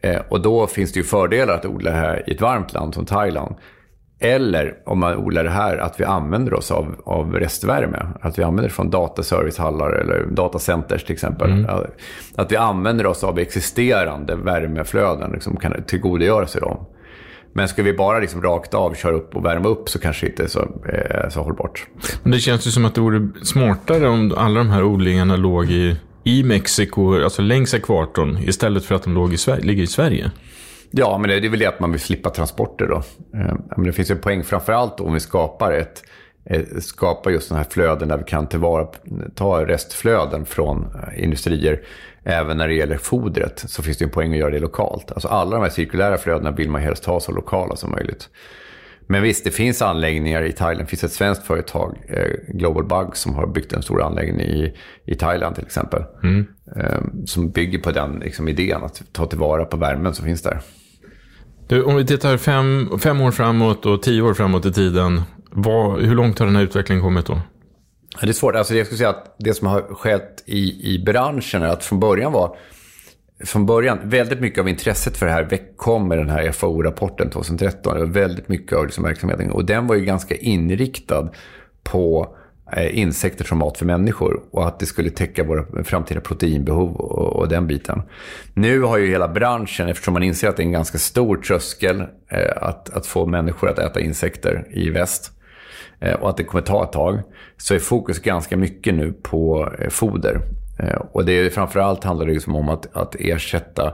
Eh, 0.04 0.22
och 0.30 0.42
då 0.42 0.68
finns 0.68 0.94
det 0.94 1.00
ju 1.00 1.04
fördelar 1.04 1.54
att 1.54 1.66
odla 1.66 1.92
här 1.92 2.24
i 2.30 2.34
ett 2.34 2.42
varmt 2.42 2.74
land 2.74 2.94
som 2.94 3.06
Thailand. 3.06 3.56
Eller 4.20 4.74
om 4.86 5.00
man 5.00 5.16
odlar 5.16 5.44
det 5.44 5.50
här, 5.50 5.78
att 5.78 6.00
vi 6.00 6.04
använder 6.04 6.54
oss 6.54 6.72
av, 6.72 6.96
av 7.06 7.34
restvärme. 7.34 8.06
Att 8.22 8.40
vi 8.40 8.44
använder 8.44 8.70
från 8.70 8.90
dataservicehallar 8.90 9.92
eller 9.92 10.26
datacenters 10.32 11.04
till 11.04 11.14
exempel. 11.14 11.52
Mm. 11.52 11.66
Att- 11.70 11.86
Att 12.36 12.52
vi 12.52 12.56
använder 12.56 13.06
oss 13.06 13.24
av 13.24 13.40
existerande 13.40 14.36
värmeflöden, 14.36 15.32
liksom 15.32 15.58
kan 15.58 15.84
tillgodogöra 15.84 16.48
sig 16.48 16.62
dem. 16.62 16.86
Men 17.58 17.68
ska 17.68 17.84
vi 17.84 17.94
bara 17.94 18.20
liksom 18.20 18.42
rakt 18.42 18.74
av 18.74 18.94
köra 18.94 19.16
upp 19.16 19.36
och 19.36 19.46
värma 19.46 19.70
upp 19.70 19.90
så 19.90 20.00
kanske 20.00 20.26
det 20.26 20.30
inte 20.30 20.44
är 20.44 20.48
så, 20.48 20.60
eh, 20.60 21.30
så 21.30 21.42
hållbart. 21.42 21.88
Men 22.24 22.32
det 22.32 22.40
känns 22.40 22.68
ju 22.68 22.72
som 22.72 22.86
att 22.86 22.96
det 22.96 23.02
vore 23.02 23.28
smartare 23.44 24.08
om 24.08 24.34
alla 24.38 24.60
de 24.60 24.70
här 24.70 24.84
odlingarna 24.84 25.36
låg 25.36 25.72
i, 25.72 25.98
i 26.24 26.44
Mexiko, 26.44 27.24
alltså 27.24 27.42
längs 27.42 27.74
ekvatorn, 27.74 28.38
istället 28.38 28.86
för 28.86 28.96
att 28.96 29.04
de 29.04 29.14
låg 29.14 29.34
i 29.34 29.38
Sverige, 29.38 29.64
ligger 29.64 29.84
i 29.84 29.88
Sverige. 29.88 30.32
Ja, 30.92 31.18
men 31.18 31.30
det 31.30 31.36
är 31.36 31.50
väl 31.50 31.60
det 31.60 31.66
att 31.66 31.80
man 31.80 31.92
vill 31.92 32.00
slippa 32.00 32.30
transporter 32.30 32.88
då. 32.88 32.96
Eh, 33.40 33.54
Men 33.78 33.86
det 33.86 33.94
finns 33.94 34.12
ju 34.12 34.16
en 34.16 34.22
poäng, 34.22 34.44
framförallt 34.44 35.00
om 35.00 35.14
vi 35.14 35.20
skapar 35.20 35.72
ett 35.72 36.04
eh, 36.50 36.62
skapar 36.80 37.32
just 37.32 37.50
den 37.50 37.58
här 37.58 37.66
flöden 37.70 38.08
där 38.08 38.18
vi 38.18 38.24
kan 38.24 38.48
tillvara, 38.48 38.88
ta 39.36 39.66
restflöden 39.68 40.46
från 40.46 40.88
eh, 40.96 41.24
industrier. 41.24 41.82
Även 42.30 42.58
när 42.58 42.68
det 42.68 42.74
gäller 42.74 42.98
fodret 42.98 43.64
så 43.68 43.84
finns 43.84 43.98
det 43.98 44.06
en 44.06 44.12
poäng 44.12 44.34
att 44.34 44.40
göra 44.40 44.52
det 44.52 44.60
lokalt. 44.60 45.12
Alltså 45.12 45.28
alla 45.28 45.56
de 45.56 45.64
här 45.64 45.70
cirkulära 45.70 46.18
flödena 46.18 46.52
vill 46.52 46.70
man 46.70 46.82
helst 46.82 47.06
ha 47.06 47.20
så 47.20 47.32
lokala 47.32 47.76
som 47.76 47.92
möjligt. 47.92 48.30
Men 49.08 49.24
visst, 49.24 49.44
det 49.44 49.52
finns 49.52 49.82
anläggningar 49.82 50.44
i 50.44 50.52
Thailand. 50.52 50.86
Det 50.86 50.90
finns 50.90 51.04
ett 51.04 51.12
svenskt 51.12 51.44
företag, 51.44 51.98
eh, 52.08 52.32
Global 52.48 52.86
Bug, 52.86 53.16
som 53.18 53.36
har 53.36 53.48
byggt 53.48 53.74
en 53.74 53.82
stor 53.82 54.04
anläggning 54.04 54.42
i, 54.42 54.74
i 55.06 55.16
Thailand 55.16 55.56
till 55.56 55.66
exempel. 55.66 56.04
Mm. 56.24 56.48
Eh, 56.76 57.02
Som 57.26 57.52
bygger 57.52 57.80
på 57.80 57.92
den 57.92 58.20
liksom, 58.20 58.48
idén 58.48 58.84
att 58.84 59.02
ta 59.12 59.26
tillvara 59.26 59.66
på 59.66 59.78
värmen 59.78 60.14
som 60.14 60.26
finns 60.26 60.42
där. 60.42 60.60
Du, 61.68 61.84
om 61.84 61.96
vi 61.96 62.06
tittar 62.06 62.38
fem, 62.38 62.90
fem 63.00 63.22
år 63.22 63.32
framåt 63.32 63.86
och 63.86 64.02
tio 64.04 64.22
år 64.22 64.34
framåt 64.34 64.66
i 64.66 64.72
tiden, 64.74 65.22
vad, 65.52 66.02
hur 66.02 66.16
långt 66.16 66.40
har 66.40 66.46
den 66.46 66.56
här 66.56 66.64
utvecklingen 66.64 67.04
kommit 67.04 67.26
då? 67.26 67.42
Det 68.22 68.30
är 68.30 68.34
svårt. 68.34 68.56
Alltså 68.56 68.76
jag 68.76 68.86
skulle 68.86 68.98
säga 68.98 69.10
att 69.10 69.36
det 69.40 69.54
som 69.54 69.68
har 69.68 69.82
skett 69.82 70.44
i, 70.46 70.94
i 70.94 71.04
branschen 71.06 71.64
är 71.64 71.68
att 71.68 71.84
från 71.84 72.00
början 72.00 72.32
var 72.32 72.58
från 73.46 73.66
början, 73.66 74.00
väldigt 74.04 74.40
mycket 74.40 74.60
av 74.60 74.70
intresset 74.70 75.18
för 75.18 75.26
det 75.26 75.32
här 75.32 75.76
kom 75.76 76.08
med 76.08 76.18
den 76.18 76.30
här 76.30 76.52
FAO-rapporten 76.52 77.30
2013. 77.30 77.94
Det 77.94 78.00
var 78.00 78.08
väldigt 78.08 78.50
mycket 78.50 78.78
av 78.78 78.86
liksom 78.86 79.04
verksamheten. 79.04 79.52
Och 79.52 79.66
den 79.66 79.88
var 79.88 79.96
ju 79.96 80.06
ganska 80.06 80.36
inriktad 80.36 81.30
på 81.84 82.36
eh, 82.72 83.00
insekter 83.00 83.46
som 83.46 83.58
mat 83.58 83.78
för 83.78 83.86
människor. 83.86 84.42
Och 84.52 84.68
att 84.68 84.80
det 84.80 84.86
skulle 84.86 85.10
täcka 85.10 85.44
våra 85.44 85.84
framtida 85.84 86.22
proteinbehov 86.22 86.96
och, 86.96 87.36
och 87.36 87.48
den 87.48 87.68
biten. 87.68 88.02
Nu 88.54 88.82
har 88.82 88.98
ju 88.98 89.08
hela 89.08 89.28
branschen, 89.28 89.90
eftersom 89.90 90.14
man 90.14 90.24
inser 90.24 90.50
att 90.50 90.58
det 90.58 90.64
är 90.64 90.66
en 90.66 90.72
ganska 90.72 90.98
stor 90.98 91.38
tröskel 91.38 92.02
eh, 92.32 92.64
att, 92.64 92.90
att 92.90 93.06
få 93.06 93.26
människor 93.26 93.70
att 93.70 93.80
äta 93.80 94.00
insekter 94.00 94.68
i 94.72 94.90
väst 94.90 95.32
Eh, 96.00 96.14
och 96.14 96.30
att 96.30 96.38
det 96.38 96.44
kommer 96.44 96.64
ta 96.64 96.84
ett 96.84 96.92
tag, 96.92 97.22
så 97.58 97.76
är 97.76 97.80
fokus 97.80 98.20
ganska 98.20 98.58
mycket 98.58 98.94
nu 98.94 99.14
på 99.14 99.72
eh, 99.80 99.90
foder. 99.90 100.42
Eh, 100.80 101.02
och 101.12 101.26
det 101.26 101.32
är 101.32 101.50
framförallt 101.50 102.04
handlar 102.04 102.26
det 102.26 102.34
liksom 102.34 102.56
om 102.56 102.70
att, 102.70 102.96
att 102.96 103.16
ersätta 103.20 103.94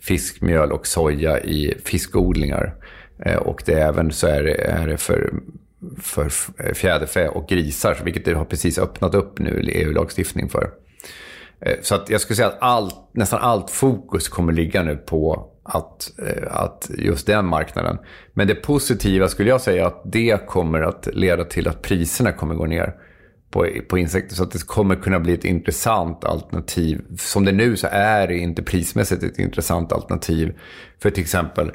fiskmjöl 0.00 0.72
och 0.72 0.86
soja 0.86 1.40
i 1.40 1.74
fiskodlingar. 1.84 2.74
Och 3.38 3.62
det 3.66 3.72
är 3.72 3.88
även 3.88 4.12
så 4.12 4.26
är 4.26 4.42
det, 4.42 4.54
är 4.54 4.86
det 4.86 4.96
för, 4.96 5.32
för 6.00 6.28
fjäderfä 6.74 7.28
och 7.28 7.48
grisar, 7.48 7.98
vilket 8.04 8.24
det 8.24 8.34
har 8.34 8.44
precis 8.44 8.78
öppnat 8.78 9.14
upp 9.14 9.38
nu 9.38 9.60
i 9.62 9.82
EU-lagstiftning 9.82 10.48
för. 10.48 10.70
Så 11.82 11.94
att 11.94 12.10
jag 12.10 12.20
skulle 12.20 12.36
säga 12.36 12.48
att 12.48 12.58
allt, 12.60 12.94
nästan 13.12 13.40
allt 13.42 13.70
fokus 13.70 14.28
kommer 14.28 14.52
ligga 14.52 14.82
nu 14.82 14.96
på 14.96 15.51
att, 15.62 16.12
eh, 16.18 16.56
att 16.56 16.90
just 16.98 17.26
den 17.26 17.46
marknaden. 17.46 17.98
Men 18.32 18.46
det 18.46 18.54
positiva 18.54 19.28
skulle 19.28 19.50
jag 19.50 19.60
säga 19.60 19.86
att 19.86 20.02
det 20.04 20.46
kommer 20.46 20.80
att 20.80 21.08
leda 21.12 21.44
till 21.44 21.68
att 21.68 21.82
priserna 21.82 22.32
kommer 22.32 22.54
gå 22.54 22.66
ner. 22.66 22.94
på, 23.52 23.66
på 23.88 23.98
insekter. 23.98 24.34
Så 24.34 24.42
att 24.42 24.50
det 24.50 24.66
kommer 24.66 24.96
kunna 24.96 25.20
bli 25.20 25.34
ett 25.34 25.44
intressant 25.44 26.24
alternativ. 26.24 27.00
Som 27.18 27.44
det 27.44 27.52
nu 27.52 27.76
så 27.76 27.88
är 27.90 28.28
det 28.28 28.36
inte 28.36 28.62
prismässigt 28.62 29.22
ett 29.22 29.38
intressant 29.38 29.92
alternativ 29.92 30.52
för 31.02 31.10
till 31.10 31.22
exempel 31.22 31.72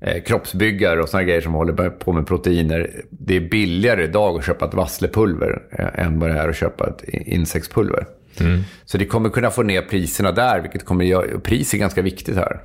eh, 0.00 0.22
kroppsbyggare 0.22 1.02
och 1.02 1.08
sådana 1.08 1.24
grejer 1.24 1.40
som 1.40 1.54
håller 1.54 1.90
på 1.90 2.12
med 2.12 2.26
proteiner. 2.26 2.90
Det 3.10 3.36
är 3.36 3.40
billigare 3.40 4.04
idag 4.04 4.38
att 4.38 4.44
köpa 4.44 4.66
ett 4.66 4.74
vasslepulver 4.74 5.62
eh, 5.70 6.06
än 6.06 6.20
vad 6.20 6.30
det 6.30 6.38
är 6.38 6.48
att 6.48 6.56
köpa 6.56 6.86
ett 6.86 7.04
insektspulver. 7.08 8.06
Mm. 8.40 8.60
Så 8.84 8.98
det 8.98 9.06
kommer 9.06 9.28
kunna 9.30 9.50
få 9.50 9.62
ner 9.62 9.82
priserna 9.82 10.32
där, 10.32 10.60
vilket 10.60 10.84
kommer 10.84 11.04
göra... 11.04 11.40
Pris 11.40 11.74
är 11.74 11.78
ganska 11.78 12.02
viktigt 12.02 12.36
här. 12.36 12.60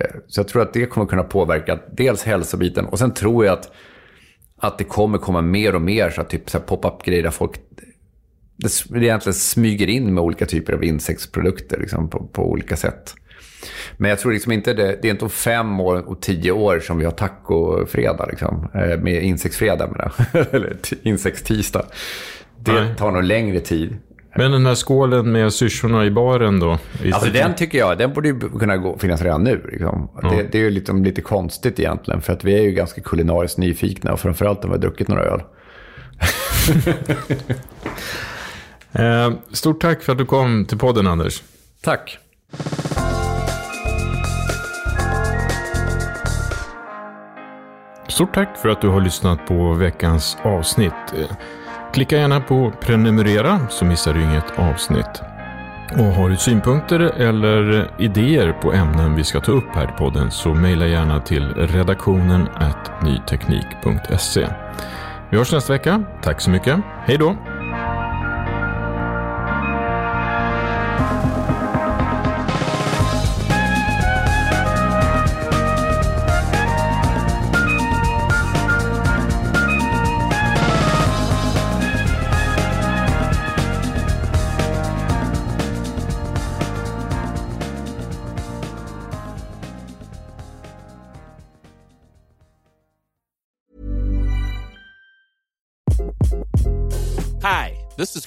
Eh, 0.00 0.06
så 0.26 0.40
jag 0.40 0.48
tror 0.48 0.62
att 0.62 0.72
det 0.72 0.86
kommer 0.86 1.06
kunna 1.06 1.22
påverka 1.22 1.78
dels 1.92 2.22
hälsobiten 2.22 2.84
och 2.84 2.98
sen 2.98 3.14
tror 3.14 3.44
jag 3.44 3.52
att, 3.52 3.72
att 4.56 4.78
det 4.78 4.84
kommer 4.84 5.18
komma 5.18 5.42
mer 5.42 5.74
och 5.74 5.82
mer 5.82 6.10
så 6.10 6.20
att 6.20 6.30
typ 6.30 6.50
så 6.50 6.60
pop-up-grejer 6.60 7.22
där 7.22 7.30
folk 7.30 7.60
det 8.88 9.04
egentligen 9.04 9.34
smyger 9.34 9.88
in 9.88 10.14
med 10.14 10.22
olika 10.22 10.46
typer 10.46 10.72
av 10.72 10.84
insektsprodukter 10.84 11.80
liksom, 11.80 12.10
på, 12.10 12.26
på 12.26 12.50
olika 12.50 12.76
sätt. 12.76 13.14
Men 13.96 14.10
jag 14.10 14.18
tror 14.18 14.32
liksom 14.32 14.52
inte 14.52 14.74
det, 14.74 14.98
det 15.02 15.08
är 15.08 15.12
inte 15.12 15.24
om 15.24 15.30
fem 15.30 15.80
år 15.80 16.08
och 16.08 16.22
tio 16.22 16.52
år 16.52 16.80
som 16.80 16.98
vi 16.98 17.04
har 17.04 17.12
tacofredag. 17.12 18.28
Liksom, 18.30 18.68
eh, 18.74 18.98
med 19.00 19.22
insektsfredag 19.22 19.90
menar 19.90 20.12
Eller 20.54 20.76
insektstisdag. 21.02 21.86
Det 22.58 22.94
tar 22.94 23.10
nog 23.10 23.24
längre 23.24 23.60
tid. 23.60 23.96
Men 24.34 24.50
den 24.50 24.66
här 24.66 24.74
skålen 24.74 25.32
med 25.32 25.52
syrsorna 25.52 26.04
i 26.04 26.10
baren 26.10 26.60
då? 26.60 26.78
Alltså 27.12 27.30
den 27.30 27.54
tycker 27.54 27.78
jag, 27.78 27.98
den 27.98 28.12
borde 28.12 28.28
ju 28.28 28.40
kunna 28.40 28.76
gå, 28.76 28.98
finnas 28.98 29.22
redan 29.22 29.44
nu. 29.44 29.66
Liksom. 29.72 30.10
Ja. 30.22 30.30
Det, 30.30 30.42
det, 30.52 30.58
är 30.58 30.62
ju 30.62 30.70
liksom 30.70 31.04
lite 31.04 31.20
konstigt 31.22 31.80
egentligen. 31.80 32.20
För 32.20 32.32
att 32.32 32.44
vi 32.44 32.58
är 32.58 32.62
ju 32.62 32.70
ganska 32.70 33.00
kulinariskt 33.00 33.58
nyfikna. 33.58 34.12
Och 34.12 34.20
framförallt 34.20 34.62
när 34.62 34.68
vi 34.68 34.74
har 34.74 34.80
druckit 34.80 35.08
några 35.08 35.22
öl. 35.22 35.42
eh, 38.92 39.32
stort 39.52 39.80
tack 39.80 40.02
för 40.02 40.12
att 40.12 40.18
du 40.18 40.26
kom 40.26 40.64
till 40.64 40.78
podden 40.78 41.06
Anders. 41.06 41.42
Tack. 41.80 42.18
Stort 48.08 48.34
tack 48.34 48.56
för 48.56 48.68
att 48.68 48.80
du 48.80 48.88
har 48.88 49.00
lyssnat 49.00 49.46
på 49.46 49.72
veckans 49.72 50.36
avsnitt. 50.42 50.92
Klicka 51.92 52.16
gärna 52.16 52.40
på 52.40 52.72
prenumerera 52.80 53.68
så 53.70 53.84
missar 53.84 54.14
du 54.14 54.22
inget 54.22 54.58
avsnitt. 54.58 55.22
Och 55.98 56.04
har 56.04 56.28
du 56.28 56.36
synpunkter 56.36 57.00
eller 57.00 57.90
idéer 57.98 58.52
på 58.52 58.72
ämnen 58.72 59.14
vi 59.14 59.24
ska 59.24 59.40
ta 59.40 59.52
upp 59.52 59.74
här 59.74 59.84
i 59.84 59.98
podden 59.98 60.30
så 60.30 60.54
mejla 60.54 60.86
gärna 60.86 61.20
till 61.20 61.54
redaktionen 61.54 62.48
nyteknik.se. 63.02 64.48
Vi 65.30 65.38
hörs 65.38 65.52
nästa 65.52 65.72
vecka. 65.72 66.04
Tack 66.22 66.40
så 66.40 66.50
mycket. 66.50 66.80
Hej 67.06 67.18
då! 67.18 67.36